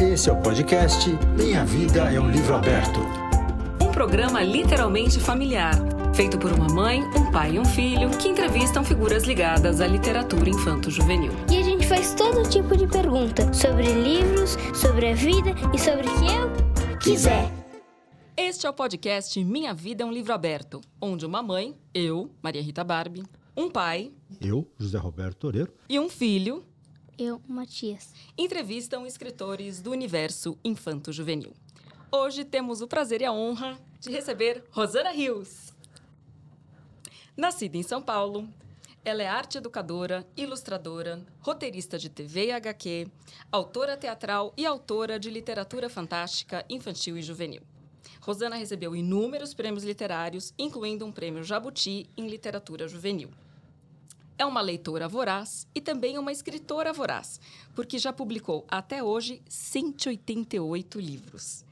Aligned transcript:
Esse 0.00 0.28
é 0.28 0.32
o 0.32 0.40
podcast 0.40 1.08
Minha 1.38 1.64
Vida 1.64 2.12
é 2.12 2.20
um 2.20 2.30
Livro 2.30 2.54
Aberto. 2.54 3.00
Um 3.82 3.90
programa 3.90 4.42
literalmente 4.42 5.18
familiar, 5.18 5.74
feito 6.14 6.38
por 6.38 6.52
uma 6.52 6.68
mãe, 6.68 7.02
um 7.16 7.30
pai 7.30 7.52
e 7.54 7.58
um 7.58 7.64
filho 7.64 8.10
que 8.10 8.28
entrevistam 8.28 8.84
figuras 8.84 9.24
ligadas 9.24 9.80
à 9.80 9.86
literatura 9.86 10.50
infanto-juvenil. 10.50 11.32
E 11.50 11.58
a 11.58 11.62
gente 11.62 11.86
faz 11.86 12.14
todo 12.14 12.48
tipo 12.48 12.76
de 12.76 12.86
pergunta 12.86 13.52
sobre 13.54 13.92
livros, 13.92 14.56
sobre 14.74 15.08
a 15.10 15.14
vida 15.14 15.54
e 15.74 15.78
sobre 15.78 16.06
o 16.08 16.18
que 16.18 16.26
eu 16.26 16.98
quiser. 16.98 17.50
Este 18.36 18.66
é 18.66 18.70
o 18.70 18.74
podcast 18.74 19.42
Minha 19.42 19.72
Vida 19.72 20.02
é 20.02 20.06
um 20.06 20.12
Livro 20.12 20.32
Aberto, 20.34 20.80
onde 21.00 21.24
uma 21.24 21.42
mãe, 21.42 21.74
eu, 21.94 22.30
Maria 22.42 22.62
Rita 22.62 22.84
Barbie, 22.84 23.22
um 23.56 23.70
pai, 23.70 24.12
Eu, 24.42 24.70
José 24.78 24.98
Roberto 24.98 25.38
Toreiro. 25.38 25.72
e 25.88 25.98
um 25.98 26.10
filho 26.10 26.62
Eu, 27.18 27.40
Matias. 27.48 28.12
entrevistam 28.36 29.06
escritores 29.06 29.80
do 29.80 29.90
universo 29.90 30.58
infanto-juvenil. 30.62 31.54
Hoje 32.12 32.44
temos 32.44 32.82
o 32.82 32.86
prazer 32.86 33.22
e 33.22 33.24
a 33.24 33.32
honra 33.32 33.78
de 33.98 34.10
receber 34.10 34.62
Rosana 34.70 35.12
Rios. 35.12 35.72
Nascida 37.34 37.78
em 37.78 37.82
São 37.82 38.02
Paulo, 38.02 38.46
ela 39.02 39.22
é 39.22 39.26
arte 39.26 39.56
educadora, 39.56 40.26
ilustradora, 40.36 41.24
roteirista 41.40 41.98
de 41.98 42.10
TV 42.10 42.48
e 42.48 42.52
HQ, 42.52 43.08
autora 43.50 43.96
teatral 43.96 44.52
e 44.54 44.66
autora 44.66 45.18
de 45.18 45.30
literatura 45.30 45.88
fantástica 45.88 46.66
infantil 46.68 47.16
e 47.16 47.22
juvenil. 47.22 47.62
Rosana 48.20 48.56
recebeu 48.56 48.94
inúmeros 48.94 49.54
prêmios 49.54 49.84
literários, 49.84 50.52
incluindo 50.58 51.06
um 51.06 51.12
prêmio 51.12 51.42
Jabuti 51.42 52.10
em 52.14 52.28
literatura 52.28 52.86
juvenil. 52.86 53.30
É 54.38 54.44
uma 54.44 54.60
leitora 54.60 55.08
voraz 55.08 55.66
e 55.74 55.80
também 55.80 56.18
uma 56.18 56.30
escritora 56.30 56.92
voraz, 56.92 57.40
porque 57.74 57.98
já 57.98 58.12
publicou 58.12 58.66
até 58.68 59.02
hoje 59.02 59.40
188 59.48 61.00
livros. 61.00 61.64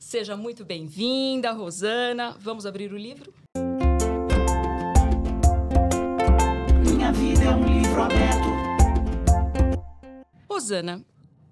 Seja 0.00 0.36
muito 0.36 0.64
bem-vinda, 0.64 1.52
Rosana. 1.52 2.36
Vamos 2.40 2.66
abrir 2.66 2.92
o 2.92 2.96
livro? 2.96 3.32
Minha 6.84 7.12
vida 7.12 7.44
é 7.44 7.54
um 7.54 7.80
livro 7.80 8.02
aberto. 8.02 8.48
Rosana, 10.50 11.04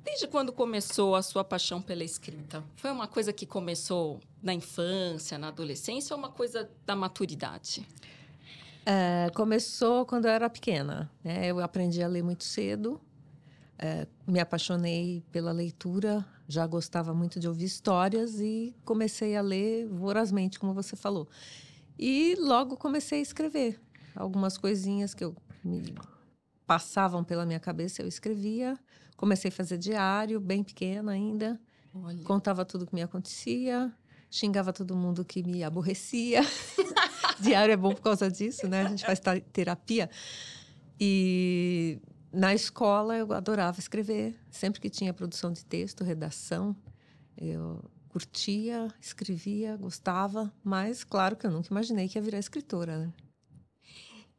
desde 0.03 0.27
quando 0.27 0.53
começou 0.53 1.15
a 1.15 1.23
sua 1.23 1.45
paixão 1.45 1.81
pela 1.81 2.03
escrita? 2.03 2.65
Foi 2.75 2.91
uma 2.91 3.07
coisa 3.07 3.33
que 3.33 3.47
começou 3.47 4.19
na 4.43 4.53
infância, 4.53 5.39
na 5.39 5.47
adolescência 5.47 6.13
ou 6.13 6.19
uma 6.19 6.31
coisa 6.31 6.69
da 6.85 6.97
maturidade? 6.97 7.87
É, 8.93 9.31
começou 9.31 10.05
quando 10.05 10.25
eu 10.25 10.33
era 10.33 10.51
pequena. 10.51 11.09
né? 11.23 11.47
Eu 11.47 11.61
aprendi 11.61 12.03
a 12.03 12.09
ler 12.09 12.25
muito 12.25 12.43
cedo, 12.43 13.01
é, 13.79 14.05
me 14.27 14.41
apaixonei 14.41 15.23
pela 15.31 15.53
leitura, 15.53 16.27
já 16.49 16.67
gostava 16.67 17.15
muito 17.15 17.39
de 17.39 17.47
ouvir 17.47 17.67
histórias 17.67 18.41
e 18.41 18.75
comecei 18.85 19.37
a 19.37 19.43
ler 19.43 19.87
vorazmente, 19.87 20.59
como 20.59 20.75
você 20.75 20.97
falou. 20.97 21.29
E 21.97 22.35
logo 22.41 22.77
comecei 22.77 23.21
a 23.21 23.23
escrever. 23.23 23.81
Algumas 24.13 24.59
coisinhas 24.59 25.15
que 25.15 25.23
eu 25.23 25.37
me 25.65 25.95
passavam 26.67 27.23
pela 27.23 27.47
minha 27.47 27.61
cabeça, 27.61 28.03
eu 28.03 28.09
escrevia. 28.09 28.77
Comecei 29.17 29.51
a 29.51 29.53
fazer 29.53 29.79
diário, 29.79 30.41
bem 30.41 30.65
pequena 30.65 31.13
ainda. 31.13 31.61
Olha. 31.95 32.25
Contava 32.25 32.65
tudo 32.65 32.89
que 32.89 32.95
me 32.95 33.03
acontecia, 33.03 33.93
xingava 34.29 34.73
todo 34.73 34.97
mundo 34.97 35.25
que 35.25 35.45
me 35.45 35.63
aborrecia. 35.63 36.41
Diário 37.41 37.73
é 37.73 37.77
bom 37.77 37.95
por 37.95 38.03
causa 38.03 38.31
disso, 38.31 38.69
né? 38.69 38.87
A 38.87 38.89
gente 38.89 39.05
faz 39.05 39.21
terapia. 39.53 40.11
E 40.99 41.99
na 42.33 42.55
escola 42.55 43.17
eu 43.17 43.33
adorava 43.33 43.79
escrever. 43.79 44.39
Sempre 44.51 44.81
que 44.81 44.91
tinha 44.91 45.15
produção 45.15 45.53
de 45.53 45.65
texto, 45.65 46.05
redação, 46.05 46.77
eu 47.37 47.83
curtia, 48.09 48.89
escrevia, 49.01 49.77
gostava. 49.77 50.53
Mas, 50.63 51.05
claro 51.05 51.37
que 51.37 51.47
eu 51.47 51.51
nunca 51.51 51.69
imaginei 51.71 52.09
que 52.09 52.19
ia 52.19 52.23
virar 52.23 52.39
escritora, 52.39 52.99
né? 52.99 53.13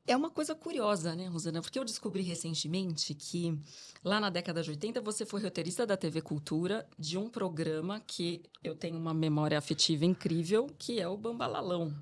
É 0.08 0.16
uma 0.16 0.32
coisa 0.32 0.56
curiosa, 0.56 1.16
né, 1.16 1.28
Rosana? 1.28 1.62
Porque 1.62 1.78
eu 1.78 1.86
descobri 1.86 2.24
recentemente 2.24 3.14
que 3.14 3.58
lá 4.04 4.20
na 4.20 4.30
década 4.30 4.62
de 4.64 4.70
80 4.72 5.00
você 5.00 5.26
foi 5.26 5.42
roteirista 5.42 5.86
da 5.86 5.96
TV 5.96 6.22
Cultura 6.22 6.88
de 6.98 7.18
um 7.18 7.30
programa 7.30 8.00
que 8.00 8.42
eu 8.64 8.76
tenho 8.76 8.98
uma 8.98 9.14
memória 9.14 9.58
afetiva 9.58 10.04
incrível, 10.04 10.68
que 10.78 11.00
é 11.00 11.08
o 11.08 11.16
Bambalalão. 11.16 11.94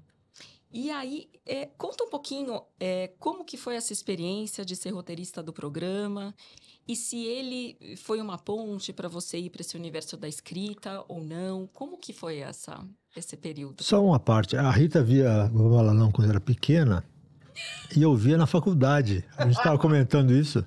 E 0.71 0.91
aí, 0.91 1.27
é, 1.45 1.65
conta 1.77 2.03
um 2.03 2.09
pouquinho 2.09 2.61
é, 2.79 3.11
como 3.19 3.43
que 3.43 3.57
foi 3.57 3.75
essa 3.75 3.91
experiência 3.91 4.63
de 4.63 4.75
ser 4.75 4.91
roteirista 4.91 5.41
do 5.41 5.51
programa 5.51 6.33
e 6.87 6.95
se 6.95 7.25
ele 7.25 7.95
foi 7.97 8.21
uma 8.21 8.37
ponte 8.37 8.93
para 8.93 9.07
você 9.07 9.39
ir 9.39 9.49
para 9.49 9.61
esse 9.61 9.75
universo 9.75 10.15
da 10.15 10.27
escrita 10.27 11.03
ou 11.07 11.23
não. 11.23 11.67
Como 11.73 11.97
que 11.97 12.13
foi 12.13 12.37
essa, 12.37 12.85
esse 13.15 13.35
período? 13.35 13.83
Só 13.83 14.03
uma 14.03 14.19
parte. 14.19 14.55
A 14.57 14.69
Rita 14.69 15.03
via 15.03 15.49
o 15.53 15.69
Balalão 15.69 16.11
quando 16.11 16.29
era 16.29 16.39
pequena 16.39 17.03
e 17.95 18.01
eu 18.03 18.15
via 18.15 18.37
na 18.37 18.45
faculdade. 18.45 19.25
A 19.37 19.45
gente 19.45 19.57
estava 19.57 19.77
comentando 19.77 20.31
isso. 20.31 20.63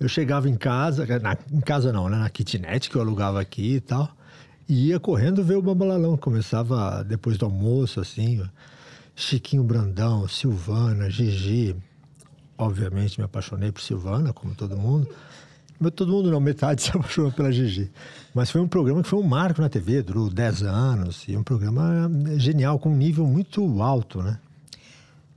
Eu 0.00 0.08
chegava 0.08 0.48
em 0.48 0.56
casa, 0.56 1.06
na- 1.20 1.36
em 1.52 1.60
casa 1.60 1.92
não, 1.92 2.08
né? 2.08 2.16
Na 2.16 2.30
kitnet 2.30 2.88
que 2.88 2.96
eu 2.96 3.00
alugava 3.02 3.40
aqui 3.40 3.74
e 3.74 3.80
tal. 3.80 4.10
E 4.66 4.88
ia 4.88 4.98
correndo 4.98 5.44
ver 5.44 5.56
o 5.56 5.62
Bambalalão. 5.62 6.16
Começava 6.16 7.04
depois 7.04 7.36
do 7.36 7.44
almoço, 7.44 8.00
assim. 8.00 8.42
Chiquinho 9.16 9.62
Brandão, 9.62 10.26
Silvana, 10.26 11.08
Gigi. 11.08 11.76
Obviamente 12.58 13.18
me 13.18 13.24
apaixonei 13.24 13.70
por 13.70 13.80
Silvana, 13.80 14.32
como 14.32 14.54
todo 14.54 14.76
mundo. 14.76 15.08
Mas 15.78 15.92
todo 15.92 16.12
mundo 16.12 16.30
não, 16.30 16.40
metade 16.40 16.82
se 16.82 16.90
apaixonou 16.90 17.32
pela 17.32 17.52
Gigi. 17.52 17.90
Mas 18.34 18.50
foi 18.50 18.60
um 18.60 18.68
programa 18.68 19.02
que 19.02 19.08
foi 19.08 19.18
um 19.18 19.26
marco 19.26 19.60
na 19.60 19.68
TV, 19.68 20.02
durou 20.02 20.30
10 20.30 20.62
anos. 20.62 21.24
E 21.28 21.36
um 21.36 21.42
programa 21.42 22.10
genial, 22.36 22.78
com 22.78 22.90
um 22.90 22.96
nível 22.96 23.26
muito 23.26 23.82
alto, 23.82 24.22
né? 24.22 24.38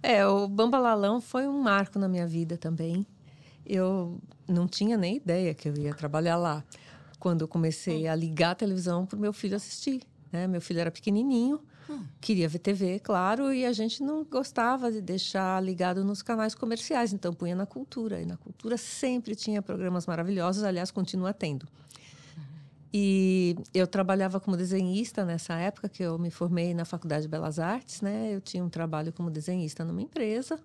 É, 0.02 0.26
o 0.26 0.48
Bambalalão 0.48 1.20
foi 1.20 1.48
um 1.48 1.62
marco 1.62 2.00
na 2.00 2.08
minha 2.08 2.28
vida 2.28 2.58
também. 2.58 3.06
Eu 3.66 4.20
não 4.48 4.68
tinha 4.68 4.96
nem 4.96 5.18
ideia 5.18 5.54
que 5.54 5.68
eu 5.68 5.76
ia 5.76 5.94
trabalhar 5.94 6.38
lá. 6.38 6.64
Quando 7.20 7.42
eu 7.42 7.48
comecei 7.48 8.08
a 8.08 8.16
ligar 8.16 8.52
a 8.52 8.56
televisão 8.56 9.06
para 9.06 9.18
o 9.18 9.20
meu 9.20 9.34
filho 9.34 9.56
assistir. 9.56 10.02
Né? 10.32 10.48
Meu 10.48 10.62
filho 10.62 10.80
era 10.80 10.92
pequenininho, 10.92 11.60
queria 12.20 12.50
ver 12.50 12.60
TV, 12.60 13.00
claro, 13.00 13.54
e 13.54 13.66
a 13.66 13.74
gente 13.74 14.04
não 14.04 14.24
gostava 14.24 14.92
de 14.92 15.02
deixar 15.02 15.62
ligado 15.64 16.04
nos 16.04 16.22
canais 16.22 16.54
comerciais, 16.54 17.14
então 17.14 17.34
punha 17.34 17.56
na 17.56 17.66
cultura. 17.66 18.22
E 18.22 18.26
na 18.26 18.38
cultura 18.38 18.78
sempre 18.78 19.36
tinha 19.36 19.62
programas 19.62 20.06
maravilhosos, 20.06 20.64
aliás, 20.64 20.92
continua 20.92 21.34
tendo. 21.34 21.68
E 22.94 23.56
eu 23.74 23.86
trabalhava 23.86 24.40
como 24.40 24.56
desenhista 24.56 25.26
nessa 25.26 25.56
época 25.56 25.90
que 25.90 26.02
eu 26.02 26.18
me 26.18 26.32
formei 26.32 26.74
na 26.74 26.86
Faculdade 26.86 27.24
de 27.24 27.28
Belas 27.28 27.60
Artes, 27.60 28.02
né? 28.02 28.34
Eu 28.34 28.42
tinha 28.42 28.64
um 28.64 28.70
trabalho 28.70 29.12
como 29.12 29.30
desenhista 29.30 29.84
numa 29.84 30.02
empresa, 30.02 30.60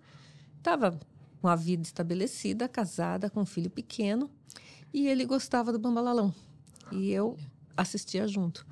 estava 0.56 0.98
com 1.40 1.48
a 1.48 1.56
vida 1.56 1.82
estabelecida, 1.82 2.68
casada, 2.68 3.28
com 3.28 3.40
um 3.40 3.46
filho 3.46 3.68
pequeno, 3.68 4.30
e 4.94 5.08
ele 5.08 5.24
gostava 5.24 5.72
do 5.72 5.78
Bambalalão. 5.78 6.32
E 6.92 7.10
eu 7.10 7.36
assistia 7.76 8.28
junto. 8.28 8.64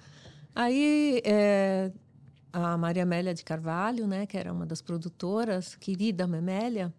Aí 0.55 1.21
eh, 1.25 1.91
a 2.53 2.77
Maria 2.77 3.03
Amélia 3.03 3.35
de 3.35 3.45
Carvalho, 3.45 4.07
né, 4.07 4.27
que 4.27 4.37
era 4.37 4.53
uma 4.53 4.67
das 4.67 4.83
produtoras, 4.83 5.75
querida 5.77 6.27
Memélia, 6.27 6.93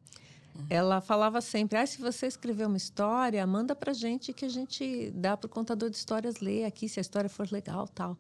ela 0.70 1.02
falava 1.02 1.42
sempre: 1.42 1.78
ah, 1.78 1.86
se 1.86 2.00
você 2.02 2.28
escrever 2.28 2.66
uma 2.68 2.78
história, 2.78 3.46
manda 3.48 3.76
pra 3.76 3.94
gente 3.94 4.34
que 4.34 4.46
a 4.46 4.50
gente 4.50 5.12
dá 5.12 5.36
pro 5.36 5.50
contador 5.50 5.90
de 5.90 5.98
histórias 5.98 6.40
ler 6.40 6.66
aqui, 6.66 6.88
se 6.88 7.00
a 7.00 7.02
história 7.02 7.30
for 7.30 7.50
legal 7.52 7.88
tal. 7.88 8.18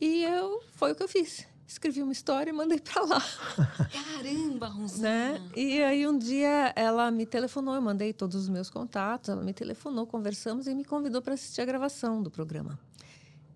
E 0.00 0.24
eu, 0.24 0.62
foi 0.72 0.92
o 0.92 0.94
que 0.94 1.02
eu 1.02 1.08
fiz. 1.08 1.46
Escrevi 1.66 2.02
uma 2.02 2.10
história 2.10 2.50
e 2.50 2.52
mandei 2.52 2.80
para 2.80 3.00
lá, 3.04 3.22
Caramba, 3.92 4.66
Rosana! 4.66 5.38
né? 5.38 5.50
E 5.54 5.80
aí 5.80 6.04
um 6.04 6.18
dia 6.18 6.72
ela 6.74 7.12
me 7.12 7.24
telefonou, 7.24 7.76
eu 7.76 7.80
mandei 7.80 8.12
todos 8.12 8.34
os 8.34 8.48
meus 8.48 8.68
contatos, 8.68 9.28
ela 9.28 9.40
me 9.40 9.52
telefonou, 9.52 10.04
conversamos 10.04 10.66
e 10.66 10.74
me 10.74 10.84
convidou 10.84 11.22
para 11.22 11.34
assistir 11.34 11.60
a 11.60 11.64
gravação 11.64 12.20
do 12.24 12.28
programa. 12.28 12.76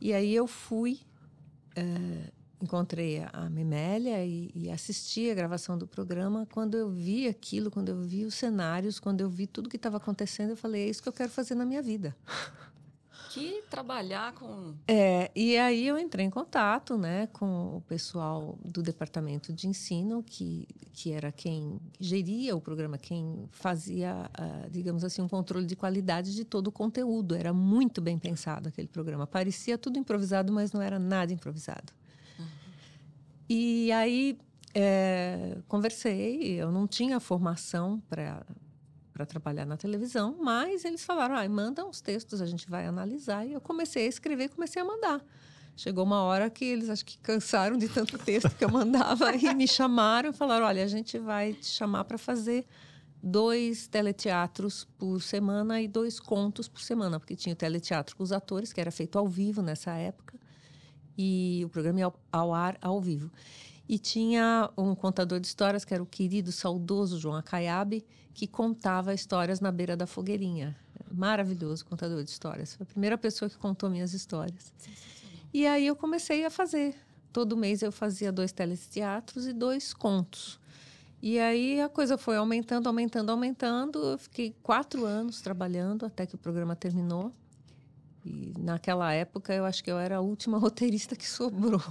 E 0.00 0.12
aí 0.12 0.32
eu 0.32 0.46
fui, 0.46 1.00
eh, 1.74 2.30
encontrei 2.60 3.24
a 3.32 3.48
Memélia 3.50 4.24
e, 4.24 4.50
e 4.54 4.70
assisti 4.70 5.30
a 5.30 5.34
gravação 5.34 5.76
do 5.76 5.86
programa. 5.86 6.46
Quando 6.52 6.76
eu 6.76 6.90
vi 6.90 7.28
aquilo, 7.28 7.70
quando 7.70 7.90
eu 7.90 8.00
vi 8.00 8.24
os 8.24 8.34
cenários, 8.34 8.98
quando 8.98 9.20
eu 9.20 9.28
vi 9.28 9.46
tudo 9.46 9.68
que 9.68 9.76
estava 9.76 9.96
acontecendo, 9.96 10.50
eu 10.50 10.56
falei: 10.56 10.86
é 10.86 10.90
isso 10.90 11.02
que 11.02 11.08
eu 11.08 11.12
quero 11.12 11.30
fazer 11.30 11.54
na 11.54 11.64
minha 11.64 11.82
vida. 11.82 12.16
Que 13.34 13.64
trabalhar 13.68 14.32
com 14.34 14.74
É, 14.86 15.28
e 15.34 15.58
aí 15.58 15.88
eu 15.88 15.98
entrei 15.98 16.24
em 16.24 16.30
contato 16.30 16.96
né, 16.96 17.26
com 17.32 17.78
o 17.78 17.80
pessoal 17.80 18.56
do 18.64 18.80
departamento 18.80 19.52
de 19.52 19.66
ensino, 19.66 20.22
que, 20.22 20.68
que 20.92 21.10
era 21.10 21.32
quem 21.32 21.80
geria 21.98 22.54
o 22.54 22.60
programa, 22.60 22.96
quem 22.96 23.48
fazia, 23.50 24.30
ah, 24.32 24.68
digamos 24.70 25.02
assim, 25.02 25.20
um 25.20 25.26
controle 25.26 25.66
de 25.66 25.74
qualidade 25.74 26.32
de 26.32 26.44
todo 26.44 26.68
o 26.68 26.72
conteúdo. 26.72 27.34
Era 27.34 27.52
muito 27.52 28.00
bem 28.00 28.20
pensado 28.20 28.68
aquele 28.68 28.86
programa. 28.86 29.26
Parecia 29.26 29.76
tudo 29.76 29.98
improvisado, 29.98 30.52
mas 30.52 30.70
não 30.70 30.80
era 30.80 31.00
nada 31.00 31.32
improvisado. 31.32 31.92
E 33.48 33.92
aí 33.92 34.38
é, 34.74 35.58
conversei, 35.68 36.60
eu 36.60 36.72
não 36.72 36.86
tinha 36.86 37.20
formação 37.20 38.02
para 38.08 38.44
para 39.14 39.24
trabalhar 39.24 39.64
na 39.64 39.76
televisão, 39.76 40.36
mas 40.40 40.84
eles 40.84 41.04
falaram: 41.04 41.36
ah, 41.36 41.48
manda 41.48 41.86
uns 41.86 42.00
textos, 42.00 42.42
a 42.42 42.46
gente 42.46 42.68
vai 42.68 42.84
analisar. 42.84 43.46
E 43.46 43.52
eu 43.52 43.60
comecei 43.60 44.06
a 44.06 44.08
escrever, 44.08 44.48
comecei 44.48 44.82
a 44.82 44.84
mandar. 44.84 45.24
Chegou 45.76 46.04
uma 46.04 46.22
hora 46.22 46.50
que 46.50 46.64
eles 46.64 46.90
acho 46.90 47.04
que 47.04 47.18
cansaram 47.18 47.76
de 47.76 47.88
tanto 47.88 48.18
texto 48.18 48.50
que 48.50 48.64
eu 48.64 48.68
mandava 48.68 49.34
e 49.38 49.54
me 49.54 49.68
chamaram 49.68 50.30
e 50.30 50.32
falaram: 50.32 50.66
olha, 50.66 50.82
a 50.82 50.88
gente 50.88 51.16
vai 51.16 51.52
te 51.52 51.66
chamar 51.66 52.04
para 52.04 52.18
fazer 52.18 52.66
dois 53.22 53.86
teleteatros 53.86 54.84
por 54.98 55.22
semana 55.22 55.80
e 55.80 55.86
dois 55.86 56.18
contos 56.18 56.68
por 56.68 56.80
semana, 56.80 57.18
porque 57.20 57.36
tinha 57.36 57.52
o 57.52 57.56
teleteatro 57.56 58.16
com 58.16 58.22
os 58.22 58.32
atores, 58.32 58.72
que 58.72 58.80
era 58.80 58.90
feito 58.90 59.16
ao 59.16 59.28
vivo 59.28 59.62
nessa 59.62 59.92
época, 59.92 60.38
e 61.16 61.62
o 61.64 61.68
programa 61.68 62.00
ia 62.00 62.12
ao, 62.32 62.54
ar 62.54 62.76
ao 62.80 63.00
vivo. 63.00 63.30
E 63.88 63.98
tinha 63.98 64.70
um 64.76 64.94
contador 64.94 65.38
de 65.38 65.46
histórias, 65.46 65.84
que 65.84 65.92
era 65.92 66.02
o 66.02 66.06
querido, 66.06 66.50
saudoso 66.50 67.18
João 67.18 67.36
Acaiabe, 67.36 68.04
que 68.32 68.46
contava 68.46 69.12
histórias 69.12 69.60
na 69.60 69.70
beira 69.70 69.96
da 69.96 70.06
fogueirinha. 70.06 70.76
Maravilhoso 71.12 71.84
contador 71.84 72.24
de 72.24 72.30
histórias. 72.30 72.74
Foi 72.74 72.84
a 72.84 72.86
primeira 72.86 73.18
pessoa 73.18 73.48
que 73.48 73.56
contou 73.56 73.90
minhas 73.90 74.12
histórias. 74.12 74.72
E 75.52 75.66
aí 75.66 75.86
eu 75.86 75.94
comecei 75.94 76.44
a 76.44 76.50
fazer. 76.50 76.96
Todo 77.32 77.56
mês 77.56 77.82
eu 77.82 77.92
fazia 77.92 78.32
dois 78.32 78.52
teleteatros 78.52 79.46
e 79.46 79.52
dois 79.52 79.92
contos. 79.92 80.58
E 81.22 81.38
aí 81.38 81.80
a 81.80 81.88
coisa 81.88 82.18
foi 82.18 82.36
aumentando, 82.36 82.86
aumentando, 82.86 83.30
aumentando. 83.30 83.98
Eu 83.98 84.18
fiquei 84.18 84.54
quatro 84.62 85.04
anos 85.04 85.40
trabalhando 85.40 86.04
até 86.04 86.26
que 86.26 86.34
o 86.34 86.38
programa 86.38 86.74
terminou. 86.74 87.32
E 88.24 88.52
naquela 88.58 89.12
época 89.12 89.52
eu 89.52 89.64
acho 89.64 89.82
que 89.84 89.90
eu 89.90 89.98
era 89.98 90.16
a 90.16 90.20
última 90.20 90.56
roteirista 90.58 91.14
que 91.14 91.28
sobrou. 91.28 91.82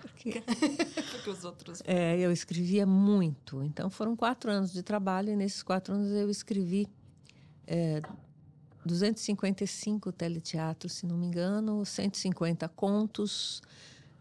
Porque, 0.00 0.42
Porque 1.12 1.30
os 1.30 1.44
outros. 1.44 1.82
é, 1.84 2.18
eu 2.18 2.30
escrevia 2.30 2.86
muito. 2.86 3.62
Então 3.62 3.90
foram 3.90 4.14
quatro 4.14 4.50
anos 4.50 4.72
de 4.72 4.82
trabalho 4.82 5.30
e 5.30 5.36
nesses 5.36 5.62
quatro 5.62 5.94
anos 5.94 6.12
eu 6.12 6.30
escrevi 6.30 6.88
é, 7.66 8.00
255 8.84 10.12
teleteatros, 10.12 10.92
se 10.94 11.06
não 11.06 11.16
me 11.16 11.26
engano, 11.26 11.84
150 11.84 12.68
contos, 12.70 13.62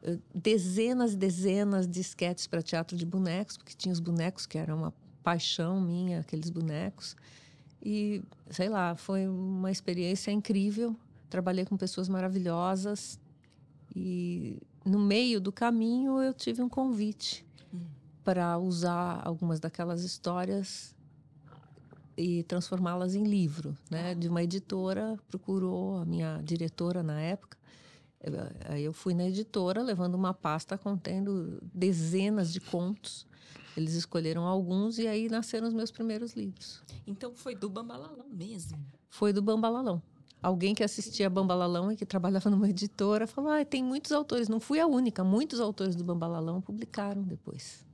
eh, 0.04 0.18
dezenas 0.34 1.14
e 1.14 1.18
dezenas 1.18 1.88
de 1.88 2.00
esquetes 2.00 2.48
para 2.48 2.62
teatro 2.62 2.96
de 2.96 3.06
bonecos, 3.06 3.58
porque 3.58 3.74
tinha 3.76 3.92
os 3.92 4.00
bonecos 4.00 4.46
que 4.46 4.58
eram 4.58 4.78
uma 4.78 4.94
paixão 5.24 5.82
minha, 5.82 6.20
aqueles 6.20 6.50
bonecos. 6.50 7.16
E, 7.84 8.22
sei 8.50 8.70
lá, 8.70 8.96
foi 8.96 9.28
uma 9.28 9.72
experiência 9.72 10.32
incrível. 10.32 10.96
Trabalhei 11.32 11.64
com 11.64 11.78
pessoas 11.78 12.10
maravilhosas. 12.10 13.18
E 13.96 14.62
no 14.86 15.00
meio 15.00 15.40
do 15.40 15.52
caminho 15.52 16.22
eu 16.22 16.34
tive 16.34 16.62
um 16.62 16.68
convite 16.68 17.46
para 18.22 18.58
usar 18.58 19.22
algumas 19.26 19.60
daquelas 19.60 20.04
histórias 20.04 20.94
e 22.18 22.44
transformá-las 22.44 23.16
em 23.16 23.24
livro, 23.24 23.76
né? 23.90 24.14
De 24.14 24.28
uma 24.28 24.44
editora 24.44 25.18
procurou 25.30 25.98
a 25.98 26.06
minha 26.06 26.42
diretora 26.44 27.02
na 27.02 27.20
época. 27.22 27.58
Aí 28.70 28.84
eu 28.84 28.92
fui 28.92 29.14
na 29.14 29.24
editora 29.24 29.82
levando 29.82 30.16
uma 30.16 30.34
pasta 30.34 30.78
contendo 30.78 31.60
dezenas 31.74 32.52
de 32.52 32.60
contos. 32.60 33.26
Eles 33.76 33.94
escolheram 33.94 34.44
alguns 34.46 35.00
e 35.00 35.08
aí 35.08 35.30
nasceram 35.30 35.66
os 35.66 35.74
meus 35.74 35.92
primeiros 35.92 36.34
livros. 36.34 36.84
Então 37.08 37.34
foi 37.34 37.56
do 37.56 37.70
Bambalalão 37.70 38.28
mesmo. 38.30 38.78
Foi 39.08 39.32
do 39.32 39.42
Bambalalão. 39.42 40.02
Alguém 40.42 40.74
que 40.74 40.84
assistia 40.84 41.30
Bambalalão 41.30 41.92
e 41.92 41.96
que 41.96 42.06
trabalhava 42.06 42.50
numa 42.50 42.68
editora 42.68 43.28
falou: 43.28 43.52
ah, 43.52 43.64
tem 43.64 43.84
muitos 43.84 44.12
autores. 44.12 44.50
Não 44.50 44.60
fui 44.60 44.80
a 44.80 44.88
única, 44.88 45.24
muitos 45.24 45.60
autores 45.60 45.96
do 45.96 46.04
Bambalalão 46.04 46.60
publicaram 46.60 47.22
depois. 47.22 47.86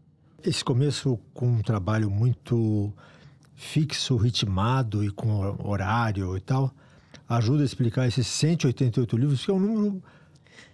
Esse 0.43 0.63
começo 0.63 1.19
com 1.33 1.47
um 1.47 1.61
trabalho 1.61 2.09
muito 2.09 2.93
fixo, 3.53 4.15
ritmado 4.15 5.03
e 5.03 5.09
com 5.09 5.57
horário 5.67 6.37
e 6.37 6.39
tal, 6.39 6.71
ajuda 7.27 7.63
a 7.63 7.65
explicar 7.65 8.07
esses 8.07 8.27
188 8.27 9.17
livros, 9.17 9.43
que 9.43 9.51
é 9.51 9.53
um 9.53 9.59
número 9.59 10.03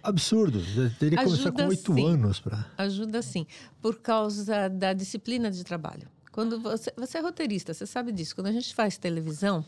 absurdo. 0.02 0.60
Teria 0.98 1.18
que 1.18 1.24
começar 1.24 1.50
com 1.50 1.66
oito 1.66 2.06
anos 2.06 2.38
para. 2.38 2.66
Ajuda 2.76 3.22
sim, 3.22 3.46
por 3.80 3.98
causa 4.00 4.68
da 4.68 4.92
disciplina 4.92 5.50
de 5.50 5.64
trabalho. 5.64 6.06
Quando 6.30 6.60
você, 6.60 6.92
você 6.96 7.18
é 7.18 7.20
roteirista, 7.20 7.72
você 7.72 7.86
sabe 7.86 8.12
disso. 8.12 8.34
Quando 8.34 8.48
a 8.48 8.52
gente 8.52 8.74
faz 8.74 8.98
televisão, 8.98 9.64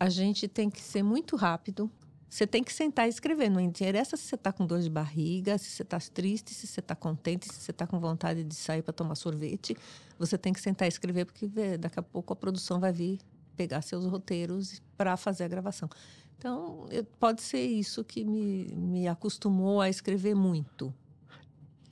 a 0.00 0.08
gente 0.08 0.48
tem 0.48 0.70
que 0.70 0.80
ser 0.80 1.02
muito 1.02 1.36
rápido. 1.36 1.90
Você 2.28 2.46
tem 2.46 2.62
que 2.64 2.72
sentar 2.72 3.06
e 3.06 3.10
escrever. 3.10 3.50
Não 3.50 3.60
interessa 3.60 4.16
se 4.16 4.22
você 4.22 4.34
está 4.36 4.50
com 4.52 4.64
dor 4.64 4.80
de 4.80 4.88
barriga, 4.88 5.58
se 5.58 5.66
você 5.70 5.82
está 5.82 5.98
triste, 5.98 6.54
se 6.54 6.66
você 6.66 6.80
está 6.80 6.94
contente, 6.94 7.46
se 7.52 7.60
você 7.60 7.70
está 7.70 7.86
com 7.86 8.00
vontade 8.00 8.42
de 8.42 8.54
sair 8.54 8.82
para 8.82 8.92
tomar 8.94 9.14
sorvete. 9.16 9.76
Você 10.18 10.38
tem 10.38 10.52
que 10.52 10.60
sentar 10.60 10.86
e 10.86 10.88
escrever, 10.88 11.26
porque 11.26 11.46
vê, 11.46 11.76
daqui 11.76 11.98
a 11.98 12.02
pouco 12.02 12.32
a 12.32 12.36
produção 12.36 12.80
vai 12.80 12.92
vir 12.92 13.18
pegar 13.56 13.82
seus 13.82 14.06
roteiros 14.06 14.80
para 14.96 15.16
fazer 15.18 15.44
a 15.44 15.48
gravação. 15.48 15.88
Então, 16.38 16.86
eu- 16.90 17.04
pode 17.04 17.42
ser 17.42 17.66
isso 17.66 18.02
que 18.02 18.24
me, 18.24 18.68
me 18.74 19.06
acostumou 19.06 19.80
a 19.80 19.90
escrever 19.90 20.34
muito. 20.34 20.94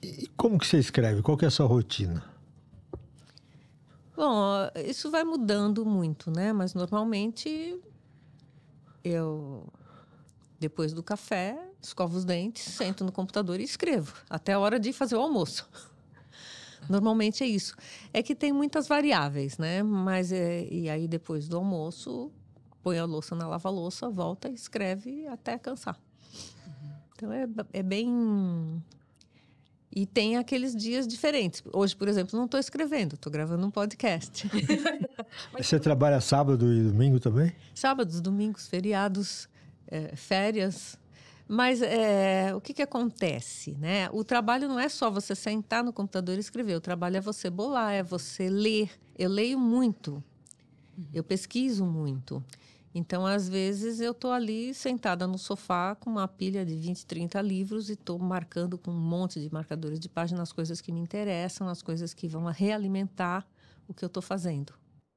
E 0.01 0.25
como 0.35 0.57
que 0.57 0.65
você 0.65 0.79
escreve? 0.79 1.21
Qual 1.21 1.37
que 1.37 1.45
é 1.45 1.49
a 1.49 1.51
sua 1.51 1.67
rotina? 1.67 2.23
Bom, 4.15 4.53
isso 4.85 5.11
vai 5.11 5.23
mudando 5.23 5.85
muito, 5.85 6.31
né? 6.31 6.51
Mas 6.51 6.73
normalmente 6.73 7.77
eu, 9.03 9.67
depois 10.59 10.93
do 10.93 11.03
café, 11.03 11.57
escovo 11.81 12.17
os 12.17 12.25
dentes, 12.25 12.63
sento 12.63 13.03
no 13.03 13.11
computador 13.11 13.59
e 13.59 13.63
escrevo, 13.63 14.13
até 14.29 14.53
a 14.53 14.59
hora 14.59 14.79
de 14.79 14.91
fazer 14.93 15.15
o 15.15 15.21
almoço. 15.21 15.69
Normalmente 16.89 17.43
é 17.43 17.47
isso. 17.47 17.75
É 18.13 18.23
que 18.23 18.33
tem 18.33 18.51
muitas 18.51 18.87
variáveis, 18.87 19.57
né? 19.57 19.83
Mas 19.83 20.31
é, 20.31 20.67
e 20.71 20.89
aí 20.89 21.07
depois 21.07 21.47
do 21.47 21.57
almoço, 21.57 22.31
põe 22.81 22.97
a 22.97 23.05
louça 23.05 23.35
na 23.35 23.47
lava-louça, 23.47 24.09
volta 24.09 24.49
e 24.49 24.53
escreve 24.53 25.27
até 25.27 25.57
cansar. 25.57 25.99
Então 27.13 27.31
é, 27.31 27.45
é 27.73 27.83
bem 27.83 28.81
e 29.91 30.05
tem 30.05 30.37
aqueles 30.37 30.75
dias 30.75 31.07
diferentes. 31.07 31.63
Hoje, 31.73 31.95
por 31.95 32.07
exemplo, 32.07 32.37
não 32.37 32.45
estou 32.45 32.59
escrevendo, 32.59 33.15
estou 33.15 33.31
gravando 33.31 33.65
um 33.65 33.71
podcast. 33.71 34.49
Você 35.57 35.79
trabalha 35.79 36.21
sábado 36.21 36.71
e 36.71 36.83
domingo 36.83 37.19
também? 37.19 37.51
Sábados, 37.73 38.21
domingos, 38.21 38.67
feriados, 38.67 39.49
eh, 39.87 40.15
férias. 40.15 40.97
Mas 41.47 41.81
eh, 41.81 42.53
o 42.53 42.61
que, 42.61 42.75
que 42.75 42.81
acontece? 42.81 43.75
Né? 43.79 44.07
O 44.11 44.23
trabalho 44.23 44.67
não 44.67 44.79
é 44.79 44.87
só 44.87 45.09
você 45.09 45.33
sentar 45.33 45.83
no 45.83 45.91
computador 45.91 46.35
e 46.37 46.39
escrever. 46.39 46.75
O 46.75 46.81
trabalho 46.81 47.17
é 47.17 47.21
você 47.21 47.49
bolar, 47.49 47.93
é 47.93 48.03
você 48.03 48.47
ler. 48.47 48.91
Eu 49.17 49.29
leio 49.29 49.59
muito. 49.59 50.23
Eu 51.11 51.23
pesquiso 51.23 51.83
muito. 51.83 52.43
Então, 52.93 53.25
às 53.25 53.47
vezes, 53.47 53.99
eu 53.99 54.11
estou 54.11 54.31
ali 54.31 54.73
sentada 54.73 55.27
no 55.27 55.37
sofá 55.37 55.95
com 55.95 56.09
uma 56.09 56.27
pilha 56.27 56.65
de 56.65 56.75
20, 56.75 57.05
30 57.05 57.41
livros 57.41 57.89
e 57.89 57.93
estou 57.93 58.17
marcando 58.17 58.77
com 58.77 58.91
um 58.91 58.99
monte 58.99 59.39
de 59.39 59.51
marcadores 59.53 59.99
de 59.99 60.09
página 60.09 60.41
as 60.41 60.51
coisas 60.51 60.81
que 60.81 60.91
me 60.91 60.99
interessam, 60.99 61.67
as 61.67 61.81
coisas 61.81 62.13
que 62.13 62.27
vão 62.27 62.45
realimentar 62.45 63.45
o 63.87 63.93
que 63.93 64.03
eu 64.03 64.07
estou 64.07 64.23
fazendo. 64.23 64.73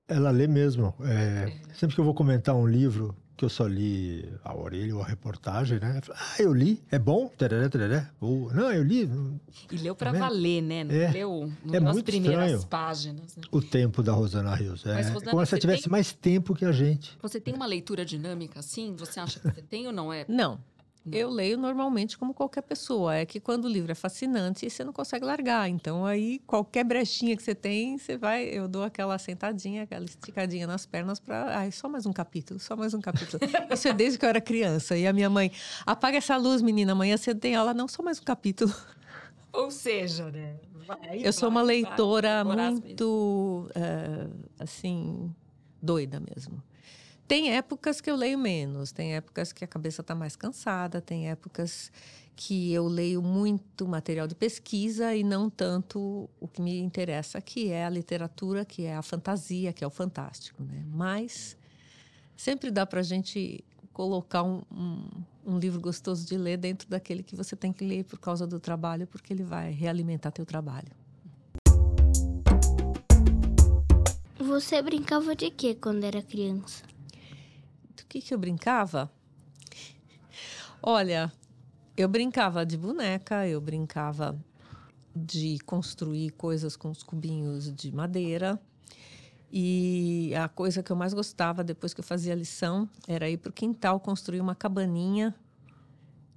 Ela 0.07 0.31
lê 0.31 0.47
mesmo. 0.47 0.95
É, 1.01 1.53
sempre 1.75 1.95
que 1.95 2.01
eu 2.01 2.05
vou 2.05 2.15
comentar 2.15 2.55
um 2.55 2.67
livro 2.67 3.17
que 3.43 3.47
eu 3.47 3.49
só 3.51 3.67
li 3.67 4.25
a 4.45 4.55
orelha 4.57 4.95
ou 4.95 5.03
a 5.03 5.05
reportagem, 5.05 5.81
né? 5.81 6.01
Ah, 6.13 6.37
eu 6.39 6.55
li, 6.55 6.81
é 6.93 6.97
bom? 6.99 7.27
Tereré, 7.27 7.69
tereré. 7.69 8.09
Ou, 8.21 8.53
não, 8.55 8.71
eu 8.73 8.85
li. 8.85 9.11
E 9.69 9.77
leu 9.79 9.97
pra 9.97 10.13
Tá 10.13 10.19
valer, 10.21 10.63
né? 10.63 10.85
Não 10.85 10.95
É. 10.95 11.11
leu 11.11 11.53
É 11.73 11.81
nas 11.81 11.93
muito 11.95 12.07
primeiras 12.07 12.45
estranho. 12.53 12.67
páginas. 12.69 13.35
Né? 13.37 13.43
O 13.51 13.61
tempo 13.61 14.01
da 14.01 14.13
Rosana 14.13 14.55
Rios. 14.55 14.87
É 14.87 14.95
Mas, 14.95 15.09
Rosana, 15.11 15.31
como 15.33 15.45
se 15.45 15.51
você 15.51 15.55
ela 15.57 15.61
tivesse 15.61 15.83
tem- 15.83 15.91
mais 15.91 16.13
tempo 16.13 16.55
que 16.55 16.65
a 16.65 16.71
gente. 16.71 17.19
Você 17.21 17.41
tem 17.41 17.53
uma 17.53 17.67
leitura 17.67 18.05
dinâmica 18.05 18.61
assim? 18.61 18.95
Você 18.97 19.19
acha 19.19 19.41
que 19.41 19.49
você 19.51 19.63
tem 19.63 19.89
ou 19.89 19.93
não 19.93 20.13
é? 20.13 20.25
Não. 20.29 20.61
Eu 21.11 21.29
leio 21.31 21.59
normalmente 21.59 22.17
como 22.17 22.33
qualquer 22.33 22.63
pessoa. 22.63 23.17
É 23.17 23.27
que 23.27 23.41
quando 23.41 23.65
o 23.65 23.69
livro 23.69 23.91
é 23.91 23.95
fascinante, 23.95 24.69
você 24.69 24.85
não 24.85 24.93
consegue 24.93 25.25
largar. 25.25 25.69
Então, 25.69 26.07
aí, 26.07 26.39
qualquer 26.47 26.85
brechinha 26.85 27.37
que 27.37 27.43
você 27.43 27.55
tem, 27.55 27.99
você 27.99 28.17
vai. 28.17 28.45
Eu 28.45 28.69
dou 28.69 28.85
aquela 28.85 29.19
sentadinha, 29.19 29.83
aquela 29.83 30.05
esticadinha 30.05 30.67
nas 30.67 30.87
pernas 30.87 31.19
para. 31.19 31.59
Ai, 31.59 31.73
só 31.73 31.89
mais 31.89 32.07
um 32.07 32.13
capítulo, 32.13 32.61
só 32.61 32.77
mais 32.77 32.95
um 32.95 33.01
capítulo. 33.01 33.43
Isso 33.73 33.89
é 33.89 33.93
desde 33.93 34.19
que 34.19 34.25
eu 34.25 34.29
era 34.29 34.41
criança. 34.41 34.97
E 34.97 35.07
a 35.07 35.13
minha 35.13 35.29
mãe, 35.29 35.51
apaga 35.85 36.19
essa 36.19 36.37
luz, 36.37 36.63
menina, 36.63 36.93
amanhã 36.93 37.17
você 37.17 37.35
tem 37.35 37.57
aula. 37.57 37.75
Não, 37.75 37.89
só 37.89 38.03
mais 38.03 38.21
um 38.21 38.25
capítulo. 38.25 38.73
Ou 39.53 39.71
seja, 39.71 40.31
né? 40.31 40.57
Vai, 40.87 41.21
Eu 41.23 41.33
sou 41.33 41.49
uma 41.49 41.63
leitora 41.63 42.43
vai, 42.43 42.71
muito, 42.71 43.69
eh, 43.75 44.27
assim, 44.59 45.35
doida 45.81 46.21
mesmo. 46.21 46.63
Tem 47.33 47.51
épocas 47.57 47.99
que 47.99 48.11
eu 48.11 48.15
leio 48.15 48.39
menos, 48.39 48.93
tem 48.93 49.15
épocas 49.15 49.55
que 49.55 49.65
a 49.65 49.67
cabeça 49.67 50.03
está 50.03 50.15
mais 50.15 50.37
cansada, 50.37 51.01
tem 51.01 51.31
épocas 51.31 51.91
que 52.37 52.71
eu 52.75 52.87
leio 52.87 53.23
muito 53.23 53.89
material 53.89 54.27
de 54.27 54.35
pesquisa 54.35 55.15
e 55.15 55.25
não 55.25 55.49
tanto 55.49 56.29
o 56.39 56.47
que 56.47 56.61
me 56.61 56.79
interessa, 56.79 57.41
que 57.41 57.71
é 57.71 57.87
a 57.87 57.89
literatura, 57.89 58.67
que 58.67 58.85
é 58.85 58.95
a 58.95 59.01
fantasia, 59.01 59.73
que 59.73 59.83
é 59.83 59.87
o 59.87 59.91
fantástico. 59.91 60.63
Né? 60.63 60.85
Mas 60.93 61.57
sempre 62.37 62.71
dá 62.71 62.85
para 62.85 63.01
a 63.01 63.03
gente 63.03 63.65
colocar 63.95 64.43
um, 64.43 64.61
um, 64.71 65.09
um 65.47 65.59
livro 65.59 65.81
gostoso 65.81 66.27
de 66.27 66.37
ler 66.37 66.59
dentro 66.59 66.87
daquele 66.87 67.23
que 67.23 67.35
você 67.35 67.57
tem 67.57 67.73
que 67.73 67.83
ler 67.83 68.05
por 68.05 68.19
causa 68.19 68.47
do 68.47 68.61
trabalho, 68.61 69.07
porque 69.07 69.33
ele 69.33 69.43
vai 69.43 69.71
realimentar 69.71 70.33
teu 70.33 70.45
trabalho. 70.45 70.93
você 74.39 74.83
brincava 74.83 75.35
de 75.35 75.51
quê 75.51 75.75
quando 75.75 76.05
era 76.05 76.21
criança? 76.21 76.93
Que, 78.13 78.21
que 78.21 78.35
eu 78.35 78.39
brincava? 78.39 79.11
Olha, 80.83 81.33
eu 81.97 82.07
brincava 82.07 82.67
de 82.67 82.77
boneca, 82.77 83.49
eu 83.49 83.59
brincava 83.59 84.39
de 85.17 85.59
construir 85.65 86.29
coisas 86.33 86.77
com 86.77 86.91
os 86.91 87.03
cubinhos 87.03 87.75
de 87.75 87.91
madeira. 87.91 88.61
E 89.51 90.31
a 90.35 90.47
coisa 90.47 90.83
que 90.83 90.93
eu 90.93 90.97
mais 90.97 91.15
gostava 91.15 91.65
depois 91.65 91.95
que 91.95 92.01
eu 92.01 92.05
fazia 92.05 92.35
a 92.35 92.37
lição 92.37 92.87
era 93.09 93.31
ir 93.31 93.39
para 93.39 93.49
o 93.49 93.53
quintal 93.53 93.99
construir 93.99 94.43
uma 94.43 94.55
cabaninha 94.55 95.35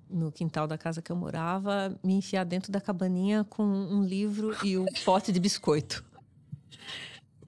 no 0.09 0.31
quintal 0.31 0.67
da 0.67 0.77
casa 0.77 1.01
que 1.01 1.11
eu 1.11 1.15
morava, 1.17 1.93
me 2.01 2.13
enfiar 2.13 2.45
dentro 2.45 2.71
da 2.71 2.79
cabaninha 2.79 3.43
com 3.43 3.65
um 3.65 4.01
livro 4.01 4.55
e 4.63 4.77
um 4.77 4.85
pote 5.03 5.29
de 5.29 5.41
biscoito. 5.41 6.05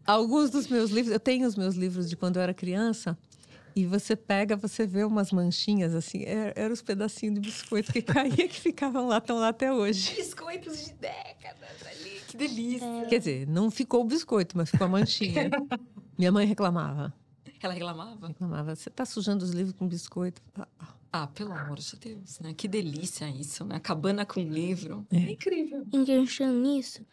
Alguns 0.06 0.50
dos 0.50 0.68
meus 0.68 0.92
livros, 0.92 1.14
eu 1.14 1.20
tenho 1.20 1.48
os 1.48 1.56
meus 1.56 1.76
livros 1.76 2.10
de 2.10 2.18
quando 2.18 2.36
eu 2.36 2.42
era 2.42 2.54
criança, 2.54 3.18
e 3.78 3.86
você 3.86 4.16
pega, 4.16 4.56
você 4.56 4.88
vê 4.88 5.04
umas 5.04 5.32
manchinhas 5.32 5.94
assim, 5.94 6.24
eram 6.24 6.52
era 6.56 6.74
os 6.74 6.82
pedacinhos 6.82 7.36
de 7.36 7.42
biscoito 7.42 7.94
que 7.94 8.02
caía 8.02 8.48
que 8.48 8.60
ficavam 8.60 9.08
lá, 9.08 9.20
estão 9.20 9.38
lá 9.38 9.50
até 9.50 9.72
hoje. 9.72 10.16
Biscoitos 10.16 10.84
de 10.84 10.94
décadas 10.94 11.86
ali, 11.86 12.20
que 12.28 12.36
delícia. 12.36 13.06
Quer 13.08 13.20
dizer, 13.20 13.48
não 13.48 13.70
ficou 13.70 14.02
o 14.02 14.04
biscoito, 14.04 14.58
mas 14.58 14.72
ficou 14.72 14.86
a 14.86 14.90
manchinha. 14.90 15.52
Minha 16.18 16.32
mãe 16.32 16.48
reclamava. 16.48 17.14
Ela 17.62 17.74
reclamava? 17.76 18.28
Reclamava, 18.30 18.76
você 18.76 18.90
está 18.90 19.06
sujando 19.06 19.46
os 19.46 19.52
livros 19.52 19.76
com 19.78 19.88
biscoito. 19.88 20.42
Ah, 21.12 21.28
pelo 21.28 21.52
amor 21.54 21.78
de 21.78 21.96
Deus, 21.98 22.40
né? 22.40 22.56
Que 22.56 22.68
delícia 22.68 23.30
isso, 23.30 23.64
né? 23.64 23.80
Cabana 23.80 24.26
com 24.26 24.42
livro. 24.42 25.06
É, 25.12 25.18
incrível. 25.18 25.86
Enganchando 25.94 26.60
nisso, 26.60 27.06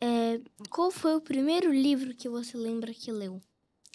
é, 0.00 0.40
qual 0.70 0.90
foi 0.90 1.14
o 1.14 1.20
primeiro 1.20 1.70
livro 1.70 2.14
que 2.14 2.26
você 2.26 2.56
lembra 2.56 2.94
que 2.94 3.12
leu? 3.12 3.38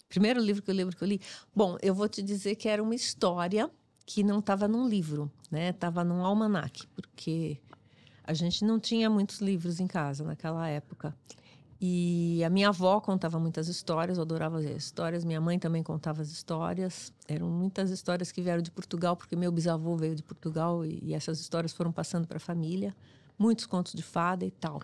Primeiro 0.09 0.39
livro 0.39 0.62
que 0.62 0.71
eu 0.71 0.75
lembro 0.75 0.95
que 0.95 1.03
eu 1.03 1.07
li? 1.07 1.19
Bom, 1.55 1.77
eu 1.81 1.93
vou 1.93 2.07
te 2.07 2.21
dizer 2.21 2.55
que 2.55 2.69
era 2.69 2.81
uma 2.81 2.95
história 2.95 3.69
que 4.05 4.24
não 4.24 4.39
estava 4.39 4.67
num 4.67 4.88
livro, 4.88 5.31
né? 5.50 5.69
Estava 5.69 6.03
num 6.03 6.24
almanaque, 6.24 6.88
porque 6.88 7.59
a 8.24 8.33
gente 8.33 8.63
não 8.63 8.79
tinha 8.79 9.09
muitos 9.09 9.39
livros 9.39 9.79
em 9.79 9.88
casa 9.88 10.24
naquela 10.24 10.67
época. 10.67 11.15
E 11.79 12.41
a 12.43 12.50
minha 12.50 12.69
avó 12.69 13.01
contava 13.01 13.39
muitas 13.39 13.67
histórias, 13.67 14.17
eu 14.17 14.24
adorava 14.24 14.59
as 14.59 14.65
histórias. 14.65 15.25
Minha 15.25 15.41
mãe 15.41 15.59
também 15.59 15.83
contava 15.83 16.21
as 16.21 16.29
histórias. 16.29 17.12
Eram 17.27 17.50
muitas 17.50 17.89
histórias 17.89 18.31
que 18.31 18.41
vieram 18.41 18.62
de 18.62 18.71
Portugal, 18.71 19.15
porque 19.15 19.35
meu 19.35 19.51
bisavô 19.51 19.97
veio 19.97 20.15
de 20.15 20.24
Portugal 20.24 20.85
e, 20.85 21.00
e 21.03 21.13
essas 21.13 21.39
histórias 21.39 21.74
foram 21.74 21.91
passando 21.91 22.27
para 22.27 22.38
a 22.38 22.39
família. 22.39 22.95
Muitos 23.38 23.65
contos 23.65 23.93
de 23.93 24.01
fada 24.01 24.45
e 24.45 24.51
tal. 24.51 24.81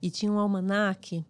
E 0.00 0.10
tinha 0.10 0.30
um 0.30 0.38
almanaque 0.38 1.24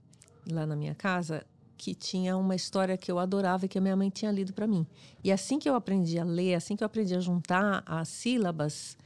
lá 0.51 0.67
na 0.67 0.77
minha 0.77 0.95
casa 0.95 1.45
que 1.85 1.95
tinha 1.95 2.35
uma 2.35 2.55
história 2.55 2.97
que 2.97 3.13
eu 3.13 3.19
adorava 3.19 3.67
e 3.67 3.69
que 3.69 3.77
a 3.77 3.81
minha 3.81 3.95
mãe 3.95 4.09
tinha 4.09 4.33
lido 4.33 4.55
para 4.55 4.67
mim. 4.67 4.87
E 5.23 5.31
assim 5.31 5.59
que 5.59 5.69
eu 5.69 5.75
aprendi 5.75 6.19
a 6.19 6.25
ler, 6.25 6.55
assim 6.55 6.77
que 6.77 6.83
eu 6.83 6.87
aprendi 6.87 7.15
a 7.15 7.21
juntar 7.21 7.83
as 7.85 8.09
sílabas, 8.09 8.97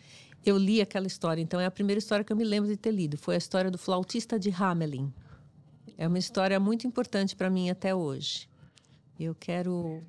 eu 0.46 0.56
li 0.56 0.80
aquela 0.80 1.08
história. 1.08 1.42
Então 1.42 1.58
é 1.58 1.66
a 1.66 1.72
primeira 1.72 1.98
história 1.98 2.24
que 2.24 2.32
eu 2.32 2.36
me 2.36 2.44
lembro 2.44 2.70
de 2.70 2.76
ter 2.76 2.92
lido. 2.92 3.18
Foi 3.18 3.34
a 3.34 3.38
história 3.38 3.68
do 3.68 3.76
flautista 3.76 4.38
de 4.38 4.50
Hamelin. 4.50 5.12
É 5.96 6.06
uma 6.06 6.20
história 6.20 6.60
muito 6.60 6.86
importante 6.86 7.34
para 7.34 7.50
mim 7.50 7.68
até 7.68 7.92
hoje. 7.92 8.48
Eu 9.18 9.34
quero 9.34 10.00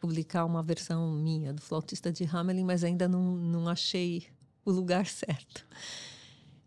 publicar 0.00 0.44
uma 0.44 0.62
versão 0.62 1.10
minha 1.10 1.52
do 1.52 1.60
flautista 1.60 2.12
de 2.12 2.22
Hamelin, 2.22 2.62
mas 2.62 2.84
ainda 2.84 3.08
não, 3.08 3.20
não 3.34 3.68
achei 3.68 4.28
o 4.64 4.70
lugar 4.70 5.06
certo. 5.10 5.66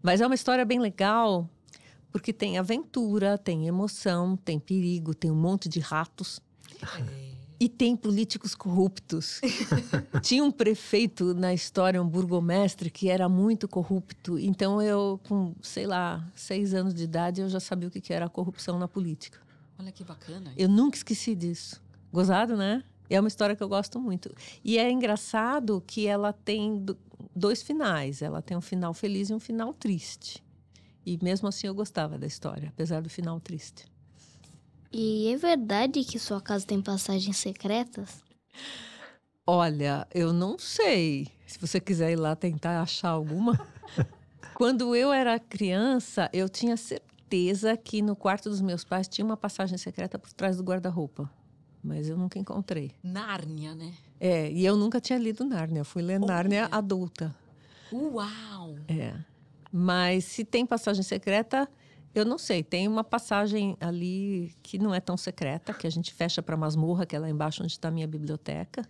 Mas 0.04 0.20
é 0.20 0.26
uma 0.26 0.36
história 0.36 0.66
bem 0.66 0.80
legal 0.80 1.50
porque 2.18 2.34
tem 2.34 2.58
aventura, 2.58 3.38
tem 3.38 3.68
emoção, 3.68 4.36
tem 4.36 4.60
perigo, 4.60 5.14
tem 5.14 5.30
um 5.30 5.36
monte 5.36 5.70
de 5.70 5.80
ratos. 5.80 6.42
É. 6.82 7.38
E 7.60 7.70
tem 7.70 7.96
políticos 7.96 8.56
corruptos. 8.56 9.40
Tinha 10.24 10.44
um 10.44 10.52
prefeito 10.52 11.36
na 11.36 11.54
história, 11.54 12.02
um 12.02 12.08
burgomestre, 12.08 12.90
que 12.90 13.08
era 13.08 13.30
muito 13.30 13.68
corrupto. 13.68 14.40
Então 14.40 14.82
eu, 14.82 15.20
com, 15.28 15.54
sei 15.62 15.86
lá, 15.86 16.28
seis 16.34 16.74
anos 16.74 16.94
de 16.94 17.04
idade, 17.04 17.42
eu 17.42 17.50
já 17.50 17.60
sabia 17.60 17.88
o 17.88 17.92
que 17.92 18.12
era 18.12 18.26
a 18.26 18.30
corrupção 18.30 18.80
na 18.80 18.88
política. 18.88 19.40
Olha 19.80 19.92
que 19.92 20.04
bacana. 20.04 20.52
Eu 20.58 20.68
nunca 20.68 20.98
esqueci 20.98 21.36
disso. 21.36 21.80
Gozado, 22.12 22.58
né? 22.58 22.84
É 23.08 23.20
uma 23.20 23.28
história 23.28 23.56
que 23.56 23.62
eu 23.62 23.70
gosto 23.70 24.00
muito. 24.00 24.34
E 24.64 24.80
é 24.80 24.90
engraçado 24.90 25.84
que 25.86 26.08
ela 26.08 26.34
tem 26.34 26.84
dois 27.36 27.62
finais. 27.62 28.24
Ela 28.24 28.42
tem 28.42 28.58
um 28.58 28.62
final 28.62 28.92
feliz 28.92 29.30
e 29.30 29.34
um 29.36 29.40
final 29.40 29.72
triste. 29.72 30.44
E 31.08 31.18
mesmo 31.24 31.48
assim 31.48 31.68
eu 31.68 31.74
gostava 31.74 32.18
da 32.18 32.28
história, 32.28 32.68
apesar 32.68 33.02
do 33.02 33.10
final 33.10 33.40
triste. 33.40 33.86
E 34.92 35.32
é 35.32 35.38
verdade 35.38 36.04
que 36.04 36.20
sua 36.20 36.42
casa 36.42 36.68
tem 36.68 36.82
passagens 36.82 37.38
secretas? 37.38 38.22
Olha, 39.46 40.06
eu 40.14 40.34
não 40.34 40.60
sei. 40.60 41.30
Se 41.46 41.58
você 41.60 41.80
quiser 41.80 42.12
ir 42.12 42.18
lá 42.18 42.36
tentar 42.36 42.82
achar 42.82 43.08
alguma. 43.08 43.58
Quando 44.54 44.94
eu 44.94 45.14
era 45.14 45.40
criança, 45.40 46.30
eu 46.34 46.50
tinha 46.50 46.76
certeza 46.76 47.78
que 47.78 48.02
no 48.02 48.14
quarto 48.14 48.50
dos 48.50 48.60
meus 48.60 48.84
pais 48.84 49.08
tinha 49.08 49.24
uma 49.24 49.38
passagem 49.38 49.78
secreta 49.78 50.20
por 50.20 50.34
trás 50.34 50.58
do 50.58 50.64
guarda-roupa. 50.64 51.32
Mas 51.82 52.10
eu 52.10 52.18
nunca 52.18 52.38
encontrei. 52.38 52.92
Nárnia, 53.02 53.74
né? 53.74 53.94
É, 54.20 54.52
e 54.52 54.66
eu 54.66 54.76
nunca 54.76 55.00
tinha 55.00 55.18
lido 55.18 55.46
Nárnia. 55.46 55.80
Eu 55.80 55.86
fui 55.86 56.02
ler 56.02 56.20
Nárnia 56.20 56.68
adulta. 56.70 57.34
Uau! 57.94 58.76
É. 58.90 59.37
Mas 59.72 60.26
se 60.26 60.46
tem 60.46 60.66
passagem 60.66 61.04
secreta, 61.04 61.70
eu 62.14 62.26
não 62.26 62.38
sei. 62.38 62.64
Tem 62.64 62.88
uma 62.88 63.04
passagem 63.04 63.78
ali 63.80 64.56
que 64.64 64.78
não 64.78 64.94
é 64.94 65.00
tão 65.00 65.18
secreta, 65.18 65.74
que 65.74 65.86
a 65.86 65.90
gente 65.90 66.14
fecha 66.14 66.42
para 66.42 66.56
a 66.56 66.58
masmorra, 66.58 67.06
que 67.06 67.16
é 67.16 67.20
lá 67.20 67.30
embaixo 67.30 67.64
onde 67.64 67.74
está 67.74 67.90
a 67.90 67.92
minha 67.92 68.08
biblioteca. 68.08 68.88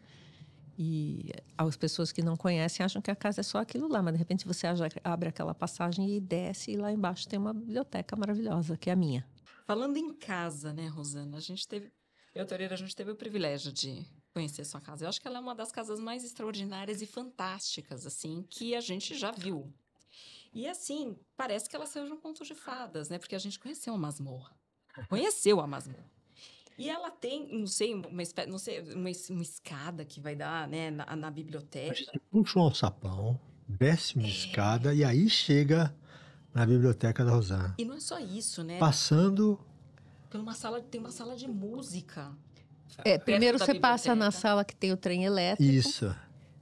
E 0.77 1.31
as 1.57 1.75
pessoas 1.75 2.11
que 2.11 2.21
não 2.21 2.37
conhecem 2.37 2.85
acham 2.85 3.01
que 3.01 3.09
a 3.09 3.15
casa 3.15 3.41
é 3.41 3.43
só 3.43 3.57
aquilo 3.57 3.87
lá, 3.87 4.01
mas 4.01 4.13
de 4.13 4.19
repente 4.19 4.45
você 4.45 4.67
abre 5.03 5.29
aquela 5.29 5.53
passagem 5.53 6.15
e 6.15 6.19
desce, 6.21 6.71
e 6.71 6.77
lá 6.77 6.91
embaixo 6.91 7.27
tem 7.27 7.39
uma 7.39 7.53
biblioteca 7.53 8.15
maravilhosa, 8.15 8.77
que 8.77 8.89
é 8.89 8.93
a 8.93 8.95
minha. 8.95 9.27
Falando 9.65 9.97
em 9.97 10.13
casa, 10.13 10.71
né, 10.71 10.87
Rosana? 10.87 11.37
A 11.37 11.41
gente 11.41 11.67
teve. 11.67 11.91
Eu, 12.33 12.45
Toreira, 12.45 12.75
a 12.75 12.77
gente 12.77 12.95
teve 12.95 13.09
o 13.09 13.15
privilégio 13.15 13.73
de 13.73 14.05
conhecer 14.31 14.63
sua 14.63 14.79
casa. 14.79 15.03
Eu 15.03 15.09
acho 15.09 15.19
que 15.19 15.27
ela 15.27 15.39
é 15.39 15.41
uma 15.41 15.55
das 15.55 15.71
casas 15.71 15.99
mais 15.99 16.23
extraordinárias 16.23 17.01
e 17.01 17.07
fantásticas, 17.07 18.05
assim, 18.05 18.45
que 18.47 18.75
a 18.75 18.79
gente 18.79 19.17
já 19.17 19.31
viu 19.31 19.73
e 20.57 20.67
assim, 20.67 21.15
parece 21.35 21.69
que 21.69 21.75
ela 21.75 21.85
saiu 21.85 22.07
de 22.07 22.13
um 22.13 22.17
conto 22.17 22.43
de 22.43 22.55
fadas, 22.55 23.09
né? 23.09 23.19
Porque 23.19 23.35
a 23.35 23.39
gente 23.39 23.59
conheceu 23.59 23.93
a 23.93 23.97
masmorra. 23.97 24.57
Conheceu 25.07 25.59
a 25.59 25.67
masmorra. 25.67 26.09
E 26.79 26.89
ela 26.89 27.11
tem, 27.11 27.59
não 27.59 27.67
sei, 27.67 27.93
uma, 27.93 28.09
não 28.47 28.57
sei, 28.57 28.81
uma, 28.81 29.11
uma 29.29 29.41
escada 29.43 30.03
que 30.03 30.19
vai 30.19 30.35
dar, 30.35 30.67
né, 30.67 30.89
na, 30.89 31.15
na 31.15 31.29
biblioteca. 31.29 31.91
A 31.91 31.95
gente 31.95 32.19
puxa 32.31 32.57
um 32.57 32.63
alçapão, 32.63 33.39
desce 33.67 34.15
uma 34.15 34.25
é. 34.25 34.29
escada 34.31 34.95
e 34.95 35.03
aí 35.03 35.29
chega 35.29 35.95
na 36.51 36.65
biblioteca 36.65 37.23
da 37.23 37.29
Rosana. 37.29 37.75
E 37.77 37.85
não 37.85 37.93
é 37.93 37.99
só 37.99 38.17
isso, 38.17 38.63
né? 38.63 38.79
Passando... 38.79 39.59
Tem 40.27 40.41
uma 40.41 40.55
sala, 40.55 40.81
tem 40.81 40.99
uma 40.99 41.11
sala 41.11 41.35
de 41.35 41.47
música. 41.47 42.35
É, 43.05 43.19
primeiro 43.19 43.59
você 43.59 43.75
passa 43.75 44.15
na 44.15 44.31
sala 44.31 44.65
que 44.65 44.75
tem 44.75 44.91
o 44.91 44.97
trem 44.97 45.23
elétrico. 45.23 45.71
Isso 45.71 46.15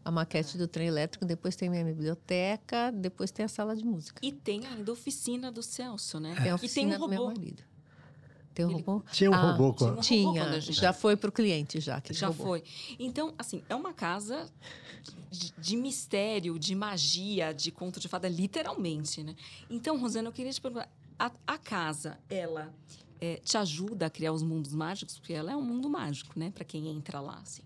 a 0.05 0.11
maquete 0.11 0.55
do 0.55 0.67
trem 0.67 0.87
elétrico, 0.87 1.25
depois 1.25 1.55
tem 1.55 1.67
minha 1.67 1.83
biblioteca, 1.83 2.91
depois 2.91 3.31
tem 3.31 3.43
a 3.43 3.47
sala 3.47 3.75
de 3.75 3.83
música. 3.83 4.19
E 4.21 4.31
tem 4.31 4.63
ainda 4.67 4.91
a 4.91 4.93
oficina 4.93 5.51
do 5.51 5.63
Celso, 5.63 6.19
né? 6.19 6.35
É 6.45 6.51
a 6.51 6.55
oficina 6.55 6.91
tem 6.91 6.97
um 6.97 6.99
do 6.99 7.07
meu 7.09 7.25
marido. 7.25 7.63
Tem 8.53 8.65
um 8.65 8.69
Ele... 8.69 8.83
robô? 8.83 9.03
Tinha 9.11 9.31
um 9.31 9.33
ah, 9.33 9.51
robô. 9.51 9.95
Tinha, 10.01 10.61
gente... 10.61 10.79
já 10.79 10.93
foi 10.93 11.17
para 11.17 11.29
o 11.29 11.31
cliente 11.31 11.79
já. 11.79 12.01
já 12.11 12.27
robô. 12.27 12.43
foi. 12.43 12.63
Então, 12.99 13.33
assim, 13.37 13.63
é 13.67 13.73
uma 13.75 13.93
casa 13.93 14.47
de, 15.31 15.51
de, 15.57 15.75
mistério, 15.75 16.59
de 16.59 16.75
magia, 16.75 17.51
de 17.51 17.71
conto 17.71 17.99
de 17.99 18.07
fada, 18.07 18.29
literalmente, 18.29 19.23
né? 19.23 19.35
Então, 19.69 19.99
Rosana, 19.99 20.29
eu 20.29 20.31
queria 20.31 20.53
te 20.53 20.61
perguntar, 20.61 20.87
a, 21.17 21.31
a 21.47 21.57
casa, 21.57 22.19
ela 22.29 22.71
é, 23.19 23.37
te 23.37 23.57
ajuda 23.57 24.05
a 24.05 24.09
criar 24.09 24.31
os 24.33 24.43
mundos 24.43 24.73
mágicos? 24.73 25.17
Porque 25.17 25.33
ela 25.33 25.51
é 25.51 25.55
um 25.55 25.63
mundo 25.63 25.89
mágico, 25.89 26.37
né? 26.39 26.51
Para 26.51 26.63
quem 26.63 26.87
entra 26.89 27.19
lá, 27.19 27.39
assim. 27.41 27.63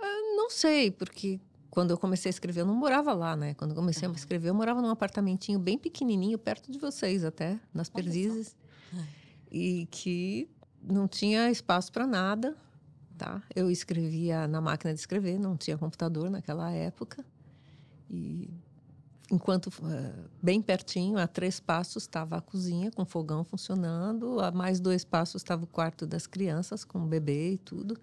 Ah, 0.00 0.34
não 0.36 0.50
sei, 0.50 0.90
porque 0.90 1.40
quando 1.70 1.90
eu 1.90 1.98
comecei 1.98 2.28
a 2.28 2.30
escrever, 2.30 2.62
eu 2.62 2.66
não 2.66 2.74
morava 2.74 3.12
lá, 3.12 3.36
né? 3.36 3.54
Quando 3.54 3.70
eu 3.70 3.76
comecei 3.76 4.06
uhum. 4.06 4.14
a 4.14 4.16
escrever, 4.16 4.48
eu 4.48 4.54
morava 4.54 4.82
num 4.82 4.90
apartamentinho 4.90 5.58
bem 5.58 5.78
pequenininho, 5.78 6.38
perto 6.38 6.70
de 6.70 6.78
vocês 6.78 7.24
até, 7.24 7.58
nas 7.72 7.88
Perdizes. 7.88 8.56
E 9.52 9.86
que 9.90 10.48
não 10.82 11.08
tinha 11.08 11.50
espaço 11.50 11.92
para 11.92 12.06
nada, 12.06 12.56
tá? 13.18 13.42
Eu 13.54 13.70
escrevia 13.70 14.48
na 14.48 14.60
máquina 14.60 14.92
de 14.94 15.00
escrever, 15.00 15.38
não 15.38 15.56
tinha 15.56 15.76
computador 15.76 16.30
naquela 16.30 16.70
época. 16.70 17.24
E 18.08 18.50
enquanto 19.30 19.68
uh, 19.68 20.30
bem 20.42 20.60
pertinho, 20.60 21.18
a 21.18 21.26
três 21.26 21.60
passos, 21.60 22.02
estava 22.02 22.36
a 22.36 22.40
cozinha 22.40 22.90
com 22.90 23.04
fogão 23.04 23.44
funcionando, 23.44 24.40
a 24.40 24.50
mais 24.50 24.80
dois 24.80 25.04
passos 25.04 25.42
estava 25.42 25.64
o 25.64 25.66
quarto 25.66 26.06
das 26.06 26.26
crianças 26.26 26.84
com 26.84 27.04
o 27.04 27.06
bebê 27.06 27.52
e 27.52 27.58
tudo. 27.58 27.96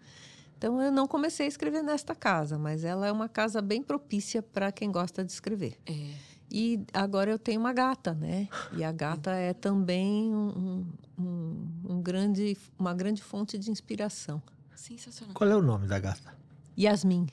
Então 0.57 0.81
eu 0.81 0.91
não 0.91 1.07
comecei 1.07 1.45
a 1.45 1.49
escrever 1.49 1.83
nesta 1.83 2.15
casa, 2.15 2.57
mas 2.57 2.83
ela 2.83 3.05
é 3.07 3.11
uma 3.11 3.29
casa 3.29 3.61
bem 3.61 3.83
propícia 3.83 4.41
para 4.41 4.71
quem 4.71 4.91
gosta 4.91 5.23
de 5.23 5.31
escrever. 5.31 5.77
É. 5.85 6.09
E 6.49 6.83
agora 6.93 7.29
eu 7.29 7.37
tenho 7.37 7.59
uma 7.59 7.73
gata, 7.73 8.13
né? 8.13 8.47
E 8.73 8.83
a 8.83 8.91
gata 8.91 9.31
é 9.31 9.53
também 9.53 10.33
um, 10.33 10.85
um, 11.17 11.67
um 11.89 12.01
grande, 12.01 12.57
uma 12.79 12.93
grande 12.93 13.21
fonte 13.21 13.57
de 13.57 13.69
inspiração. 13.69 14.41
Sensacional. 14.75 15.35
Qual 15.35 15.49
é 15.49 15.55
o 15.55 15.61
nome 15.61 15.87
da 15.87 15.99
gata? 15.99 16.33
Yasmin. 16.77 17.27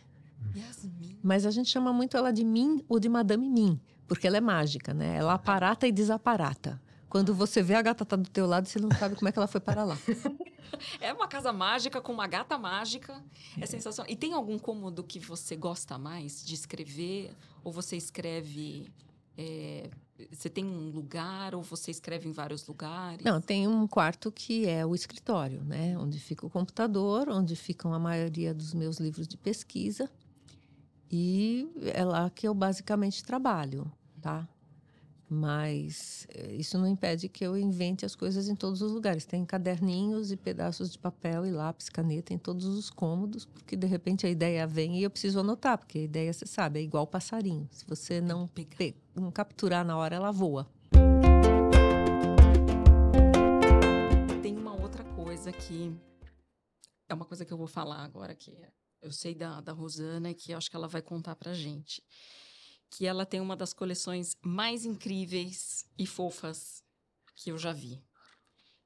Yasmin. 0.55 1.19
Mas 1.23 1.47
a 1.47 1.51
gente 1.51 1.71
chama 1.71 1.93
muito 1.93 2.17
ela 2.17 2.33
de 2.33 2.45
Min 2.45 2.85
ou 2.89 2.99
de 2.99 3.09
Madame 3.09 3.49
Min, 3.49 3.81
porque 4.07 4.27
ela 4.27 4.37
é 4.37 4.41
mágica, 4.41 4.93
né? 4.93 5.17
Ela 5.17 5.35
aparata 5.35 5.87
e 5.87 5.93
desaparata. 5.93 6.81
Quando 7.09 7.33
você 7.33 7.63
vê 7.63 7.75
a 7.75 7.83
gata 7.83 8.05
tá 8.05 8.17
do 8.17 8.29
teu 8.29 8.47
lado, 8.47 8.67
você 8.67 8.81
não 8.81 8.91
sabe 8.91 9.15
como 9.15 9.29
é 9.29 9.33
que 9.33 9.39
ela 9.39 9.47
foi 9.47 9.61
para 9.61 9.85
lá. 9.85 9.97
É 11.01 11.13
uma 11.13 11.29
casa 11.29 11.53
mágica 11.53 12.01
com 12.01 12.13
uma 12.13 12.27
gata 12.27 12.59
mágica. 12.59 13.23
É 13.61 13.67
sensacional. 13.67 14.11
E 14.11 14.17
tem 14.17 14.33
algum 14.33 14.59
cômodo 14.59 15.03
que 15.03 15.19
você 15.19 15.57
gosta 15.57 15.99
mais 15.99 16.45
de 16.45 16.55
escrever? 16.55 17.35
Ou 17.63 17.73
você 17.73 17.97
escreve. 17.97 18.93
é, 19.37 19.91
você 20.31 20.49
tem 20.49 20.65
um 20.65 20.91
lugar 20.91 21.55
ou 21.55 21.63
você 21.63 21.91
escreve 21.91 22.29
em 22.29 22.33
vários 22.33 22.67
lugares? 22.67 23.25
Não, 23.25 23.41
tem 23.41 23.67
um 23.67 23.87
quarto 23.87 24.31
que 24.31 24.67
é 24.67 24.87
o 24.87 24.95
escritório, 24.95 25.65
né? 25.65 25.99
Onde 25.99 26.21
fica 26.21 26.47
o 26.47 26.51
computador, 26.51 27.29
onde 27.29 27.57
ficam 27.57 27.93
a 27.93 27.99
maioria 27.99 28.55
dos 28.55 28.73
meus 28.75 28.99
livros 28.99 29.27
de 29.27 29.37
pesquisa. 29.37 30.09
E 31.11 31.69
é 31.93 32.05
lá 32.05 32.31
que 32.31 32.47
eu 32.47 32.55
basicamente 32.55 33.25
trabalho, 33.25 33.91
tá? 34.21 34.49
Mas 35.35 36.29
eh, 36.33 36.55
isso 36.55 36.79
não 36.79 36.87
impede 36.87 37.29
que 37.29 37.45
eu 37.45 37.59
invente 37.59 38.07
as 38.07 38.15
coisas 38.15 38.49
em 38.49 38.55
todos 38.55 38.81
os 38.81 38.93
lugares. 38.93 39.27
Tem 39.27 39.45
caderninhos 39.45 40.31
e 40.31 40.37
pedaços 40.37 40.93
de 40.93 40.99
papel 40.99 41.45
e 41.45 41.51
lápis, 41.51 41.89
caneta 41.89 42.33
em 42.33 42.39
todos 42.39 42.65
os 42.67 42.89
cômodos, 42.89 43.45
porque 43.45 43.75
de 43.75 43.87
repente 43.87 44.25
a 44.25 44.31
ideia 44.31 44.65
vem 44.65 45.01
e 45.01 45.03
eu 45.03 45.11
preciso 45.11 45.41
anotar, 45.41 45.77
porque 45.77 45.99
a 45.99 46.03
ideia, 46.03 46.33
você 46.33 46.47
sabe, 46.47 46.79
é 46.79 46.83
igual 46.83 47.05
passarinho. 47.05 47.69
Se 47.73 47.85
você 47.85 48.21
não, 48.21 48.49
não 49.13 49.33
capturar 49.33 49.85
na 49.85 49.97
hora, 49.97 50.15
ela 50.15 50.31
voa. 50.31 50.69
Tem 54.41 54.57
uma 54.57 54.81
outra 54.81 55.03
coisa 55.03 55.51
que 55.51 55.93
é 57.09 57.15
uma 57.15 57.25
coisa 57.25 57.45
que 57.45 57.53
eu 57.53 57.59
vou 57.59 57.67
falar 57.67 58.05
agora 58.05 58.37
que 58.37 58.57
eu 59.03 59.11
sei 59.11 59.35
da, 59.35 59.61
da 59.61 59.73
Rosana 59.73 60.31
e 60.31 60.35
que 60.35 60.53
acho 60.53 60.71
que 60.71 60.77
ela 60.77 60.87
vai 60.87 61.03
contar 61.03 61.35
pra 61.35 61.53
gente. 61.53 62.01
Que 62.91 63.07
ela 63.07 63.27
tem 63.27 63.41
uma 63.41 63.57
das 63.57 63.73
coleções 63.73 64.37
mais 64.43 64.85
incríveis 64.85 65.85
e 65.99 66.07
fofas 66.07 66.83
que 67.35 67.51
eu 67.51 67.59
já 67.59 67.73
vi. 67.73 68.03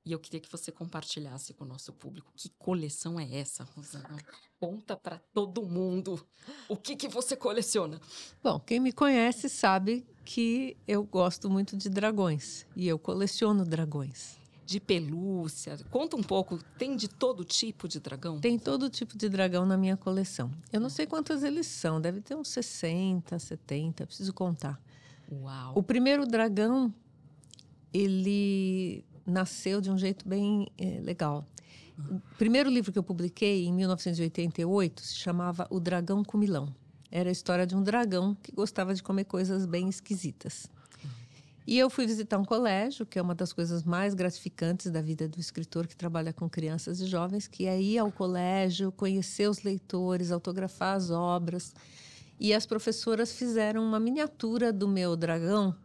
E 0.04 0.12
eu 0.12 0.18
queria 0.18 0.40
que 0.40 0.50
você 0.50 0.72
compartilhasse 0.72 1.52
com 1.52 1.64
o 1.64 1.68
nosso 1.68 1.92
público. 1.92 2.32
Que 2.34 2.48
coleção 2.58 3.20
é 3.20 3.30
essa, 3.30 3.62
Rosana? 3.64 4.16
Conta 4.58 4.96
pra 4.96 5.18
todo 5.34 5.62
mundo 5.62 6.26
o 6.66 6.78
que, 6.78 6.96
que 6.96 7.08
você 7.08 7.36
coleciona. 7.36 8.00
Bom, 8.42 8.58
quem 8.58 8.80
me 8.80 8.90
conhece 8.90 9.50
sabe 9.50 10.06
que 10.24 10.78
eu 10.86 11.04
gosto 11.04 11.50
muito 11.50 11.76
de 11.76 11.90
dragões 11.90 12.66
e 12.74 12.88
eu 12.88 12.98
coleciono 12.98 13.66
dragões. 13.66 14.38
De 14.68 14.78
pelúcia. 14.78 15.78
Conta 15.90 16.14
um 16.14 16.22
pouco. 16.22 16.58
Tem 16.76 16.94
de 16.94 17.08
todo 17.08 17.42
tipo 17.42 17.88
de 17.88 17.98
dragão? 17.98 18.38
Tem 18.38 18.58
todo 18.58 18.90
tipo 18.90 19.16
de 19.16 19.26
dragão 19.26 19.64
na 19.64 19.78
minha 19.78 19.96
coleção. 19.96 20.50
Eu 20.70 20.78
não 20.78 20.90
sei 20.90 21.06
quantos 21.06 21.42
eles 21.42 21.66
são, 21.66 21.98
deve 21.98 22.20
ter 22.20 22.34
uns 22.34 22.48
60, 22.48 23.38
70, 23.38 24.06
preciso 24.06 24.30
contar. 24.34 24.78
Uau. 25.32 25.72
O 25.74 25.82
primeiro 25.82 26.26
dragão, 26.26 26.92
ele 27.94 29.06
nasceu 29.24 29.80
de 29.80 29.90
um 29.90 29.96
jeito 29.96 30.28
bem 30.28 30.68
eh, 30.76 31.00
legal. 31.02 31.46
O 31.98 32.20
primeiro 32.36 32.68
livro 32.68 32.92
que 32.92 32.98
eu 32.98 33.02
publiquei, 33.02 33.64
em 33.64 33.72
1988, 33.72 35.00
se 35.00 35.14
chamava 35.14 35.66
O 35.70 35.80
Dragão 35.80 36.22
Comilão. 36.22 36.74
Era 37.10 37.30
a 37.30 37.32
história 37.32 37.66
de 37.66 37.74
um 37.74 37.82
dragão 37.82 38.36
que 38.42 38.52
gostava 38.52 38.94
de 38.94 39.02
comer 39.02 39.24
coisas 39.24 39.64
bem 39.64 39.88
esquisitas. 39.88 40.70
E 41.68 41.78
eu 41.78 41.90
fui 41.90 42.06
visitar 42.06 42.38
um 42.38 42.46
colégio, 42.46 43.04
que 43.04 43.18
é 43.18 43.22
uma 43.22 43.34
das 43.34 43.52
coisas 43.52 43.84
mais 43.84 44.14
gratificantes 44.14 44.90
da 44.90 45.02
vida 45.02 45.28
do 45.28 45.38
escritor 45.38 45.86
que 45.86 45.94
trabalha 45.94 46.32
com 46.32 46.48
crianças 46.48 46.98
e 46.98 47.04
jovens, 47.04 47.46
que 47.46 47.66
é 47.66 47.78
ir 47.78 47.98
ao 47.98 48.10
colégio, 48.10 48.90
conhecer 48.90 49.50
os 49.50 49.62
leitores, 49.62 50.32
autografar 50.32 50.96
as 50.96 51.10
obras. 51.10 51.74
E 52.40 52.54
as 52.54 52.64
professoras 52.64 53.32
fizeram 53.32 53.84
uma 53.84 54.00
miniatura 54.00 54.72
do 54.72 54.88
meu 54.88 55.14
dragão, 55.14 55.76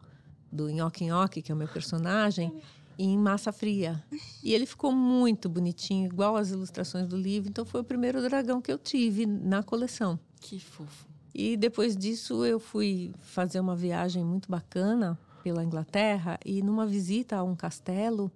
do 0.50 0.69
Nhoque 0.69 1.04
Nhoque, 1.04 1.41
que 1.41 1.52
é 1.52 1.56
o 1.56 1.58
meu 1.58 1.67
personagem, 1.67 2.62
em 2.98 3.17
massa 3.17 3.52
fria. 3.52 4.02
E 4.41 4.54
ele 4.54 4.65
ficou 4.65 4.93
muito 4.93 5.50
bonitinho, 5.50 6.06
igual 6.06 6.38
as 6.38 6.50
ilustrações 6.50 7.10
do 7.10 7.17
livro. 7.17 7.50
Então 7.50 7.65
foi 7.65 7.82
o 7.82 7.84
primeiro 7.84 8.22
dragão 8.22 8.62
que 8.62 8.72
eu 8.72 8.78
tive 8.78 9.26
na 9.26 9.62
coleção. 9.62 10.17
Que 10.39 10.62
fofo. 10.62 11.06
E 11.36 11.58
depois 11.58 11.98
disso 11.98 12.46
eu 12.46 12.58
fui 12.58 13.13
fazer 13.19 13.60
uma 13.60 13.76
viagem 13.76 14.24
muito 14.24 14.50
bacana 14.50 15.19
pela 15.43 15.63
Inglaterra 15.63 16.39
e 16.45 16.62
numa 16.62 16.86
visita 16.86 17.36
a 17.36 17.43
um 17.43 17.56
castelo, 17.56 18.32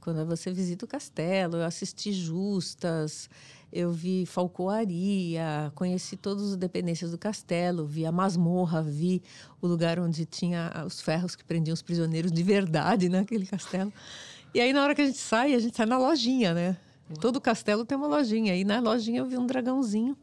quando 0.00 0.24
você 0.24 0.50
visita 0.50 0.86
o 0.86 0.88
castelo, 0.88 1.58
eu 1.58 1.64
assisti 1.64 2.12
justas, 2.12 3.28
eu 3.70 3.92
vi 3.92 4.24
falcoaria, 4.24 5.70
conheci 5.74 6.16
todas 6.16 6.52
as 6.52 6.56
dependências 6.56 7.10
do 7.10 7.18
castelo, 7.18 7.86
vi 7.86 8.06
a 8.06 8.12
masmorra, 8.12 8.82
vi 8.82 9.22
o 9.60 9.66
lugar 9.66 10.00
onde 10.00 10.24
tinha 10.24 10.72
os 10.86 11.00
ferros 11.00 11.36
que 11.36 11.44
prendiam 11.44 11.74
os 11.74 11.82
prisioneiros 11.82 12.32
de 12.32 12.42
verdade 12.42 13.08
naquele 13.10 13.44
castelo. 13.44 13.92
E 14.54 14.60
aí 14.60 14.72
na 14.72 14.82
hora 14.82 14.94
que 14.94 15.02
a 15.02 15.06
gente 15.06 15.18
sai, 15.18 15.54
a 15.54 15.58
gente 15.58 15.76
sai 15.76 15.84
na 15.84 15.98
lojinha, 15.98 16.54
né? 16.54 16.76
Todo 17.20 17.40
castelo 17.40 17.84
tem 17.84 17.96
uma 17.96 18.06
lojinha. 18.06 18.54
E 18.54 18.64
na 18.64 18.80
lojinha 18.80 19.20
eu 19.20 19.26
vi 19.26 19.36
um 19.36 19.46
dragãozinho. 19.46 20.16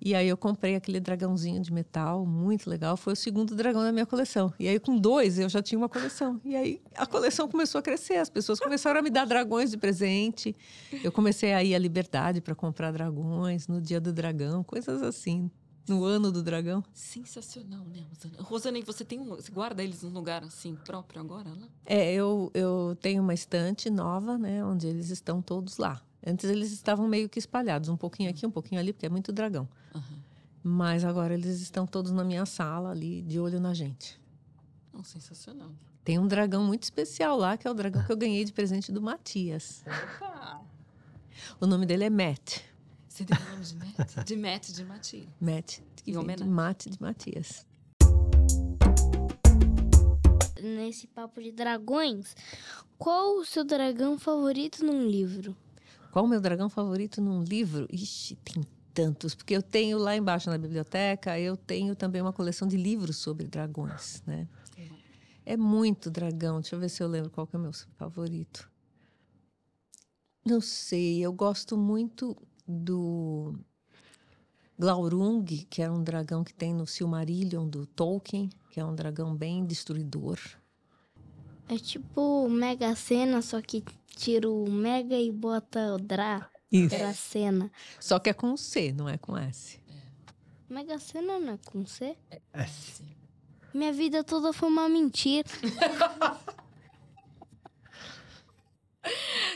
E 0.00 0.14
aí 0.14 0.28
eu 0.28 0.36
comprei 0.36 0.76
aquele 0.76 1.00
dragãozinho 1.00 1.60
de 1.60 1.72
metal, 1.72 2.24
muito 2.24 2.70
legal. 2.70 2.96
Foi 2.96 3.12
o 3.12 3.16
segundo 3.16 3.54
dragão 3.54 3.82
da 3.82 3.92
minha 3.92 4.06
coleção. 4.06 4.52
E 4.58 4.68
aí 4.68 4.78
com 4.78 4.96
dois 4.96 5.38
eu 5.38 5.48
já 5.48 5.62
tinha 5.62 5.78
uma 5.78 5.88
coleção. 5.88 6.40
E 6.44 6.54
aí 6.54 6.80
a 6.94 7.06
coleção 7.06 7.48
começou 7.48 7.78
a 7.78 7.82
crescer, 7.82 8.16
as 8.16 8.30
pessoas 8.30 8.60
começaram 8.60 9.00
a 9.00 9.02
me 9.02 9.10
dar 9.10 9.24
dragões 9.26 9.70
de 9.70 9.76
presente. 9.76 10.54
Eu 11.02 11.10
comecei 11.10 11.52
a 11.52 11.62
ir 11.62 11.74
à 11.74 11.78
Liberdade 11.78 12.40
para 12.40 12.54
comprar 12.54 12.92
dragões 12.92 13.66
no 13.66 13.80
dia 13.80 14.00
do 14.00 14.12
dragão, 14.12 14.62
coisas 14.62 15.02
assim. 15.02 15.50
No 15.88 16.04
ano 16.04 16.30
do 16.30 16.42
dragão. 16.42 16.84
Sensacional, 16.92 17.82
né, 17.86 18.04
Rosana? 18.10 18.42
Rosana, 18.42 18.78
e 18.78 18.82
você 18.82 19.06
tem 19.06 19.18
um, 19.18 19.30
você 19.30 19.50
guarda 19.50 19.82
eles 19.82 20.02
num 20.02 20.10
lugar 20.10 20.44
assim 20.44 20.76
próprio 20.84 21.18
agora 21.18 21.48
lá? 21.48 21.66
É, 21.86 22.12
eu, 22.12 22.50
eu 22.52 22.94
tenho 23.00 23.22
uma 23.22 23.32
estante 23.32 23.88
nova, 23.88 24.36
né, 24.36 24.62
onde 24.62 24.86
eles 24.86 25.08
estão 25.08 25.40
todos 25.40 25.78
lá. 25.78 26.02
Antes 26.26 26.50
eles 26.50 26.72
estavam 26.72 27.06
meio 27.06 27.28
que 27.28 27.38
espalhados, 27.38 27.88
um 27.88 27.96
pouquinho 27.96 28.30
aqui, 28.30 28.46
um 28.46 28.50
pouquinho 28.50 28.80
ali, 28.80 28.92
porque 28.92 29.06
é 29.06 29.08
muito 29.08 29.32
dragão. 29.32 29.68
Aham. 29.94 30.28
Mas 30.62 31.04
agora 31.04 31.34
eles 31.34 31.60
estão 31.60 31.86
todos 31.86 32.10
na 32.10 32.24
minha 32.24 32.44
sala 32.44 32.90
ali, 32.90 33.22
de 33.22 33.38
olho 33.38 33.60
na 33.60 33.72
gente. 33.72 34.20
Sensacional. 35.04 35.70
Tem 36.04 36.18
um 36.18 36.26
dragão 36.26 36.64
muito 36.64 36.82
especial 36.82 37.36
lá, 37.36 37.56
que 37.56 37.68
é 37.68 37.70
o 37.70 37.74
dragão 37.74 38.02
que 38.02 38.10
eu 38.10 38.16
ganhei 38.16 38.44
de 38.44 38.52
presente 38.52 38.90
do 38.90 39.00
Matias. 39.00 39.84
Opa! 39.86 40.60
O 41.60 41.66
nome 41.66 41.86
dele 41.86 42.04
é 42.04 42.10
Matt. 42.10 42.60
Você 43.08 43.24
deu 43.24 43.36
o 43.36 43.50
nome 43.50 43.64
de 43.64 43.74
Matt? 43.76 44.24
De 44.24 44.36
Matt 44.36 44.68
de 44.70 44.84
Matilde. 44.84 45.28
Matt, 45.40 45.78
que 45.96 46.12
vem 46.12 46.36
de. 46.36 46.44
Mate 46.44 46.90
de 46.90 47.00
Matias. 47.00 47.66
Nesse 50.60 51.06
papo 51.06 51.40
de 51.40 51.52
dragões, 51.52 52.34
qual 52.98 53.36
o 53.36 53.44
seu 53.44 53.64
dragão 53.64 54.18
favorito 54.18 54.84
num 54.84 55.06
livro? 55.06 55.56
Qual 56.12 56.24
o 56.24 56.28
meu 56.28 56.40
dragão 56.40 56.68
favorito 56.68 57.20
num 57.20 57.42
livro? 57.42 57.86
Ixi, 57.92 58.36
tem 58.36 58.64
tantos. 58.94 59.34
Porque 59.34 59.54
eu 59.54 59.62
tenho 59.62 59.98
lá 59.98 60.16
embaixo 60.16 60.50
na 60.50 60.58
biblioteca, 60.58 61.38
eu 61.38 61.56
tenho 61.56 61.94
também 61.94 62.20
uma 62.20 62.32
coleção 62.32 62.66
de 62.66 62.76
livros 62.76 63.16
sobre 63.16 63.46
dragões, 63.46 64.22
né? 64.26 64.48
É 65.44 65.56
muito 65.56 66.10
dragão. 66.10 66.60
Deixa 66.60 66.76
eu 66.76 66.80
ver 66.80 66.90
se 66.90 67.02
eu 67.02 67.08
lembro 67.08 67.30
qual 67.30 67.48
é 67.52 67.56
o 67.56 67.60
meu 67.60 67.72
favorito. 67.96 68.70
Não 70.44 70.60
sei, 70.60 71.20
eu 71.20 71.32
gosto 71.32 71.76
muito 71.76 72.36
do 72.66 73.54
Glaurung, 74.78 75.44
que 75.44 75.82
é 75.82 75.90
um 75.90 76.02
dragão 76.02 76.44
que 76.44 76.54
tem 76.54 76.74
no 76.74 76.86
Silmarillion 76.86 77.66
do 77.68 77.86
Tolkien, 77.86 78.50
que 78.70 78.78
é 78.78 78.84
um 78.84 78.94
dragão 78.94 79.34
bem 79.34 79.64
destruidor. 79.64 80.38
É 81.68 81.76
tipo 81.76 82.48
Mega 82.48 82.94
Sena, 82.94 83.42
só 83.42 83.60
que 83.60 83.84
tira 84.18 84.50
o 84.50 84.68
Mega 84.68 85.16
e 85.16 85.30
bota 85.30 85.94
o 85.94 85.98
Dra. 85.98 86.50
Isso. 86.70 86.96
Dracena. 86.96 87.70
Só 88.00 88.18
que 88.18 88.28
é 88.28 88.32
com 88.34 88.56
C, 88.56 88.92
não 88.92 89.08
é 89.08 89.16
com 89.16 89.38
S. 89.38 89.78
Mega 90.68 90.98
Sena 90.98 91.38
não 91.38 91.54
é 91.54 91.58
com 91.64 91.86
C? 91.86 92.14
É. 92.52 92.66
Minha 93.72 93.92
vida 93.92 94.22
toda 94.22 94.52
foi 94.52 94.68
uma 94.68 94.86
mentira. 94.88 95.48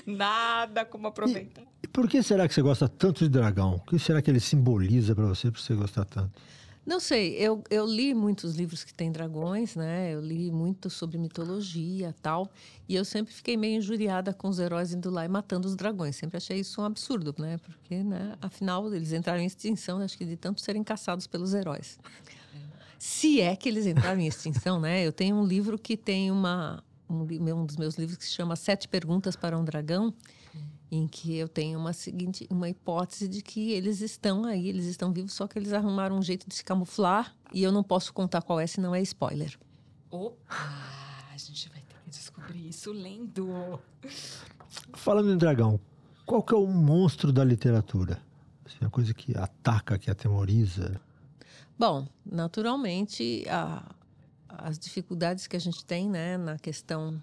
Nada 0.07 0.87
como 0.87 1.09
aproveitar. 1.09 1.65
E 1.83 1.89
por 1.89 2.09
que 2.09 2.23
será 2.23 2.49
que 2.49 2.55
você 2.55 2.63
gosta 2.63 2.89
tanto 2.89 3.25
de 3.25 3.29
dragão? 3.29 3.75
O 3.75 3.81
que 3.81 3.99
será 3.99 4.23
que 4.23 4.31
ele 4.31 4.41
simboliza 4.41 5.15
para 5.15 5.27
você, 5.27 5.51
para 5.51 5.61
você 5.61 5.75
gostar 5.75 6.07
tanto? 6.07 6.41
Não 6.85 6.99
sei, 6.99 7.37
eu, 7.37 7.63
eu 7.71 7.87
li 7.87 8.13
muitos 8.13 8.57
livros 8.57 8.83
que 8.83 8.93
têm 8.93 9.13
dragões, 9.13 9.77
né? 9.77 10.13
Eu 10.13 10.21
li 10.21 10.51
muito 10.51 10.91
sobre 10.91 11.17
mitologia 11.17 12.13
tal. 12.21 12.51
E 12.89 12.97
eu 12.97 13.05
sempre 13.05 13.33
fiquei 13.33 13.57
meio 13.57 13.79
injuriada 13.79 14.35
com 14.35 14.49
os 14.49 14.59
heróis 14.59 14.93
indo 14.93 15.09
lá 15.09 15.25
e 15.25 15.29
matando 15.29 15.69
os 15.69 15.77
dragões. 15.77 16.17
Sempre 16.17 16.39
achei 16.39 16.59
isso 16.59 16.81
um 16.81 16.85
absurdo, 16.85 17.33
né? 17.39 17.59
Porque, 17.59 18.03
né? 18.03 18.37
Afinal, 18.41 18.93
eles 18.93 19.13
entraram 19.13 19.41
em 19.41 19.47
extinção, 19.47 20.01
acho 20.01 20.19
que 20.19 20.25
de 20.25 20.37
tanto 20.37 20.61
serem 20.61 20.83
caçados 20.83 21.29
pelos 21.29 21.55
heróis. 21.55 22.01
Se 22.99 23.41
é 23.41 23.55
que 23.55 23.69
eles 23.69 23.87
entraram 23.87 24.21
em 24.21 24.27
extinção, 24.27 24.81
né? 24.81 25.07
Eu 25.07 25.13
tenho 25.13 25.37
um 25.37 25.45
livro 25.45 25.79
que 25.79 25.97
tem 25.97 26.33
uma 26.33 26.83
um, 27.09 27.23
um 27.55 27.67
dos 27.67 27.77
meus 27.77 27.97
livros 27.97 28.17
que 28.17 28.25
se 28.25 28.33
chama 28.33 28.57
Sete 28.57 28.89
Perguntas 28.89 29.37
para 29.37 29.57
um 29.57 29.65
Dragão, 29.65 30.13
em 30.95 31.07
que 31.09 31.35
eu 31.35 31.49
tenho 31.49 31.79
uma 31.79 31.95
seguinte 31.95 32.47
uma 32.51 32.69
hipótese 32.69 33.27
de 33.27 33.41
que 33.41 33.71
eles 33.73 34.03
estão 34.03 34.45
aí, 34.45 34.69
eles 34.69 34.85
estão 34.85 35.11
vivos, 35.11 35.33
só 35.33 35.49
que 35.49 35.59
eles 35.59 35.73
arrumaram 35.73 36.19
um 36.19 36.23
jeito 36.23 36.47
de 36.47 36.55
se 36.55 36.63
camuflar 36.63 37.35
e 37.51 37.63
eu 37.63 37.73
não 37.73 37.83
posso 37.83 38.13
contar 38.13 38.43
qual 38.43 38.61
é, 38.61 38.67
senão 38.67 38.95
é 38.95 39.01
spoiler. 39.01 39.59
Opa! 40.11 40.55
A 41.33 41.37
gente 41.39 41.71
vai 41.71 41.81
ter 41.81 41.97
que 42.05 42.11
descobrir 42.11 42.69
isso 42.69 42.93
lendo. 42.93 43.81
Falando 44.93 45.33
em 45.33 45.37
dragão, 45.39 45.81
qual 46.27 46.43
que 46.43 46.53
é 46.55 46.57
o 46.59 46.67
monstro 46.67 47.33
da 47.33 47.43
literatura? 47.43 48.21
Assim, 48.67 48.85
a 48.85 48.91
coisa 48.91 49.15
que 49.15 49.37
ataca, 49.37 49.99
que 49.99 50.11
atemoriza. 50.11 51.01
Bom, 51.79 52.07
naturalmente, 52.25 53.45
a- 53.49 53.83
as 54.47 54.79
dificuldades 54.79 55.47
que 55.47 55.57
a 55.57 55.59
gente 55.59 55.83
tem 55.87 56.09
né, 56.11 56.37
na 56.37 56.59
questão 56.59 57.19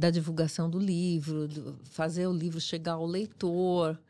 da 0.00 0.10
divulgação 0.10 0.68
do 0.70 0.78
livro, 0.78 1.46
do- 1.46 1.78
fazer 1.84 2.26
o 2.26 2.32
livro 2.32 2.58
chegar 2.58 2.94
ao 2.94 3.04
leitor, 3.06 4.00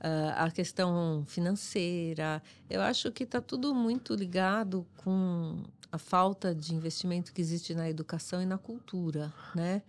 ah, 0.00 0.44
a 0.46 0.50
questão 0.50 1.22
financeira. 1.26 2.42
Eu 2.68 2.80
acho 2.80 3.12
que 3.12 3.24
está 3.24 3.40
tudo 3.42 3.74
muito 3.74 4.14
ligado 4.14 4.86
com 4.96 5.62
a 5.92 5.98
falta 5.98 6.54
de 6.54 6.74
investimento 6.74 7.30
que 7.32 7.42
existe 7.42 7.74
na 7.74 7.88
educação 7.88 8.40
e 8.42 8.46
na 8.46 8.56
cultura, 8.58 9.32
né? 9.54 9.82